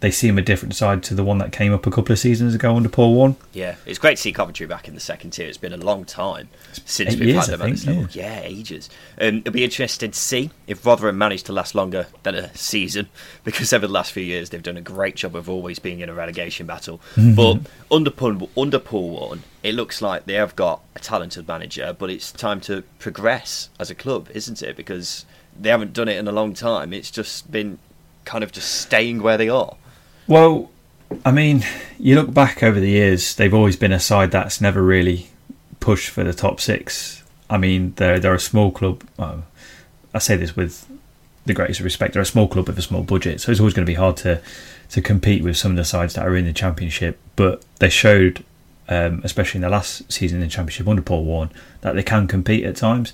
they 0.00 0.10
seem 0.10 0.36
a 0.36 0.42
different 0.42 0.74
side 0.74 1.02
to 1.04 1.14
the 1.14 1.24
one 1.24 1.38
that 1.38 1.52
came 1.52 1.72
up 1.72 1.86
a 1.86 1.90
couple 1.90 2.12
of 2.12 2.18
seasons 2.18 2.54
ago 2.54 2.76
under 2.76 2.88
Paul 2.88 3.14
Warne. 3.14 3.36
Yeah, 3.52 3.76
it's 3.86 3.98
great 3.98 4.16
to 4.16 4.22
see 4.22 4.32
Coventry 4.32 4.66
back 4.66 4.88
in 4.88 4.94
the 4.94 5.00
second 5.00 5.30
tier. 5.30 5.48
It's 5.48 5.56
been 5.56 5.72
a 5.72 5.78
long 5.78 6.04
time 6.04 6.48
since 6.84 7.14
eight 7.14 7.18
we've 7.18 7.28
years, 7.30 7.46
had 7.46 7.58
them 7.58 7.62
at 7.62 7.70
this 7.70 7.86
level. 7.86 8.06
Yeah, 8.10 8.40
ages. 8.42 8.90
Um, 9.18 9.38
it'll 9.38 9.52
be 9.52 9.64
interesting 9.64 10.10
to 10.10 10.18
see 10.18 10.50
if 10.66 10.84
Rotherham 10.84 11.16
manage 11.16 11.44
to 11.44 11.52
last 11.52 11.74
longer 11.74 12.08
than 12.24 12.34
a 12.34 12.54
season, 12.54 13.08
because 13.44 13.72
over 13.72 13.86
the 13.86 13.92
last 13.92 14.12
few 14.12 14.22
years 14.22 14.50
they've 14.50 14.62
done 14.62 14.76
a 14.76 14.82
great 14.82 15.16
job 15.16 15.34
of 15.34 15.48
always 15.48 15.78
being 15.78 16.00
in 16.00 16.10
a 16.10 16.14
relegation 16.14 16.66
battle. 16.66 17.00
But 17.16 17.60
under 17.90 18.10
Paul, 18.10 18.50
under 18.56 18.78
Paul 18.78 19.10
Warne, 19.10 19.42
it 19.62 19.74
looks 19.74 20.02
like 20.02 20.26
they 20.26 20.34
have 20.34 20.54
got 20.56 20.82
a 20.94 20.98
talented 20.98 21.48
manager, 21.48 21.96
but 21.98 22.10
it's 22.10 22.32
time 22.32 22.60
to 22.62 22.82
progress 22.98 23.70
as 23.80 23.90
a 23.90 23.94
club, 23.94 24.28
isn't 24.34 24.62
it? 24.62 24.76
Because 24.76 25.24
they 25.58 25.70
haven't 25.70 25.94
done 25.94 26.08
it 26.08 26.18
in 26.18 26.28
a 26.28 26.32
long 26.32 26.52
time. 26.52 26.92
It's 26.92 27.10
just 27.10 27.50
been 27.50 27.78
kind 28.26 28.44
of 28.44 28.52
just 28.52 28.70
staying 28.82 29.22
where 29.22 29.38
they 29.38 29.48
are. 29.48 29.76
Well, 30.28 30.70
I 31.24 31.30
mean, 31.30 31.64
you 31.98 32.16
look 32.16 32.34
back 32.34 32.62
over 32.62 32.80
the 32.80 32.90
years, 32.90 33.34
they've 33.36 33.54
always 33.54 33.76
been 33.76 33.92
a 33.92 34.00
side 34.00 34.32
that's 34.32 34.60
never 34.60 34.82
really 34.82 35.28
pushed 35.78 36.10
for 36.10 36.24
the 36.24 36.32
top 36.32 36.60
six. 36.60 37.22
I 37.48 37.58
mean, 37.58 37.92
they're 37.96 38.18
they're 38.18 38.34
a 38.34 38.40
small 38.40 38.72
club. 38.72 39.04
I 39.18 40.18
say 40.18 40.36
this 40.36 40.56
with 40.56 40.86
the 41.44 41.54
greatest 41.54 41.80
respect. 41.80 42.14
They're 42.14 42.22
a 42.22 42.26
small 42.26 42.48
club 42.48 42.66
with 42.66 42.78
a 42.78 42.82
small 42.82 43.02
budget, 43.02 43.40
so 43.40 43.52
it's 43.52 43.60
always 43.60 43.74
going 43.74 43.86
to 43.86 43.90
be 43.90 43.94
hard 43.94 44.16
to 44.18 44.42
to 44.90 45.00
compete 45.00 45.44
with 45.44 45.56
some 45.56 45.72
of 45.72 45.76
the 45.76 45.84
sides 45.84 46.14
that 46.14 46.26
are 46.26 46.34
in 46.34 46.44
the 46.44 46.52
championship. 46.52 47.18
But 47.36 47.64
they 47.78 47.88
showed, 47.88 48.44
um, 48.88 49.20
especially 49.22 49.58
in 49.58 49.62
the 49.62 49.68
last 49.68 50.10
season 50.10 50.40
in 50.40 50.48
the 50.48 50.50
championship 50.50 50.88
under 50.88 51.02
Paul 51.02 51.24
Warne, 51.24 51.50
that 51.82 51.94
they 51.94 52.02
can 52.02 52.26
compete 52.26 52.64
at 52.64 52.74
times. 52.74 53.12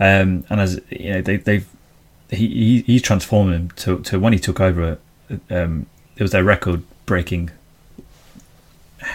Um, 0.00 0.44
and 0.48 0.60
as 0.60 0.80
you 0.88 1.12
know, 1.12 1.20
they, 1.20 1.36
they've 1.36 1.68
he, 2.30 2.48
he 2.48 2.80
he 2.82 3.00
transformed 3.00 3.52
them 3.52 3.70
to 3.76 3.98
to 4.04 4.18
when 4.18 4.32
he 4.32 4.38
took 4.38 4.60
over. 4.60 4.98
Um, 5.50 5.84
it 6.18 6.22
was 6.22 6.32
their 6.32 6.44
record 6.44 6.82
breaking. 7.06 7.50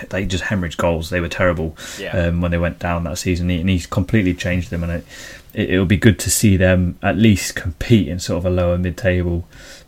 They 0.09 0.25
just 0.25 0.45
hemorrhaged 0.45 0.77
goals. 0.77 1.09
They 1.09 1.19
were 1.19 1.27
terrible 1.27 1.75
Yeah. 1.99 2.27
um, 2.27 2.41
when 2.41 2.51
they 2.51 2.57
went 2.57 2.79
down 2.79 3.03
that 3.03 3.17
season, 3.17 3.49
and 3.49 3.69
he's 3.69 3.85
completely 3.85 4.33
changed 4.33 4.69
them. 4.69 4.83
And 4.83 4.91
it, 4.93 5.05
it 5.53 5.69
it'll 5.71 5.85
be 5.85 5.97
good 5.97 6.17
to 6.19 6.31
see 6.31 6.55
them 6.57 6.97
at 7.03 7.17
least 7.17 7.55
compete 7.55 8.07
in 8.07 8.19
sort 8.19 8.37
of 8.39 8.45
a 8.45 8.49
lower 8.49 8.77
mid 8.77 8.97
table 8.97 9.45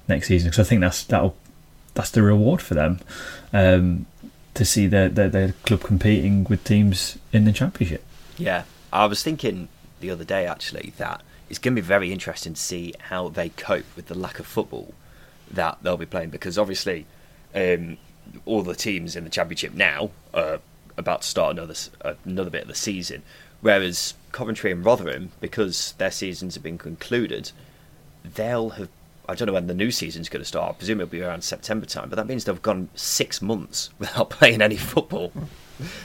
next 0.08 0.28
season 0.28 0.50
because 0.50 0.66
I 0.66 0.70
think 0.70 0.82
that's 0.82 1.04
that'll 1.04 1.36
that's 1.94 2.12
the 2.12 2.22
reward 2.22 2.62
for 2.62 2.74
them 2.74 3.00
um, 3.54 4.06
to 4.54 4.66
see 4.66 4.86
their, 4.86 5.08
their 5.10 5.30
their 5.30 5.54
club 5.66 5.82
competing 5.82 6.44
with 6.50 6.64
teams 6.66 7.18
in 7.32 7.46
the 7.46 7.54
championship. 7.54 8.04
Yeah, 8.38 8.64
I 8.92 9.06
was 9.06 9.24
thinking 9.24 9.70
the 10.02 10.10
other 10.12 10.26
day 10.26 10.46
actually 10.46 10.92
that 10.98 11.22
it's 11.50 11.58
going 11.58 11.74
to 11.74 11.82
be 11.82 11.86
very 11.88 12.12
interesting 12.12 12.54
to 12.54 12.62
see 12.62 12.94
how 13.10 13.30
they 13.30 13.48
cope 13.50 13.86
with 13.96 14.08
the 14.08 14.16
lack 14.18 14.40
of 14.40 14.46
football 14.46 14.94
that 15.52 15.78
they'll 15.82 15.98
be 15.98 16.06
playing 16.06 16.30
because 16.30 16.58
obviously 16.58 17.06
um, 17.54 17.98
all 18.46 18.62
the 18.62 18.76
teams 18.76 19.16
in 19.16 19.24
the 19.24 19.30
championship 19.30 19.74
now 19.74 20.10
are 20.34 20.60
about 20.98 21.22
to 21.22 21.28
start 21.28 21.56
another 21.58 21.76
uh, 22.04 22.14
another 22.26 22.50
bit 22.50 22.64
of 22.64 22.68
the 22.68 22.76
season, 22.76 23.22
whereas 23.62 24.14
Coventry 24.32 24.72
and 24.72 24.84
Rotherham, 24.86 25.32
because 25.40 25.94
their 25.98 26.12
seasons 26.12 26.56
have 26.56 26.64
been 26.64 26.78
concluded, 26.78 27.52
they'll 28.24 28.72
have. 28.72 28.90
I 29.28 29.34
don't 29.34 29.48
know 29.48 29.54
when 29.54 29.66
the 29.66 29.74
new 29.74 29.90
season's 29.90 30.30
going 30.30 30.42
to 30.42 30.48
start. 30.48 30.70
I 30.70 30.74
presume 30.78 31.02
it'll 31.02 31.10
be 31.10 31.22
around 31.24 31.44
September 31.44 31.88
time, 31.88 32.10
but 32.10 32.16
that 32.18 32.28
means 32.28 32.46
they've 32.46 32.62
gone 32.62 32.90
six 32.94 33.42
months 33.42 33.90
without 34.00 34.30
playing 34.30 34.62
any 34.62 34.78
football. 34.78 35.32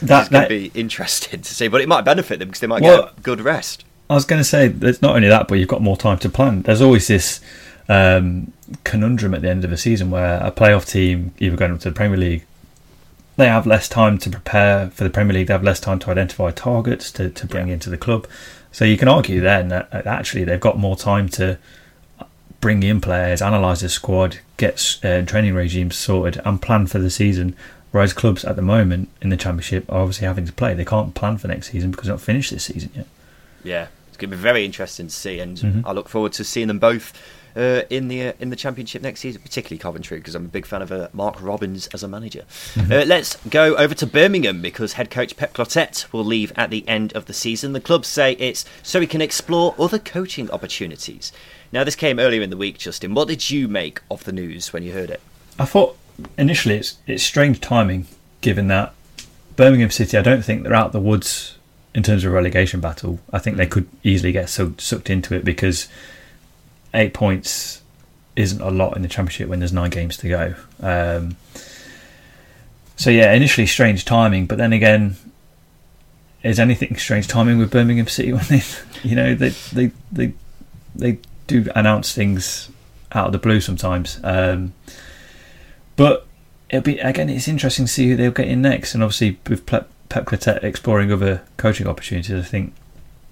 That, 0.03 0.23
It's 0.23 0.29
going 0.31 0.43
to 0.45 0.49
be 0.49 0.71
interesting 0.75 1.43
to 1.43 1.55
see, 1.55 1.69
but 1.69 1.81
it 1.83 1.89
might 1.89 2.05
benefit 2.05 2.39
them 2.39 2.49
because 2.49 2.61
they 2.61 2.67
might 2.67 2.83
Well- 2.83 3.07
get 3.15 3.23
good 3.23 3.41
rest. 3.41 3.85
I 4.09 4.15
was 4.15 4.25
going 4.25 4.41
to 4.41 4.45
say 4.45 4.67
it's 4.81 5.03
not 5.03 5.15
only 5.15 5.29
that, 5.29 5.47
but 5.47 5.57
you've 5.61 5.69
got 5.69 5.83
more 5.83 5.97
time 5.97 6.19
to 6.19 6.29
plan. 6.29 6.63
There's 6.63 6.81
always 6.81 7.07
this 7.07 7.41
um, 7.91 8.53
conundrum 8.85 9.35
at 9.35 9.43
the 9.43 9.51
end 9.51 9.65
of 9.65 9.73
a 9.73 9.77
season 9.77 10.11
where 10.11 10.39
a 10.43 10.51
playoff 10.53 10.89
team, 10.89 11.35
either 11.41 11.57
going 11.57 11.73
up 11.73 11.81
to 11.81 11.91
the 11.91 11.95
Premier 11.95 12.17
League, 12.17 12.45
they 13.37 13.47
have 13.49 13.67
less 13.67 13.89
time 13.89 14.17
to 14.19 14.31
prepare 14.31 14.91
for 14.91 15.03
the 15.05 15.11
Premier 15.11 15.35
League. 15.35 15.47
They 15.49 15.55
have 15.55 15.65
less 15.65 15.81
time 15.81 15.99
to 16.01 16.11
identify 16.11 16.51
targets 16.53 17.11
to, 17.13 17.31
to 17.31 17.47
bring 17.47 17.69
Yeah. 17.69 17.75
into 17.75 17.91
the 17.91 17.97
club. 17.99 18.27
So 18.73 18.85
you 18.85 18.97
can 18.97 19.09
argue 19.09 19.41
then 19.41 19.69
that 19.69 19.89
actually 20.07 20.45
they've 20.45 20.61
got 20.61 20.79
more 20.79 20.95
time 20.97 21.29
to 21.31 21.59
bring 22.61 22.83
in 22.83 23.01
players, 23.01 23.41
analyse 23.41 23.81
the 23.81 23.89
squad, 23.89 24.39
get 24.59 24.99
uh, 25.03 25.23
training 25.23 25.55
regimes 25.55 25.97
sorted, 25.97 26.41
and 26.45 26.61
plan 26.63 26.87
for 26.87 26.99
the 26.99 27.11
season. 27.11 27.57
Whereas 27.91 28.13
clubs 28.13 28.45
at 28.45 28.55
the 28.55 28.63
moment 28.63 29.09
in 29.21 29.31
the 29.31 29.37
Championship 29.37 29.91
are 29.91 30.01
obviously 30.03 30.27
having 30.29 30.45
to 30.47 30.53
play. 30.53 30.75
They 30.75 30.85
can't 30.85 31.15
plan 31.15 31.39
for 31.39 31.49
next 31.49 31.73
season 31.73 31.91
because 31.91 32.07
they're 32.07 32.15
not 32.15 32.21
finished 32.21 32.53
this 32.53 32.65
season 32.65 32.91
yet. 32.95 33.07
Yeah, 33.65 33.87
it's 34.09 34.17
going 34.17 34.31
to 34.31 34.37
be 34.37 34.41
very 34.43 34.65
interesting 34.65 35.09
to 35.09 35.15
see, 35.15 35.41
and 35.41 35.57
Mhm. 35.57 35.83
I 35.85 35.91
look 35.93 36.09
forward 36.09 36.33
to 36.35 36.45
seeing 36.45 36.69
them 36.69 36.79
both 36.79 37.13
uh, 37.57 37.83
in 37.91 38.09
the 38.09 38.29
uh, 38.29 38.33
in 38.41 38.51
the 38.51 38.57
championship 38.57 39.03
next 39.03 39.21
season, 39.21 39.43
particularly 39.43 39.79
Coventry, 39.79 40.19
because 40.19 40.35
I'm 40.35 40.45
a 40.45 40.49
big 40.49 40.67
fan 40.67 40.83
of 40.83 40.93
uh, 40.93 41.09
Mark 41.13 41.41
Robins 41.41 41.87
as 41.89 42.03
a 42.03 42.09
manager. 42.09 42.45
Uh, 42.79 43.05
let's 43.07 43.37
go 43.49 43.77
over 43.77 43.95
to 43.95 44.07
Birmingham 44.07 44.63
because 44.63 44.95
head 44.95 45.11
coach 45.11 45.37
Pep 45.37 45.53
Clotet 45.53 46.13
will 46.13 46.25
leave 46.25 46.53
at 46.57 46.71
the 46.71 46.87
end 46.89 47.13
of 47.15 47.27
the 47.27 47.33
season. 47.33 47.73
The 47.73 47.81
club 47.81 48.05
say 48.05 48.33
it's 48.33 48.65
so 48.83 49.01
he 49.01 49.07
can 49.07 49.21
explore 49.21 49.75
other 49.79 49.99
coaching 49.99 50.51
opportunities. 50.51 51.33
Now, 51.73 51.85
this 51.85 51.95
came 51.95 52.19
earlier 52.19 52.43
in 52.43 52.51
the 52.51 52.57
week, 52.57 52.79
Justin. 52.79 53.15
What 53.15 53.29
did 53.29 53.51
you 53.51 53.69
make 53.69 54.01
of 54.11 54.25
the 54.25 54.33
news 54.33 54.73
when 54.73 54.83
you 54.83 54.93
heard 54.93 55.11
it? 55.11 55.21
I 55.59 55.65
thought 55.67 55.97
initially 56.37 56.77
it's 56.77 56.99
it's 57.07 57.23
strange 57.23 57.61
timing, 57.61 58.07
given 58.41 58.69
that 58.69 58.95
Birmingham 59.57 59.91
City. 59.91 60.17
I 60.17 60.23
don't 60.23 60.45
think 60.45 60.63
they're 60.63 60.75
out 60.75 60.93
the 60.93 61.01
woods 61.01 61.57
in 61.95 62.03
terms 62.03 62.25
of 62.25 62.33
relegation 62.33 62.81
battle. 62.81 63.21
I 63.33 63.39
think 63.39 63.57
they 63.57 63.67
could 63.67 63.89
easily 64.03 64.33
get 64.33 64.49
so 64.49 64.75
sucked 64.79 65.11
into 65.11 65.35
it 65.35 65.45
because 65.45 65.89
eight 66.95 67.15
points 67.15 67.83
isn't 68.37 68.61
a 68.61 68.71
lot 68.71 68.97
in 68.97 69.03
the 69.03 69.09
championship 69.09 69.49
when 69.49 69.59
there's 69.59 69.73
nine 69.73 69.91
games 69.91 70.17
to 70.19 70.29
go. 70.29 70.55
Um, 70.81 71.37
so 72.97 73.11
yeah, 73.11 73.33
initially 73.33 73.67
strange 73.67 74.05
timing, 74.05 74.47
but 74.47 74.59
then 74.59 74.73
again, 74.73 75.17
is 76.43 76.59
anything 76.59 76.97
strange 76.97 77.29
timing 77.29 77.59
with 77.59 77.71
Birmingham 77.71 78.07
City 78.07 78.33
when 78.35 78.45
they, 78.49 78.63
you 79.03 79.15
know, 79.15 79.35
they 79.35 79.51
they 79.73 79.91
they 80.13 80.33
they 80.95 81.19
do 81.47 81.67
announce 81.75 82.15
things 82.15 82.71
out 83.13 83.27
of 83.27 83.33
the 83.33 83.39
blue 83.39 83.61
sometimes. 83.61 84.21
Um, 84.23 84.73
but 85.97 86.27
it'll 86.69 86.83
be 86.83 86.99
again. 86.99 87.29
It's 87.29 87.49
interesting 87.49 87.87
to 87.87 87.93
see 87.93 88.09
who 88.09 88.17
they'll 88.17 88.31
get 88.31 88.49
in 88.49 88.63
next, 88.63 88.95
and 88.95 89.03
obviously 89.03 89.39
with 89.49 89.67
Pep, 89.67 89.89
Pep 90.09 90.33
exploring 90.63 91.13
other 91.13 91.43
coaching 91.57 91.87
opportunities, 91.87 92.39
I 92.39 92.47
think 92.47 92.75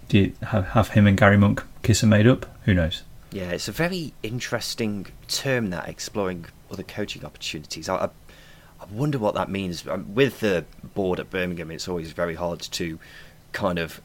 do 0.09 0.19
you 0.19 0.33
have, 0.43 0.69
have 0.69 0.89
him 0.91 1.07
and 1.07 1.17
Gary 1.17 1.37
Monk 1.37 1.63
kiss 1.83 2.03
and 2.03 2.11
made 2.11 2.27
up? 2.27 2.47
Who 2.65 2.75
knows? 2.75 3.03
Yeah, 3.31 3.51
it's 3.51 3.69
a 3.69 3.73
very 3.73 4.15
interesting 4.23 5.07
term 5.29 5.71
that 5.71 5.89
exploring 5.89 6.47
other 6.71 6.83
coaching 6.83 7.25
opportunities. 7.25 7.89
I, 7.89 7.97
I, 7.97 8.05
I 8.81 8.85
wonder 8.91 9.19
what 9.19 9.35
that 9.35 9.51
means. 9.51 9.87
Um, 9.87 10.15
With 10.15 10.41
the 10.41 10.65
board 10.95 11.21
at 11.21 11.31
Birmingham, 11.31 11.71
it's 11.71 11.89
always 11.89 12.13
very 12.13 12.35
hard 12.35 12.61
to 12.61 12.99
kind 13.53 13.79
of 13.79 14.01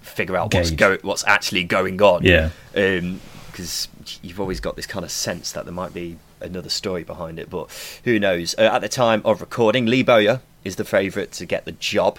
figure 0.00 0.36
out 0.36 0.52
what's 0.54 0.70
go, 0.70 0.98
what's 1.02 1.24
actually 1.26 1.64
going 1.64 2.00
on. 2.00 2.24
Yeah. 2.24 2.50
because 2.72 3.88
you've 4.22 4.40
always 4.40 4.60
got 4.60 4.76
this 4.76 4.86
kind 4.86 5.04
of 5.04 5.10
sense 5.10 5.52
that 5.52 5.64
there 5.64 5.74
might 5.74 5.92
be 5.92 6.18
another 6.40 6.68
story 6.68 7.02
behind 7.04 7.38
it, 7.38 7.50
but 7.50 8.00
who 8.04 8.18
knows? 8.18 8.54
Uh, 8.56 8.62
at 8.72 8.80
the 8.80 8.88
time 8.88 9.22
of 9.24 9.40
recording, 9.40 9.86
Lee 9.86 10.02
Bowyer 10.02 10.40
is 10.64 10.76
the 10.76 10.84
favourite 10.84 11.32
to 11.32 11.46
get 11.46 11.64
the 11.64 11.72
job. 11.72 12.18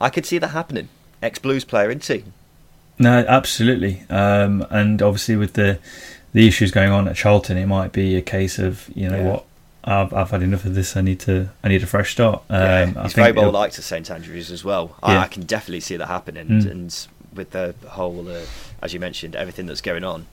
I 0.00 0.10
could 0.10 0.26
see 0.26 0.38
that 0.38 0.48
happening. 0.48 0.88
Ex 1.22 1.38
Blues 1.38 1.64
player, 1.64 1.90
isn't 1.90 2.04
he? 2.06 2.24
No, 2.98 3.24
absolutely. 3.26 4.02
Um, 4.08 4.66
and 4.70 5.02
obviously 5.02 5.36
with 5.36 5.54
the 5.54 5.78
the 6.32 6.48
issues 6.48 6.70
going 6.72 6.90
on 6.90 7.06
at 7.08 7.14
Charlton, 7.16 7.56
it 7.56 7.66
might 7.66 7.92
be 7.92 8.16
a 8.16 8.22
case 8.22 8.58
of 8.58 8.88
you 8.94 9.08
know 9.08 9.16
Yeah. 9.16 9.30
what. 9.30 9.44
I've, 9.86 10.14
I've 10.14 10.30
had 10.30 10.42
enough 10.42 10.64
of 10.64 10.74
this. 10.74 10.96
I 10.96 11.02
need 11.02 11.20
to. 11.20 11.50
I 11.62 11.68
need 11.68 11.82
a 11.82 11.86
fresh 11.86 12.12
start. 12.12 12.42
Um, 12.48 12.58
Yeah, 12.58 12.72
I 12.72 12.84
he's 12.86 12.94
think 13.12 13.14
very 13.14 13.32
well 13.32 13.50
liked 13.50 13.76
at 13.78 13.84
St 13.84 14.10
Andrews 14.10 14.50
as 14.50 14.64
well. 14.64 14.96
I, 15.02 15.12
Yeah. 15.12 15.20
I 15.20 15.26
can 15.26 15.42
definitely 15.42 15.80
see 15.80 15.96
that 15.98 16.06
happening, 16.08 16.46
Mm. 16.48 16.70
and 16.70 17.06
with 17.34 17.50
the 17.50 17.74
whole, 17.88 18.26
uh, 18.30 18.40
as 18.80 18.94
you 18.94 19.00
mentioned, 19.00 19.36
everything 19.36 19.66
that's 19.66 19.82
going 19.82 20.02
on, 20.02 20.26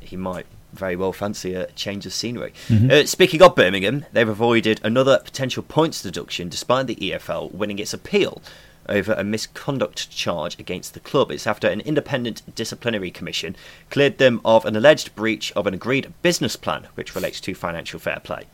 he 0.00 0.16
might 0.16 0.46
very 0.72 0.96
well 0.96 1.12
fancy 1.12 1.52
a 1.54 1.66
change 1.72 2.06
of 2.06 2.14
scenery. 2.14 2.52
Mhm. 2.68 2.90
Uh, 2.90 3.06
speaking 3.06 3.42
of 3.42 3.54
Birmingham, 3.54 4.06
they've 4.14 4.28
avoided 4.28 4.80
another 4.82 5.18
potential 5.22 5.62
points 5.62 6.02
deduction 6.02 6.48
despite 6.48 6.86
the 6.86 6.96
EFL 6.96 7.50
winning 7.52 7.78
its 7.78 7.92
appeal 7.92 8.40
over 8.88 9.12
a 9.14 9.24
misconduct 9.24 10.10
charge 10.10 10.58
against 10.58 10.94
the 10.94 11.00
club. 11.00 11.30
It's 11.30 11.46
after 11.46 11.68
an 11.68 11.80
independent 11.80 12.42
disciplinary 12.54 13.10
commission 13.10 13.56
cleared 13.90 14.18
them 14.18 14.40
of 14.44 14.64
an 14.64 14.76
alleged 14.76 15.14
breach 15.14 15.52
of 15.52 15.66
an 15.66 15.74
agreed 15.74 16.12
business 16.22 16.56
plan 16.56 16.88
which 16.94 17.14
relates 17.14 17.40
to 17.42 17.54
financial 17.54 17.98
fair 17.98 18.20
play. 18.22 18.44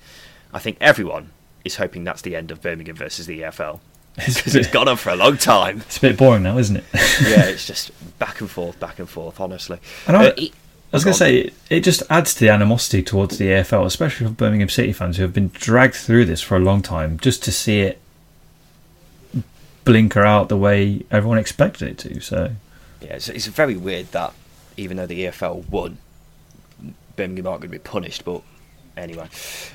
I 0.52 0.58
think 0.58 0.76
everyone 0.80 1.30
is 1.64 1.76
hoping 1.76 2.04
that's 2.04 2.22
the 2.22 2.36
end 2.36 2.50
of 2.50 2.62
Birmingham 2.62 2.96
versus 2.96 3.26
the 3.26 3.40
EFL 3.42 3.80
because 4.16 4.54
it's 4.56 4.68
gone 4.68 4.88
on 4.88 4.96
for 4.96 5.10
a 5.10 5.16
long 5.16 5.36
time. 5.36 5.78
It's 5.78 5.98
a 5.98 6.00
bit 6.02 6.16
boring 6.18 6.42
now, 6.42 6.58
isn't 6.58 6.76
it? 6.76 6.84
yeah, 6.94 7.44
it's 7.46 7.66
just 7.66 7.90
back 8.18 8.40
and 8.40 8.50
forth, 8.50 8.78
back 8.80 8.98
and 8.98 9.08
forth. 9.08 9.40
Honestly, 9.40 9.78
And 10.06 10.16
I- 10.16 10.26
Uh, 10.28 10.32
he- 10.36 10.52
I 10.92 10.96
was 10.96 11.04
going 11.04 11.12
to 11.12 11.18
say 11.18 11.36
it, 11.36 11.54
it 11.70 11.80
just 11.84 12.02
adds 12.10 12.34
to 12.34 12.40
the 12.40 12.48
animosity 12.48 13.00
towards 13.00 13.38
the 13.38 13.44
EFL, 13.44 13.86
especially 13.86 14.26
for 14.26 14.32
Birmingham 14.32 14.68
City 14.68 14.92
fans 14.92 15.18
who 15.18 15.22
have 15.22 15.32
been 15.32 15.52
dragged 15.54 15.94
through 15.94 16.24
this 16.24 16.42
for 16.42 16.56
a 16.56 16.58
long 16.58 16.82
time, 16.82 17.16
just 17.20 17.44
to 17.44 17.52
see 17.52 17.82
it 17.82 18.00
blinker 19.84 20.24
out 20.24 20.48
the 20.48 20.56
way 20.56 21.04
everyone 21.10 21.38
expected 21.38 21.88
it 21.88 21.98
to. 21.98 22.20
So 22.20 22.52
Yeah, 23.00 23.14
it's, 23.14 23.28
it's 23.28 23.46
very 23.46 23.76
weird 23.76 24.12
that 24.12 24.32
even 24.76 24.96
though 24.96 25.06
the 25.06 25.26
EFL 25.26 25.68
won, 25.68 25.98
Birmingham 27.16 27.46
aren't 27.46 27.62
going 27.62 27.70
to 27.70 27.78
be 27.78 27.78
punished, 27.78 28.24
but 28.24 28.42
Anyway, 28.96 29.28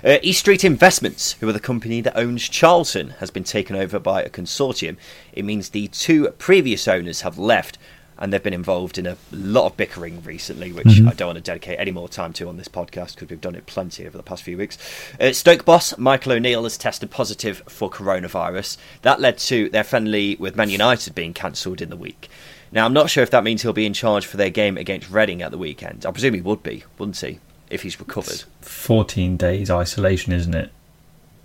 uh, 0.03 0.17
East 0.21 0.39
Street 0.41 0.63
Investments, 0.63 1.33
who 1.33 1.47
are 1.47 1.53
the 1.53 1.59
company 1.59 1.99
that 2.01 2.15
owns 2.17 2.47
Charlton, 2.47 3.11
has 3.21 3.31
been 3.31 3.43
taken 3.43 3.75
over 3.75 3.97
by 3.97 4.21
a 4.21 4.29
consortium. 4.29 4.97
It 5.33 5.45
means 5.45 5.69
the 5.69 5.87
two 5.87 6.27
previous 6.37 6.87
owners 6.87 7.21
have 7.21 7.39
left, 7.39 7.77
and 8.17 8.31
they've 8.31 8.41
been 8.43 8.53
involved 8.53 8.97
in 8.97 9.05
a 9.05 9.17
lot 9.31 9.65
of 9.65 9.75
bickering 9.77 10.21
recently, 10.23 10.71
which 10.71 10.87
Mhm. 10.87 11.09
I 11.09 11.13
don't 11.13 11.27
want 11.27 11.37
to 11.37 11.41
dedicate 11.43 11.79
any 11.79 11.91
more 11.91 12.07
time 12.07 12.31
to 12.33 12.47
on 12.47 12.57
this 12.57 12.67
podcast 12.69 13.15
because 13.15 13.29
we've 13.29 13.41
done 13.41 13.55
it 13.55 13.65
plenty 13.65 14.05
over 14.07 14.15
the 14.15 14.23
past 14.23 14.43
few 14.43 14.57
weeks. 14.57 14.77
Uh, 15.19 15.33
Stoke 15.33 15.65
boss 15.65 15.97
Michael 15.97 16.31
O'Neill 16.33 16.63
has 16.63 16.77
tested 16.77 17.11
positive 17.11 17.61
for 17.67 17.89
coronavirus. 17.89 18.77
That 19.01 19.19
led 19.19 19.37
to 19.39 19.69
their 19.69 19.83
friendly 19.83 20.35
with 20.39 20.55
Man 20.55 20.69
United 20.69 21.13
being 21.13 21.33
cancelled 21.33 21.81
in 21.81 21.89
the 21.89 21.97
week. 21.97 22.29
Now, 22.71 22.85
I'm 22.85 22.93
not 22.93 23.09
sure 23.09 23.23
if 23.23 23.29
that 23.31 23.43
means 23.43 23.61
he'll 23.61 23.73
be 23.73 23.85
in 23.85 23.93
charge 23.93 24.25
for 24.25 24.37
their 24.37 24.49
game 24.49 24.77
against 24.77 25.09
Reading 25.09 25.41
at 25.41 25.51
the 25.51 25.57
weekend. 25.57 26.05
I 26.05 26.11
presume 26.11 26.33
he 26.33 26.41
would 26.41 26.63
be, 26.63 26.83
wouldn't 26.97 27.17
he, 27.19 27.39
if 27.69 27.83
he's 27.83 27.99
recovered? 27.99 28.43
14 28.61 29.37
days 29.37 29.69
isolation, 29.69 30.33
isn't 30.33 30.55
it? 30.55 30.71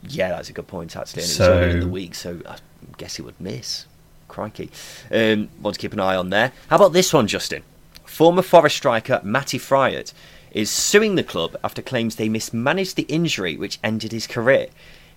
Yeah, 0.09 0.31
that's 0.31 0.49
a 0.49 0.53
good 0.53 0.66
point, 0.66 0.97
actually. 0.97 1.23
And 1.23 1.31
So- 1.31 1.45
it's 1.45 1.64
early 1.66 1.71
in 1.75 1.81
the 1.81 1.89
week, 1.89 2.14
so 2.14 2.39
I 2.49 2.57
guess 2.97 3.16
he 3.16 3.23
would 3.23 3.39
miss. 3.41 3.85
Crikey. 4.31 4.70
Um, 5.12 5.49
want 5.61 5.74
to 5.74 5.81
keep 5.81 5.93
an 5.93 6.01
eye 6.01 6.16
on 6.16 6.31
there. 6.31 6.53
How 6.68 6.76
about 6.76 6.93
this 6.93 7.12
one, 7.12 7.26
Justin? 7.26 7.62
Former 8.05 8.43
Forest 8.43 8.76
striker 8.76 9.20
Matty 9.22 9.59
Fryatt 9.59 10.12
is 10.53 10.70
suing 10.70 11.14
the 11.14 11.22
club 11.22 11.57
after 11.62 11.83
claims 11.83 12.16
they 12.16 12.28
mismanaged 12.28 12.97
the 12.97 13.03
injury 13.03 13.57
which 13.57 13.78
ended 13.85 14.12
his 14.12 14.26
career. 14.26 14.68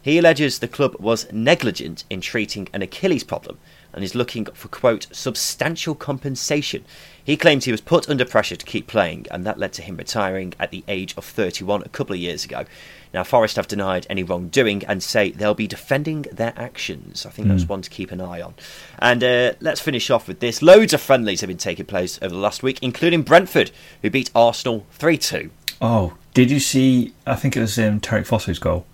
He 0.02 0.18
alleges 0.18 0.60
the 0.60 0.68
club 0.68 0.96
was 1.00 1.32
negligent 1.32 2.04
in 2.10 2.22
treating 2.22 2.68
an 2.74 2.82
Achilles 2.82 3.24
problem 3.24 3.58
and 3.94 4.04
is 4.04 4.16
looking 4.16 4.46
for, 4.54 4.68
quote, 4.68 5.08
substantial 5.12 5.96
compensation. 5.96 6.84
He 7.24 7.38
claims 7.38 7.66
he 7.66 7.72
was 7.72 7.80
put 7.82 8.10
under 8.10 8.26
pressure 8.26 8.56
to 8.56 8.66
keep 8.66 8.88
playing, 8.88 9.28
and 9.32 9.46
that 9.46 9.58
led 9.60 9.72
to 9.74 9.82
him 9.82 9.96
retiring 9.98 10.54
at 10.60 10.72
the 10.72 10.84
age 10.88 11.14
of 11.16 11.24
31 11.24 11.84
a 11.84 11.90
couple 11.90 12.14
of 12.14 12.20
years 12.20 12.44
ago. 12.44 12.66
Now, 13.14 13.24
Forest 13.24 13.56
have 13.58 13.68
denied 13.68 14.08
any 14.10 14.24
wrongdoing 14.24 14.84
and 14.86 15.02
say 15.04 15.32
they'll 15.32 15.54
be 15.54 15.68
defending 15.68 16.24
their 16.32 16.54
actions. 16.58 17.26
I 17.26 17.30
think 17.30 17.48
that's 17.48 17.64
Mm. 17.66 17.70
one 17.70 17.82
to 17.84 17.90
keep 17.90 18.12
an 18.12 18.20
eye 18.20 18.42
on. 18.42 18.56
And 19.00 19.24
uh, 19.24 19.54
let's 19.62 19.80
finish 19.80 20.10
off 20.10 20.28
with 20.28 20.40
this. 20.40 20.62
Loads 20.62 20.94
of 20.94 21.00
friendlies 21.02 21.42
have 21.42 21.48
been 21.48 21.58
taking 21.58 21.86
place 21.86 22.18
over 22.22 22.34
the 22.34 22.42
last 22.42 22.64
week, 22.64 22.80
including 22.82 23.22
Brentford, 23.22 23.72
who 24.02 24.10
beat 24.10 24.32
Arsenal 24.36 24.86
3 24.94 25.18
2. 25.18 25.50
Oh, 25.82 26.16
did 26.34 26.50
you 26.50 26.60
see? 26.60 27.14
I 27.28 27.36
think 27.36 27.56
it 27.56 27.62
was 27.62 27.78
um, 27.78 28.00
Tariqe 28.00 28.28
Fosu's 28.28 28.58
goal. 28.60 28.86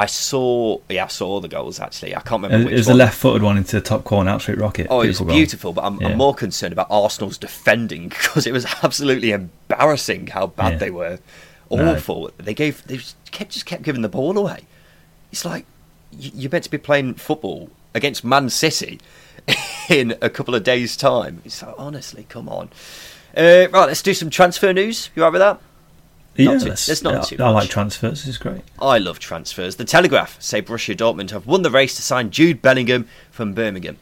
I 0.00 0.06
saw, 0.06 0.78
yeah, 0.88 1.06
I 1.06 1.08
saw 1.08 1.26
all 1.28 1.40
the 1.40 1.48
goals 1.48 1.80
actually. 1.80 2.14
I 2.14 2.20
can't 2.20 2.42
remember 2.42 2.70
it 2.70 2.74
was 2.74 2.86
one. 2.86 2.96
the 2.96 3.04
left-footed 3.04 3.42
one 3.42 3.56
into 3.58 3.72
the 3.76 3.82
top 3.82 4.04
corner, 4.04 4.30
absolute 4.30 4.60
rocket. 4.60 4.86
Oh, 4.90 5.00
it 5.00 5.08
was 5.08 5.18
goal. 5.18 5.26
beautiful, 5.28 5.72
but 5.72 5.82
I'm, 5.84 6.00
Yeah. 6.00 6.08
I'm 6.10 6.16
more 6.16 6.34
concerned 6.34 6.72
about 6.72 6.86
Arsenal's 6.88 7.36
defending 7.36 8.08
because 8.08 8.46
it 8.46 8.52
was 8.52 8.64
absolutely 8.84 9.32
embarrassing 9.32 10.28
how 10.28 10.46
bad 10.46 10.74
Yeah. 10.74 10.78
they 10.78 10.90
were. 10.90 11.18
No. 11.70 11.94
Awful. 11.96 12.30
They 12.38 12.54
gave, 12.54 12.82
they 12.86 12.96
just 12.98 13.16
kept 13.32 13.50
just 13.50 13.66
kept 13.66 13.82
giving 13.82 14.02
the 14.02 14.08
ball 14.08 14.38
away. 14.38 14.60
It's 15.32 15.44
like 15.44 15.66
you're 16.12 16.50
meant 16.50 16.64
to 16.64 16.70
be 16.70 16.78
playing 16.78 17.14
football 17.14 17.68
against 17.94 18.24
Man 18.24 18.48
City 18.48 19.00
in 19.90 20.14
a 20.22 20.30
couple 20.30 20.54
of 20.54 20.62
days' 20.64 20.96
time. 20.96 21.42
It's 21.44 21.60
like 21.62 21.74
honestly, 21.76 22.24
come 22.28 22.48
on. 22.48 22.70
Uh, 23.36 23.66
right, 23.72 23.86
let's 23.86 24.00
do 24.00 24.14
some 24.14 24.30
transfer 24.30 24.72
news. 24.72 25.10
You 25.14 25.22
all 25.24 25.28
right 25.30 25.32
with 25.32 25.40
that? 25.40 25.60
Yeah, 26.38 26.52
Not 26.52 26.52
too- 26.60 26.64
that's- 26.66 26.86
there's 26.86 27.02
not 27.02 27.14
yeah, 27.14 27.20
too 27.36 27.42
I 27.44 27.50
like 27.50 27.68
transfers. 27.68 28.26
It's 28.26 28.38
great. 28.38 28.62
I 28.80 28.98
love 28.98 29.18
transfers. 29.18 29.76
The 29.76 29.84
Telegraph 29.84 30.40
say 30.40 30.62
Borussia 30.62 30.96
Dortmund 30.96 31.30
have 31.30 31.46
won 31.46 31.62
the 31.62 31.70
race 31.70 31.94
to 31.96 32.02
sign 32.02 32.30
Jude 32.30 32.62
Bellingham 32.62 33.08
from 33.30 33.54
Birmingham. 33.54 33.98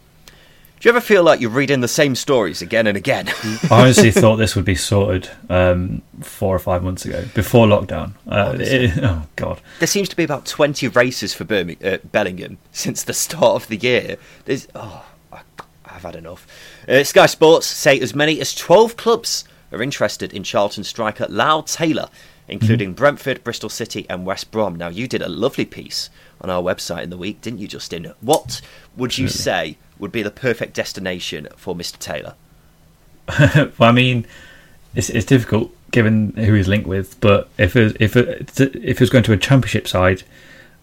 Do 0.79 0.87
you 0.87 0.91
ever 0.91 1.01
feel 1.01 1.23
like 1.23 1.41
you're 1.41 1.49
reading 1.49 1.81
the 1.81 1.89
same 1.89 2.15
stories 2.15 2.61
again 2.61 2.87
and 2.87 2.99
again? 2.99 3.29
I 3.71 3.81
honestly 3.81 4.11
thought 4.11 4.37
this 4.37 4.55
would 4.55 4.67
be 4.67 4.75
sorted 4.75 5.31
um, 5.49 6.03
four 6.21 6.55
or 6.55 6.59
five 6.59 6.83
months 6.85 7.07
ago, 7.07 7.25
before 7.35 7.67
lockdown. 7.67 8.13
Uh, 8.29 8.55
it- 8.61 8.93
oh 9.03 9.23
God! 9.37 9.63
there 9.79 9.87
seems 9.89 10.11
to 10.11 10.17
be 10.17 10.23
about 10.23 10.45
20 10.45 10.89
races 10.89 11.33
for 11.33 11.45
Birmingham, 11.45 11.95
uh, 11.95 11.99
Bellingham 12.13 12.59
since 12.73 13.03
the 13.03 13.15
start 13.15 13.63
of 13.63 13.69
the 13.69 13.79
year. 13.79 14.17
There's, 14.45 14.69
oh, 14.75 15.07
I, 15.33 15.41
I've 15.87 16.03
had 16.03 16.15
enough. 16.15 16.47
Uh, 16.87 17.03
Sky 17.05 17.25
Sports 17.25 17.67
say 17.67 17.99
as 17.99 18.15
many 18.15 18.39
as 18.43 18.55
12 18.55 18.99
clubs 18.99 19.45
are 19.73 19.83
interested 19.83 20.33
in 20.33 20.43
Charlton 20.43 20.85
striker 20.85 21.27
Lyle 21.29 21.63
Taylor, 21.63 22.09
including 22.49 22.93
Brentford, 22.93 23.43
Bristol 23.43 23.69
City, 23.69 24.07
and 24.09 24.25
West 24.25 24.51
Brom. 24.51 24.77
Now, 24.77 24.89
you 24.89 25.09
did 25.09 25.23
a 25.23 25.29
lovely 25.29 25.65
piece 25.65 26.11
on 26.41 26.51
our 26.51 26.63
website 26.63 27.03
in 27.03 27.11
the 27.11 27.17
week, 27.17 27.41
didn't 27.41 27.59
you, 27.59 27.69
Justin? 27.69 28.13
What 28.21 28.61
would 28.97 29.19
you 29.19 29.29
say 29.29 29.77
would 29.99 30.13
be 30.13 30.23
the 30.23 30.31
perfect 30.31 30.75
destination 30.75 31.49
for 31.57 31.75
Mr. 31.75 31.99
Taylor? 31.99 32.35
well, 33.79 33.89
I 33.89 33.93
mean, 33.93 34.27
it's 34.95 35.11
it's 35.11 35.27
difficult 35.27 35.73
given 35.91 36.33
who 36.35 36.55
he's 36.55 36.69
linked 36.69 36.87
with, 36.87 37.19
but 37.21 37.49
if 37.59 37.75
it, 37.75 37.97
if 38.01 38.17
it, 38.17 38.61
if 38.61 38.99
he 38.99 39.03
was 39.03 39.11
going 39.11 39.25
to 39.25 39.33
a 39.33 39.37
championship 39.37 39.89
side, 39.89 40.23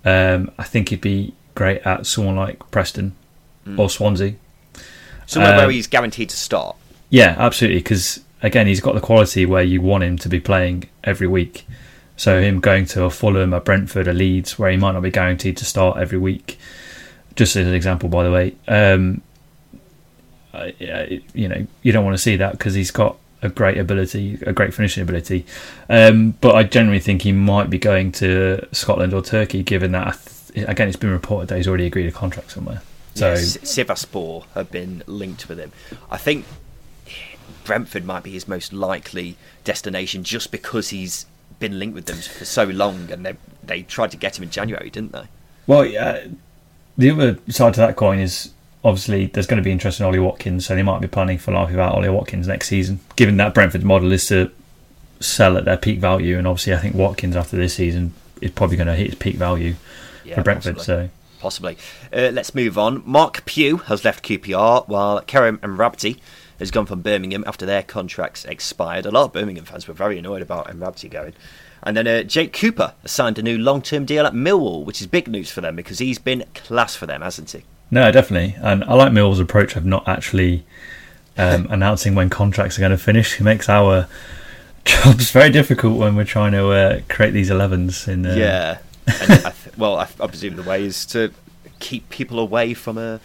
um, 0.04 0.52
I 0.58 0.64
think 0.64 0.90
he'd 0.90 1.02
be 1.02 1.34
great 1.56 1.82
at 1.86 2.06
someone 2.06 2.36
like 2.36 2.60
Preston 2.72 3.16
or 3.78 3.90
Swansea. 3.90 4.36
Somewhere 5.26 5.56
where 5.56 5.66
Um, 5.66 5.72
he's 5.72 5.88
guaranteed 5.88 6.30
to 6.30 6.36
start. 6.36 6.76
Yeah, 7.10 7.36
absolutely. 7.38 7.80
Because 7.80 8.20
again, 8.44 8.68
he's 8.68 8.82
got 8.82 8.94
the 8.94 9.02
quality 9.02 9.46
where 9.46 9.64
you 9.64 9.82
want 9.82 10.04
him 10.04 10.18
to 10.20 10.30
be 10.30 10.40
playing 10.40 10.90
every 11.04 11.28
week. 11.28 11.66
So 12.16 12.40
him 12.40 12.60
going 12.60 12.86
to 12.88 13.06
a 13.06 13.10
Fulham, 13.10 13.54
a 13.54 13.60
Brentford, 13.60 14.08
a 14.08 14.14
Leeds, 14.14 14.60
where 14.60 14.70
he 14.70 14.78
might 14.78 14.92
not 14.92 15.02
be 15.02 15.10
guaranteed 15.10 15.58
to 15.58 15.66
start 15.66 15.98
every 15.98 16.20
week. 16.20 16.60
Just 17.36 17.56
as 17.56 17.66
an 17.66 17.74
example, 17.74 18.10
by 18.10 18.24
the 18.24 18.32
way, 18.32 18.56
um, 18.68 19.22
you 21.34 21.48
know, 21.48 21.66
you 21.82 21.92
don't 21.92 22.06
want 22.06 22.16
to 22.16 22.22
see 22.22 22.36
that 22.36 22.52
because 22.52 22.76
he's 22.76 22.92
got 22.92 23.18
a 23.42 23.50
great 23.50 23.78
ability, 23.78 24.38
a 24.46 24.54
great 24.54 24.74
finishing 24.74 25.02
ability. 25.02 25.46
Um, 25.90 26.32
but 26.42 26.54
I 26.54 26.64
generally 26.64 27.00
think 27.00 27.24
he 27.24 27.32
might 27.32 27.72
be 27.72 27.80
going 27.80 28.12
to 28.14 28.68
Scotland 28.72 29.14
or 29.14 29.24
Turkey, 29.24 29.64
given 29.64 29.94
that 29.94 30.20
th- 30.54 30.68
again, 30.68 30.88
it's 30.88 30.98
been 30.98 31.10
reported 31.10 31.50
that 31.50 31.58
he's 31.58 31.68
already 31.68 31.88
agreed 31.88 32.08
a 32.08 32.12
contract 32.12 32.52
somewhere. 32.52 32.84
So 33.16 33.30
yes, 33.30 33.58
Sivaspor 33.58 34.46
have 34.54 34.72
been 34.72 35.04
linked 35.08 35.50
with 35.50 35.60
him. 35.60 35.72
I 36.12 36.18
think 36.18 36.46
Brentford 37.66 38.06
might 38.06 38.24
be 38.24 38.32
his 38.32 38.48
most 38.48 38.74
likely 38.74 39.36
destination 39.64 40.24
just 40.24 40.52
because 40.52 40.90
he's 40.90 41.26
been 41.60 41.80
linked 41.80 41.96
with 41.96 42.06
them 42.06 42.18
for 42.18 42.46
so 42.46 42.64
long, 42.66 43.12
and 43.12 43.26
they 43.26 43.36
they 43.64 43.82
tried 43.84 44.12
to 44.12 44.18
get 44.18 44.38
him 44.38 44.44
in 44.44 44.50
January, 44.50 44.90
didn't 44.90 45.12
they? 45.14 45.26
Well, 45.68 45.86
yeah, 45.86 46.26
the 46.98 47.10
other 47.12 47.40
side 47.50 47.74
to 47.76 47.80
that 47.82 47.96
coin 47.96 48.20
is 48.20 48.52
obviously 48.84 49.28
there's 49.28 49.48
going 49.48 49.58
to 49.58 49.64
be 49.64 49.72
interest 49.72 50.00
in 50.00 50.06
Ollie 50.06 50.20
Watkins, 50.20 50.66
so 50.66 50.76
they 50.76 50.84
might 50.84 51.00
be 51.02 51.08
planning 51.08 51.38
for 51.38 51.52
life 51.54 51.70
without 51.70 51.94
Ollie 51.96 52.10
Watkins 52.10 52.48
next 52.48 52.68
season. 52.68 53.00
Given 53.16 53.38
that 53.38 53.54
Brentford's 53.54 53.86
model 53.86 54.12
is 54.12 54.28
to 54.28 54.52
sell 55.20 55.58
at 55.58 55.64
their 55.66 55.78
peak 55.78 56.00
value, 56.00 56.38
and 56.38 56.46
obviously 56.48 56.74
I 56.74 56.78
think 56.78 56.96
Watkins 56.96 57.36
after 57.36 57.56
this 57.56 57.76
season 57.76 58.14
is 58.42 58.52
probably 58.52 58.76
going 58.76 58.88
to 58.88 58.96
hit 58.96 59.08
his 59.12 59.16
peak 59.16 59.36
value 59.38 59.76
Yeah, 60.26 60.36
for 60.36 60.44
Brentford. 60.44 60.76
possibly. 60.78 61.06
So 61.06 61.10
Possibly. 61.40 61.78
Uh, 62.14 62.30
let's 62.32 62.56
move 62.56 62.78
on. 62.78 63.04
Marc 63.06 63.44
Pugh 63.46 63.78
has 63.78 64.06
left 64.06 64.24
QPR, 64.26 64.88
while 64.88 65.20
Kerim 65.22 65.58
Mrabti 65.60 66.20
has 66.60 66.72
gone 66.72 66.86
from 66.86 67.02
Birmingham 67.02 67.44
after 67.48 67.66
their 67.66 67.84
contracts 67.84 68.46
expired. 68.46 69.06
A 69.06 69.12
lot 69.12 69.26
of 69.26 69.34
Birmingham 69.34 69.66
fans 69.66 69.88
were 69.88 69.94
very 69.94 70.18
annoyed 70.18 70.42
about 70.42 70.68
Mrabti 70.68 71.10
going. 71.10 71.34
And 71.84 71.98
then 71.98 72.08
uh, 72.08 72.24
Jake 72.24 72.54
Cooper 72.54 72.94
signed 73.06 73.38
a 73.38 73.44
new 73.44 73.58
long-term 73.58 74.06
deal 74.06 74.26
at 74.26 74.34
Millwall, 74.34 74.86
which 74.86 75.02
is 75.02 75.08
big 75.08 75.28
news 75.28 75.52
for 75.52 75.60
them 75.62 75.76
because 75.76 76.00
he's 76.00 76.18
been 76.20 76.46
class 76.54 76.96
for 76.96 77.06
them, 77.06 77.22
hasn't 77.22 77.52
he? 77.52 77.64
no, 77.92 78.12
definitely, 78.12 78.56
and 78.60 78.84
I 78.86 78.94
like 78.96 79.12
Millwall's 79.12 79.40
approach 79.40 79.76
of 79.76 79.86
not 79.86 80.08
actually 80.08 80.66
um, 81.38 81.68
announcing 81.70 82.16
when 82.16 82.30
contracts 82.30 82.78
are 82.78 82.82
going 82.82 82.92
to 82.92 82.98
finish. 82.98 83.40
It 83.40 83.44
makes 83.44 83.68
our 83.70 84.08
jobs 84.86 85.30
very 85.32 85.50
difficult 85.52 85.98
when 86.00 86.16
we're 86.16 86.24
trying 86.24 86.54
to 86.54 86.70
uh, 86.72 87.00
create 87.10 87.32
these 87.32 87.50
11s. 87.52 88.08
In 88.08 88.26
uh, 88.26 88.34
Yeah. 88.36 88.78
and 89.08 89.32
I 89.32 89.52
th- 89.52 89.78
well, 89.78 89.98
I, 89.98 90.08
I 90.20 90.28
presume 90.28 90.56
the 90.56 90.64
way 90.64 90.84
is 90.86 91.06
to 91.08 91.32
keep 91.80 92.10
people 92.10 92.40
away 92.40 92.74
from 92.74 92.98
uh, 92.98 93.18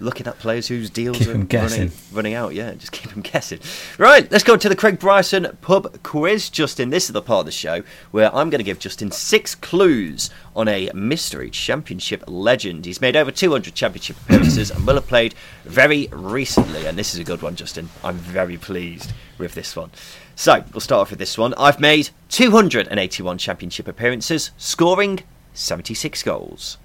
looking 0.00 0.26
at 0.26 0.38
players 0.38 0.68
whose 0.68 0.90
deals 0.90 1.18
Keep 1.18 1.28
are 1.28 1.58
running, 1.58 1.92
running 2.12 2.34
out. 2.34 2.54
Yeah, 2.54 2.72
just 2.74 2.92
keep 2.92 3.10
them 3.10 3.22
guessing. 3.22 3.60
Right, 3.98 4.30
let's 4.30 4.44
go 4.44 4.56
to 4.56 4.68
the 4.68 4.76
Craig 4.76 4.98
Bryson 4.98 5.56
pub 5.60 6.02
quiz. 6.02 6.50
Justin, 6.50 6.90
this 6.90 7.06
is 7.06 7.12
the 7.12 7.22
part 7.22 7.40
of 7.40 7.46
the 7.46 7.52
show 7.52 7.82
where 8.10 8.34
I'm 8.34 8.50
going 8.50 8.58
to 8.58 8.64
give 8.64 8.78
Justin 8.78 9.10
six 9.10 9.54
clues 9.54 10.30
on 10.56 10.68
a 10.68 10.90
mystery 10.94 11.50
championship 11.50 12.24
legend. 12.26 12.84
He's 12.84 13.00
made 13.00 13.16
over 13.16 13.30
200 13.30 13.74
championship 13.74 14.16
appearances 14.22 14.70
and 14.70 14.86
will 14.86 14.94
have 14.94 15.06
played 15.06 15.34
very 15.64 16.08
recently. 16.12 16.86
And 16.86 16.98
this 16.98 17.14
is 17.14 17.20
a 17.20 17.24
good 17.24 17.42
one, 17.42 17.56
Justin. 17.56 17.88
I'm 18.02 18.16
very 18.16 18.56
pleased 18.56 19.12
with 19.38 19.54
this 19.54 19.74
one. 19.74 19.90
So, 20.36 20.64
we'll 20.72 20.80
start 20.80 21.00
off 21.00 21.10
with 21.10 21.18
this 21.18 21.38
one. 21.38 21.54
I've 21.54 21.78
made 21.80 22.10
281 22.28 23.38
championship 23.38 23.86
appearances, 23.86 24.50
scoring 24.56 25.20
76 25.52 26.22
goals. 26.24 26.78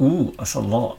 Ooh, 0.00 0.34
that's 0.36 0.54
a 0.54 0.60
lot. 0.60 0.98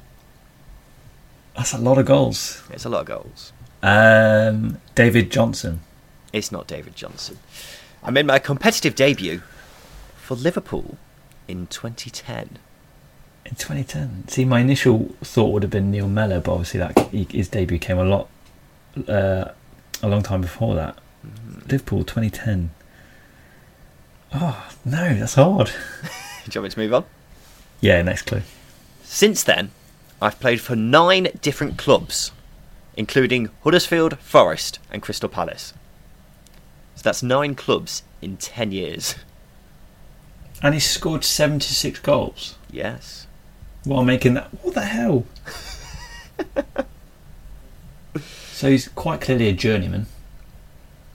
That's 1.55 1.73
a 1.73 1.77
lot 1.77 1.97
of 1.97 2.05
goals. 2.05 2.61
It's 2.69 2.85
a 2.85 2.89
lot 2.89 3.01
of 3.01 3.07
goals. 3.07 3.53
Um, 3.81 4.79
David 4.93 5.31
Johnson. 5.31 5.81
It's 6.33 6.51
not 6.51 6.67
David 6.67 6.95
Johnson. 6.95 7.39
I 8.03 8.11
made 8.11 8.25
my 8.25 8.39
competitive 8.39 8.95
debut 8.95 9.41
for 10.17 10.35
Liverpool 10.35 10.97
in 11.47 11.67
2010. 11.67 12.57
In 13.45 13.55
2010. 13.55 14.27
See, 14.27 14.43
my 14.43 14.59
initial 14.59 15.15
thought 15.23 15.51
would 15.53 15.63
have 15.63 15.71
been 15.71 15.91
Neil 15.91 16.07
Mellor, 16.07 16.41
but 16.41 16.51
obviously 16.51 16.79
that 16.79 16.97
he, 17.09 17.27
his 17.31 17.47
debut 17.47 17.79
came 17.79 17.97
a 17.99 18.03
lot, 18.03 18.27
uh, 19.07 19.51
a 20.01 20.07
long 20.07 20.23
time 20.23 20.41
before 20.41 20.75
that. 20.75 20.97
Liverpool 21.69 22.03
2010. 22.03 22.71
Oh 24.33 24.69
no, 24.83 25.13
that's 25.15 25.35
hard. 25.35 25.67
Do 26.45 26.51
you 26.51 26.61
want 26.61 26.63
me 26.63 26.69
to 26.69 26.79
move 26.79 26.93
on? 26.93 27.05
Yeah, 27.81 28.01
next 28.01 28.23
clue. 28.23 28.41
Since 29.03 29.43
then, 29.43 29.71
I've 30.21 30.39
played 30.39 30.61
for 30.61 30.75
nine 30.75 31.27
different 31.41 31.77
clubs, 31.77 32.31
including 32.95 33.49
Huddersfield, 33.63 34.17
Forest, 34.19 34.79
and 34.91 35.01
Crystal 35.01 35.29
Palace. 35.29 35.73
So 36.95 37.01
that's 37.03 37.21
nine 37.23 37.55
clubs 37.55 38.03
in 38.21 38.37
ten 38.37 38.71
years. 38.71 39.15
And 40.63 40.73
he 40.73 40.79
scored 40.79 41.23
76 41.25 41.99
goals 41.99 42.55
Yes. 42.71 43.27
while 43.83 44.03
making 44.05 44.35
that. 44.35 44.47
What 44.63 44.73
the 44.73 44.85
hell? 44.85 45.25
so 48.51 48.69
he's 48.69 48.87
quite 48.87 49.21
clearly 49.21 49.49
a 49.49 49.53
journeyman. 49.53 50.05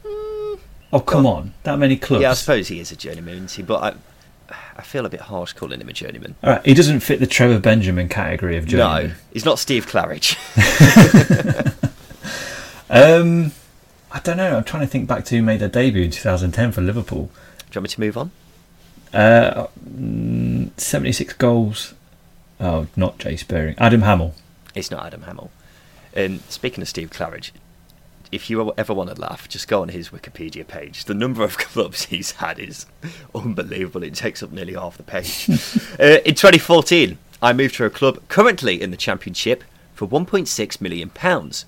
Hmm. 0.06 0.54
Oh, 0.92 1.00
come 1.00 1.26
on. 1.26 1.54
That 1.62 1.78
many 1.78 1.96
clubs. 1.96 2.22
Yeah, 2.22 2.30
I 2.32 2.34
suppose 2.34 2.68
he 2.68 2.78
is 2.80 2.92
a 2.92 2.96
journeyman, 2.96 3.34
isn't 3.36 3.50
he? 3.52 3.62
But 3.62 3.82
I, 3.82 3.94
I 4.80 4.82
feel 4.82 5.04
a 5.04 5.10
bit 5.10 5.20
harsh 5.20 5.52
calling 5.52 5.80
him 5.80 5.88
a 5.88 5.92
journeyman. 5.92 6.36
All 6.42 6.54
right, 6.54 6.64
he 6.64 6.72
doesn't 6.72 7.00
fit 7.00 7.20
the 7.20 7.26
Trevor 7.26 7.58
Benjamin 7.58 8.08
category 8.08 8.56
of 8.56 8.66
journeyman. 8.66 9.08
No, 9.10 9.14
he's 9.32 9.44
not 9.44 9.58
Steve 9.58 9.86
Claridge. 9.86 10.36
Um, 12.90 13.52
I 14.10 14.18
don't 14.18 14.36
know. 14.36 14.56
I'm 14.56 14.64
trying 14.64 14.82
to 14.82 14.88
think 14.88 15.06
back 15.06 15.24
to 15.26 15.36
who 15.36 15.42
made 15.42 15.60
their 15.60 15.68
debut 15.68 16.02
in 16.02 16.10
2010 16.10 16.72
for 16.72 16.80
Liverpool. 16.80 17.30
Do 17.70 17.78
you 17.78 17.80
want 17.80 17.84
me 17.84 17.88
to 17.88 18.00
move 18.00 18.16
on? 18.18 18.30
Uh, 19.14 19.68
mm, 19.88 20.70
76 20.78 21.34
goals. 21.34 21.94
Oh, 22.58 22.88
not 22.96 23.18
Jay 23.18 23.36
Spearing. 23.36 23.76
Adam 23.78 24.02
Hammill. 24.02 24.32
It's 24.74 24.90
not 24.90 25.06
Adam 25.06 25.22
Hammill. 25.22 25.50
And 26.12 26.40
speaking 26.48 26.82
of 26.82 26.88
Steve 26.88 27.10
Claridge, 27.10 27.52
if 28.32 28.48
you 28.48 28.72
ever 28.76 28.94
want 28.94 29.14
to 29.14 29.20
laugh, 29.20 29.48
just 29.48 29.68
go 29.68 29.82
on 29.82 29.88
his 29.88 30.10
Wikipedia 30.10 30.66
page. 30.66 31.04
The 31.04 31.14
number 31.14 31.42
of 31.42 31.58
clubs 31.58 32.06
he's 32.06 32.32
had 32.32 32.58
is 32.58 32.86
unbelievable. 33.34 34.02
It 34.02 34.14
takes 34.14 34.42
up 34.42 34.52
nearly 34.52 34.74
half 34.74 34.96
the 34.96 35.02
page. 35.02 35.48
uh, 36.00 36.20
in 36.24 36.34
2014, 36.34 37.18
I 37.42 37.52
moved 37.52 37.76
to 37.76 37.84
a 37.84 37.90
club 37.90 38.20
currently 38.28 38.80
in 38.80 38.90
the 38.90 38.96
Championship 38.96 39.64
for 39.94 40.06
1.6 40.06 40.80
million 40.80 41.10
pounds. 41.10 41.64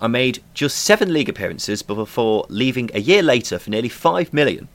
I 0.00 0.06
made 0.06 0.42
just 0.54 0.78
seven 0.78 1.12
league 1.12 1.28
appearances 1.28 1.82
before 1.82 2.46
leaving 2.48 2.90
a 2.94 3.00
year 3.00 3.22
later 3.22 3.58
for 3.58 3.70
nearly 3.70 3.90
five 3.90 4.32
million. 4.32 4.68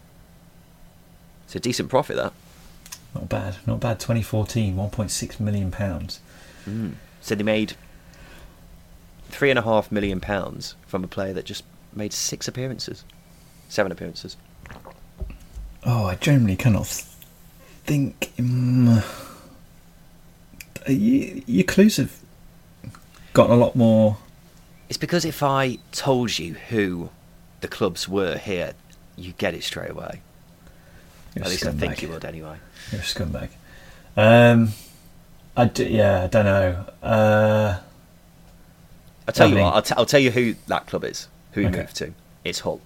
It's 1.46 1.56
a 1.56 1.60
decent 1.60 1.90
profit, 1.90 2.16
that. 2.16 2.34
Not 3.14 3.30
bad. 3.30 3.56
Not 3.66 3.80
bad. 3.80 4.00
2014, 4.00 4.76
1.6 4.76 5.40
million 5.40 5.72
pounds. 5.72 6.20
So 7.22 7.34
they 7.34 7.44
made 7.44 7.74
three 9.30 9.50
and 9.50 9.60
a 9.60 9.62
half 9.62 9.92
million 9.92 10.20
pounds 10.20 10.76
from 10.88 11.04
a 11.04 11.08
player 11.08 11.34
that 11.34 11.46
just 11.46 11.64
made 11.94 12.14
six 12.14 12.48
appearances, 12.48 13.04
seven 13.70 13.92
appearances. 13.92 14.38
Oh, 15.86 16.06
I 16.06 16.16
generally 16.16 16.56
cannot 16.56 16.88
think. 16.88 18.32
Um, 18.40 19.02
you, 20.88 21.44
your 21.46 21.64
clues 21.64 21.98
have 21.98 22.16
gotten 23.34 23.54
a 23.54 23.58
lot 23.58 23.76
more. 23.76 24.18
It's 24.90 24.98
because 24.98 25.26
if 25.26 25.42
I 25.44 25.78
told 25.92 26.38
you 26.38 26.54
who 26.70 27.10
the 27.62 27.68
clubs 27.68 28.08
were 28.08 28.38
here, 28.38 28.74
you 29.16 29.34
get 29.34 29.54
it 29.54 29.64
straight 29.64 29.92
away. 29.92 30.22
At 31.36 31.48
least 31.48 31.66
I 31.66 31.72
think 31.72 32.02
you 32.02 32.10
would 32.10 32.24
anyway. 32.24 32.58
You're 32.92 33.02
a 33.02 33.04
scumbag. 33.04 33.50
Um, 34.16 34.70
I 35.58 35.66
d- 35.66 35.90
yeah, 35.90 36.24
I 36.24 36.28
don't 36.28 36.46
know. 36.46 36.86
Uh, 37.04 37.80
I'll 39.28 39.34
tell 39.34 39.50
you 39.50 39.56
what, 39.58 39.74
I'll, 39.74 39.82
t- 39.82 39.94
I'll 39.98 40.06
tell 40.06 40.20
you 40.20 40.32
who 40.32 40.56
that 40.68 40.86
club 40.88 41.04
is, 41.04 41.28
who 41.54 41.62
he 41.62 41.68
Okay. 41.68 41.80
moved 41.80 41.96
to. 41.98 42.14
It's 42.44 42.60
Hull. 42.60 42.80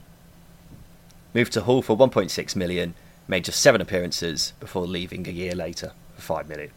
Moved 1.34 1.54
to 1.54 1.62
Hull 1.62 1.82
for 1.82 1.98
1.6 1.98 2.56
million, 2.56 2.94
made 3.28 3.44
just 3.46 3.62
seven 3.62 3.82
appearances 3.82 4.54
before 4.60 4.88
leaving 4.88 5.28
a 5.28 5.32
year 5.32 5.54
later 5.54 5.92
for 6.16 6.22
5 6.22 6.48
million. 6.50 6.72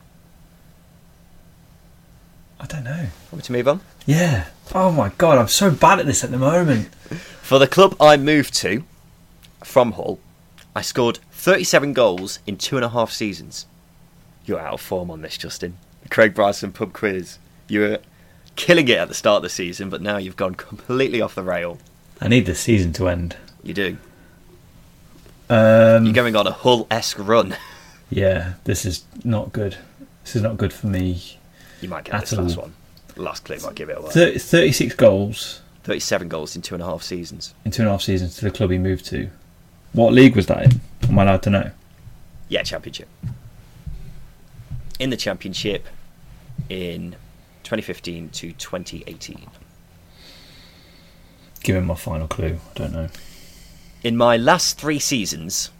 I 2.60 2.66
don't 2.66 2.84
know. 2.84 3.06
Want 3.30 3.34
me 3.34 3.40
to 3.42 3.52
move 3.52 3.68
on? 3.68 3.80
Yeah. 4.06 4.46
Oh 4.74 4.92
my 4.92 5.10
god, 5.18 5.38
I'm 5.38 5.48
so 5.48 5.70
bad 5.70 5.98
at 5.98 6.06
this 6.06 6.22
at 6.22 6.30
the 6.30 6.38
moment. 6.38 6.94
For 7.42 7.58
the 7.58 7.66
club 7.66 7.96
I 8.00 8.16
moved 8.16 8.54
to 8.54 8.84
from 9.64 9.92
Hull, 9.92 10.20
I 10.74 10.82
scored 10.82 11.18
37 11.32 11.92
goals 11.92 12.38
in 12.46 12.56
two 12.56 12.76
and 12.76 12.84
a 12.84 12.88
half 12.90 13.10
seasons. 13.10 13.66
You're 14.44 14.60
out 14.60 14.74
of 14.74 14.80
form 14.80 15.10
on 15.10 15.22
this, 15.22 15.36
Justin. 15.36 15.76
Craig 16.10 16.34
Bryson 16.34 16.72
pub 16.72 16.92
quiz. 16.92 17.38
You 17.68 17.80
were 17.80 17.98
killing 18.56 18.88
it 18.88 18.98
at 18.98 19.08
the 19.08 19.14
start 19.14 19.38
of 19.38 19.42
the 19.42 19.48
season, 19.48 19.90
but 19.90 20.02
now 20.02 20.16
you've 20.16 20.36
gone 20.36 20.54
completely 20.54 21.20
off 21.20 21.34
the 21.34 21.42
rail. 21.42 21.78
I 22.20 22.28
need 22.28 22.46
the 22.46 22.54
season 22.54 22.92
to 22.94 23.08
end. 23.08 23.36
You 23.62 23.74
do. 23.74 23.96
Um, 25.50 26.04
You're 26.04 26.14
going 26.14 26.36
on 26.36 26.46
a 26.46 26.52
Hull 26.52 26.86
esque 26.90 27.18
run. 27.18 27.56
yeah, 28.10 28.54
this 28.64 28.84
is 28.84 29.04
not 29.24 29.52
good. 29.52 29.76
This 30.24 30.36
is 30.36 30.42
not 30.42 30.56
good 30.56 30.72
for 30.72 30.86
me. 30.86 31.38
You 31.80 31.88
might 31.88 32.04
get 32.04 32.20
this 32.20 32.32
last 32.32 32.56
one. 32.56 32.74
Last 33.16 33.44
clip 33.44 33.62
might 33.62 33.74
give 33.74 33.90
it 33.90 33.98
away. 33.98 34.10
30, 34.10 34.38
36 34.38 34.94
goals 34.94 35.62
37 35.84 36.28
goals 36.28 36.54
in 36.54 36.62
two 36.62 36.74
and 36.74 36.82
a 36.82 36.86
half 36.86 37.02
seasons. 37.02 37.54
in 37.64 37.70
two 37.70 37.82
and 37.82 37.88
a 37.88 37.92
half 37.92 38.02
seasons 38.02 38.36
to 38.36 38.44
the 38.44 38.50
club 38.50 38.70
he 38.70 38.78
moved 38.78 39.04
to. 39.06 39.28
What 39.92 40.12
league 40.12 40.36
was 40.36 40.46
that 40.46 40.64
in? 40.64 40.80
Am 41.08 41.18
I 41.18 41.22
allowed 41.24 41.42
to 41.42 41.50
know? 41.50 41.70
Yeah, 42.48 42.62
championship. 42.62 43.08
In 44.98 45.10
the 45.10 45.16
championship 45.16 45.88
in 46.68 47.16
2015 47.62 48.30
to 48.30 48.52
2018. 48.52 49.46
Give 51.62 51.76
him 51.76 51.86
my 51.86 51.94
final 51.94 52.26
clue. 52.26 52.58
I 52.74 52.78
don't 52.78 52.92
know. 52.92 53.08
in 54.02 54.16
my 54.16 54.36
last 54.36 54.78
three 54.78 54.98
seasons, 54.98 55.70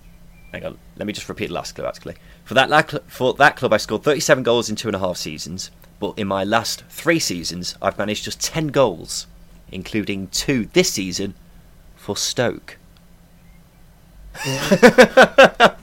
hang 0.53 0.65
on, 0.65 0.79
let 0.97 1.07
me 1.07 1.13
just 1.13 1.29
repeat 1.29 1.49
the 1.49 1.55
last 1.55 1.75
clue 1.75 1.85
actually. 1.87 2.17
For 2.45 2.55
that 2.55 3.03
for 3.09 3.35
that 3.35 3.57
club, 3.57 3.73
I 3.73 3.77
scored 3.79 4.03
37 4.03 4.43
goals 4.43 4.69
in 4.71 4.77
two 4.77 4.89
and 4.89 4.97
a 4.97 5.01
half 5.01 5.17
seasons. 5.17 5.71
But 6.01 6.19
in 6.19 6.27
my 6.27 6.43
last 6.43 6.83
three 6.89 7.21
seasons, 7.21 7.77
I've 7.81 7.97
managed 7.97 8.25
just 8.25 8.41
10 8.41 8.69
goals, 8.69 9.29
including 9.71 10.27
two 10.29 10.67
this 10.73 10.93
season 10.93 11.35
for 11.95 12.17
Stoke. 12.17 12.77
I 14.45 15.77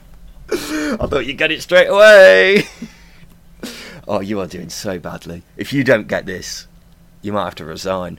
thought 1.06 1.24
you'd 1.24 1.38
get 1.38 1.50
it 1.50 1.62
straight 1.62 1.86
away. 1.86 2.64
oh, 4.08 4.20
you 4.20 4.40
are 4.40 4.46
doing 4.46 4.68
so 4.68 4.98
badly. 4.98 5.42
If 5.56 5.72
you 5.72 5.84
don't 5.84 6.08
get 6.08 6.26
this, 6.26 6.66
you 7.22 7.32
might 7.32 7.44
have 7.44 7.54
to 7.56 7.64
resign. 7.64 8.18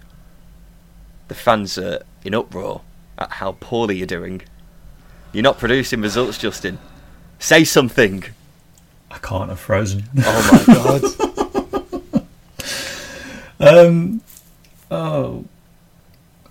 The 1.27 1.35
fans 1.35 1.77
are 1.77 2.01
in 2.23 2.33
uproar 2.33 2.81
at 3.17 3.31
how 3.31 3.53
poorly 3.59 3.97
you're 3.97 4.07
doing. 4.07 4.41
You're 5.33 5.43
not 5.43 5.57
producing 5.59 6.01
results, 6.01 6.37
Justin. 6.37 6.77
Say 7.39 7.63
something. 7.63 8.23
I 9.09 9.17
can't 9.17 9.49
have 9.49 9.59
frozen. 9.59 10.03
Oh 10.19 10.65
my 10.67 12.21
god. 13.59 13.85
Um. 13.87 14.21
Oh. 14.89 15.45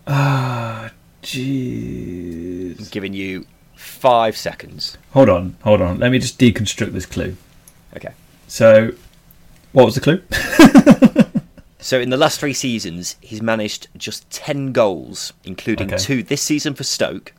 Ah. 0.07 0.91
Jeez. 1.22 2.78
I'm 2.78 2.87
giving 2.87 3.12
you 3.14 3.47
five 3.74 4.37
seconds. 4.37 4.97
Hold 5.12 5.28
on. 5.28 5.57
Hold 5.62 5.81
on. 5.81 5.99
Let 5.99 6.11
me 6.12 6.18
just 6.18 6.39
deconstruct 6.39 6.93
this 6.93 7.07
clue. 7.07 7.37
Okay. 7.97 8.12
So, 8.49 8.93
what 9.72 9.84
was 9.86 9.94
the 9.94 10.00
clue? 10.00 10.22
So 11.82 11.98
in 11.98 12.10
the 12.10 12.18
last 12.18 12.38
three 12.38 12.52
seasons, 12.52 13.16
he's 13.22 13.40
managed 13.40 13.88
just 13.96 14.28
ten 14.30 14.70
goals, 14.72 15.32
including 15.44 15.88
Okay. 15.88 15.96
two 15.96 16.22
this 16.22 16.42
season 16.42 16.74
for 16.74 16.84
Stoke. 16.84 17.32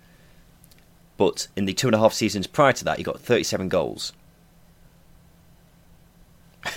But 1.15 1.47
in 1.55 1.65
the 1.65 1.73
two 1.73 1.87
and 1.87 1.93
a 1.95 1.99
half 1.99 2.11
seasons 2.11 2.47
prior 2.47 2.73
to 2.73 2.83
that, 2.85 2.97
he 2.97 3.03
got 3.03 3.21
37 3.21 3.69
goals. 3.69 4.13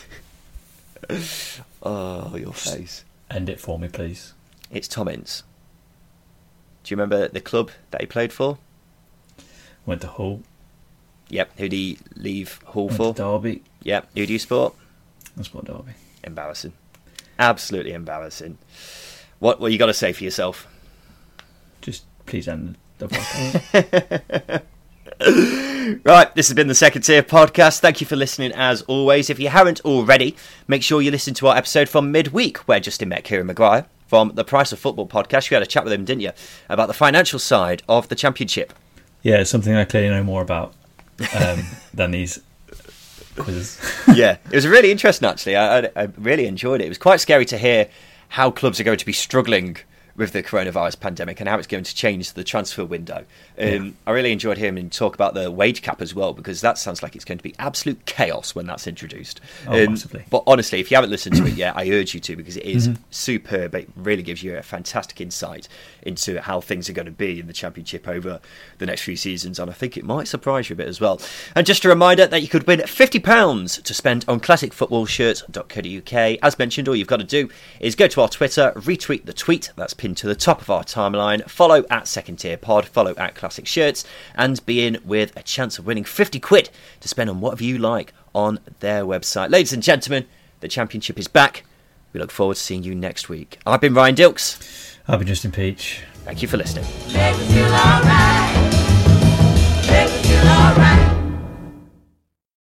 oh, 1.83 2.37
your 2.37 2.53
face. 2.53 3.05
End 3.31 3.49
it 3.49 3.59
for 3.59 3.79
me, 3.79 3.89
please. 3.89 4.35
It's 4.71 4.87
Tom 4.87 5.09
Ince. 5.09 5.43
Do 6.83 6.93
you 6.93 6.99
remember 6.99 7.29
the 7.29 7.41
club 7.41 7.71
that 7.91 8.03
he 8.03 8.07
played 8.07 8.33
for? 8.33 8.59
Went 9.87 10.03
to 10.03 10.09
Hull. 10.09 10.43
Yep. 11.31 11.53
Who 11.57 11.69
did 11.71 11.77
he 11.77 11.99
leave 12.15 12.61
Hull 12.67 12.89
Went 12.89 12.97
for? 12.99 13.15
Derby. 13.15 13.63
Yep. 13.83 14.11
Who 14.15 14.27
do 14.27 14.33
you 14.35 14.39
support? 14.39 14.75
That's 15.37 15.53
what 15.53 15.65
Derby. 15.65 15.93
Embarrassing. 16.23 16.73
Absolutely 17.39 17.93
embarrassing. 17.93 18.59
What 19.41 19.61
what 19.61 19.73
you 19.73 19.79
got 19.79 19.87
to 19.87 19.95
say 19.95 20.13
for 20.13 20.25
yourself? 20.25 20.67
Just 21.83 22.05
please 22.27 22.47
end 22.49 22.77
the 22.99 23.09
podcast. 23.09 24.63
Right, 26.05 26.35
this 26.35 26.49
has 26.49 26.55
been 26.55 26.67
the 26.69 26.75
Second 26.75 27.03
Tier 27.03 27.23
Podcast. 27.23 27.81
Thank 27.81 28.01
you 28.01 28.07
for 28.07 28.17
listening 28.17 28.53
as 28.53 28.83
always. 28.83 29.29
If 29.31 29.39
you 29.39 29.49
haven't 29.49 29.81
already, 29.83 30.35
make 30.67 30.83
sure 30.83 31.03
you 31.03 31.11
listen 31.11 31.35
to 31.35 31.49
our 31.49 31.57
episode 31.57 31.89
from 31.89 32.11
midweek 32.11 32.59
where 32.69 32.81
Justin 32.81 33.11
met 33.11 33.25
Kieran 33.25 33.47
Maguire 33.47 33.87
from 34.07 34.33
the 34.35 34.45
Price 34.45 34.73
of 34.73 34.79
Football 34.79 35.07
podcast. 35.07 35.51
You 35.51 35.57
had 35.57 35.63
a 35.63 35.67
chat 35.67 35.85
with 35.85 35.93
him, 35.93 36.05
didn't 36.05 36.23
you, 36.23 36.33
about 36.69 36.89
the 36.89 36.95
financial 36.95 37.39
side 37.39 37.83
of 37.89 38.09
the 38.09 38.15
championship. 38.15 38.73
yeah, 39.23 39.41
it's 39.41 39.51
something 39.51 39.75
I 39.75 39.85
clearly 39.85 40.09
know 40.11 40.23
more 40.25 40.43
about 40.43 40.75
um, 41.39 41.65
than 41.93 42.11
these 42.13 42.41
quizzes. 43.37 43.81
yeah, 44.15 44.37
it 44.51 44.55
was 44.55 44.67
really 44.67 44.91
interesting 44.91 45.29
actually. 45.29 45.57
I, 45.57 45.81
I, 45.81 45.91
I 45.97 46.09
really 46.19 46.47
enjoyed 46.47 46.81
it. 46.81 46.87
It 46.87 46.89
was 46.89 46.99
quite 46.99 47.21
scary 47.21 47.45
to 47.47 47.59
hear 47.59 47.89
how 48.29 48.51
clubs 48.51 48.81
are 48.81 48.85
going 48.85 48.99
to 48.99 49.07
be 49.07 49.13
struggling 49.13 49.77
with 50.17 50.33
the 50.33 50.43
coronavirus 50.43 51.01
pandemic 51.01 51.41
and 51.41 51.49
how 51.49 51.59
it's 51.59 51.67
going 51.67 51.83
to 51.85 51.95
change 51.95 52.33
the 52.35 52.45
transfer 52.45 52.85
window. 52.85 53.25
Um, 53.59 53.87
yeah. 53.87 53.91
I 54.07 54.13
really 54.13 54.33
enjoyed 54.33 54.59
hearing 54.59 54.79
him 54.79 54.91
talk 54.91 55.15
about 55.15 55.35
the 55.35 55.51
wage 55.51 55.83
cap 55.83 56.01
as 56.01 56.15
well 56.15 56.33
because 56.33 56.61
that 56.61 56.79
sounds 56.79 57.03
like 57.03 57.17
it's 57.17 57.25
going 57.25 57.39
to 57.39 57.45
be 57.45 57.55
absolute 57.59 58.07
chaos 58.07 58.55
when 58.55 58.67
that's 58.67 58.87
introduced. 58.87 59.41
Oh, 59.67 59.85
um, 59.85 59.97
but 60.31 60.45
honestly, 60.47 60.79
if 60.81 60.91
you 60.91 60.97
haven't 60.97 61.11
listened 61.11 61.37
to 61.37 61.47
it 61.47 61.55
yet, 61.55 61.77
I 61.77 61.91
urge 61.91 62.15
you 62.15 62.21
to 62.21 62.37
because 62.37 62.57
it 62.57 62.65
is 62.65 62.89
mm-hmm. 62.89 63.03
superb. 63.11 63.75
It 63.75 63.89
really 63.97 64.23
gives 64.23 64.43
you 64.43 64.57
a 64.57 64.63
fantastic 64.63 65.21
insight 65.21 65.69
into 66.05 66.41
how 66.41 66.61
things 66.61 66.89
are 66.89 66.93
going 66.93 67.07
to 67.07 67.13
be 67.13 67.41
in 67.41 67.47
the 67.47 67.53
Championship 67.53 68.07
over 68.09 68.41
the 68.79 68.87
next 68.87 69.03
few 69.03 69.17
seasons, 69.17 69.59
and 69.59 69.71
I 69.71 69.75
think 69.75 69.97
it 69.97 70.05
might 70.05 70.29
surprise 70.29 70.69
you 70.69 70.75
a 70.75 70.77
bit 70.77 70.89
as 70.89 71.01
well. 71.01 71.21
And 71.55 71.67
just 71.67 71.85
a 71.85 71.89
reminder 71.89 72.27
that 72.27 72.43
you 72.43 72.49
could 72.49 72.67
win 72.67 72.81
£50 72.81 73.83
to 73.83 73.95
spend 73.95 74.25
on 74.29 74.41
classicfootballshirts.co.uk. 74.41 76.39
As 76.43 76.59
mentioned, 76.59 76.89
all 76.89 76.97
you've 76.97 77.07
got 77.09 77.19
to 77.19 77.25
do 77.25 77.49
is 77.81 77.95
go 77.95 78.09
to 78.09 78.21
our 78.21 78.29
Twitter, 78.29 78.73
retweet 78.77 79.25
the 79.25 79.33
tweet 79.33 79.71
that's 79.77 79.95
pinned 79.95 80.17
to 80.19 80.27
the 80.27 80.35
top 80.35 80.61
of 80.61 80.71
our 80.71 80.85
timeline, 80.85 81.49
follow 81.49 81.85
at 81.91 82.09
Second 82.09 82.37
Tier 82.37 82.57
Pod, 82.57 82.87
follow 82.87 83.15
at 83.17 83.35
Classic 83.35 83.67
Shirts, 83.67 84.05
and 84.35 84.65
be 84.67 84.87
in 84.87 84.99
with 85.05 85.37
a 85.37 85.43
chance 85.43 85.79
of 85.79 85.87
winning 85.87 86.05
50 86.05 86.41
quid 86.41 86.71
to 87.01 87.09
spend 87.09 87.31
on 87.31 87.41
whatever 87.41 87.65
you 87.65 87.79
like 87.79 88.13
on 88.35 88.59
their 88.81 89.05
website. 89.05 89.51
Ladies 89.51 89.73
and 89.73 89.83
gentlemen, 89.83 90.27
the 90.61 90.69
Championship 90.69 91.19
is 91.19 91.29
back. 91.29 91.65
We 92.13 92.21
look 92.21 92.31
forward 92.31 92.55
to 92.55 92.61
seeing 92.61 92.85
you 92.85 92.95
next 92.95 93.29
week. 93.29 93.59
I've 93.67 93.81
been 93.81 93.95
Ryan 93.95 94.15
Dilks. 94.15 94.94
I've 95.07 95.19
been 95.19 95.29
Justin 95.29 95.53
Peach. 95.53 96.03
Thank 96.25 96.41
you 96.41 96.49
for 96.49 96.57
listening. 96.57 96.85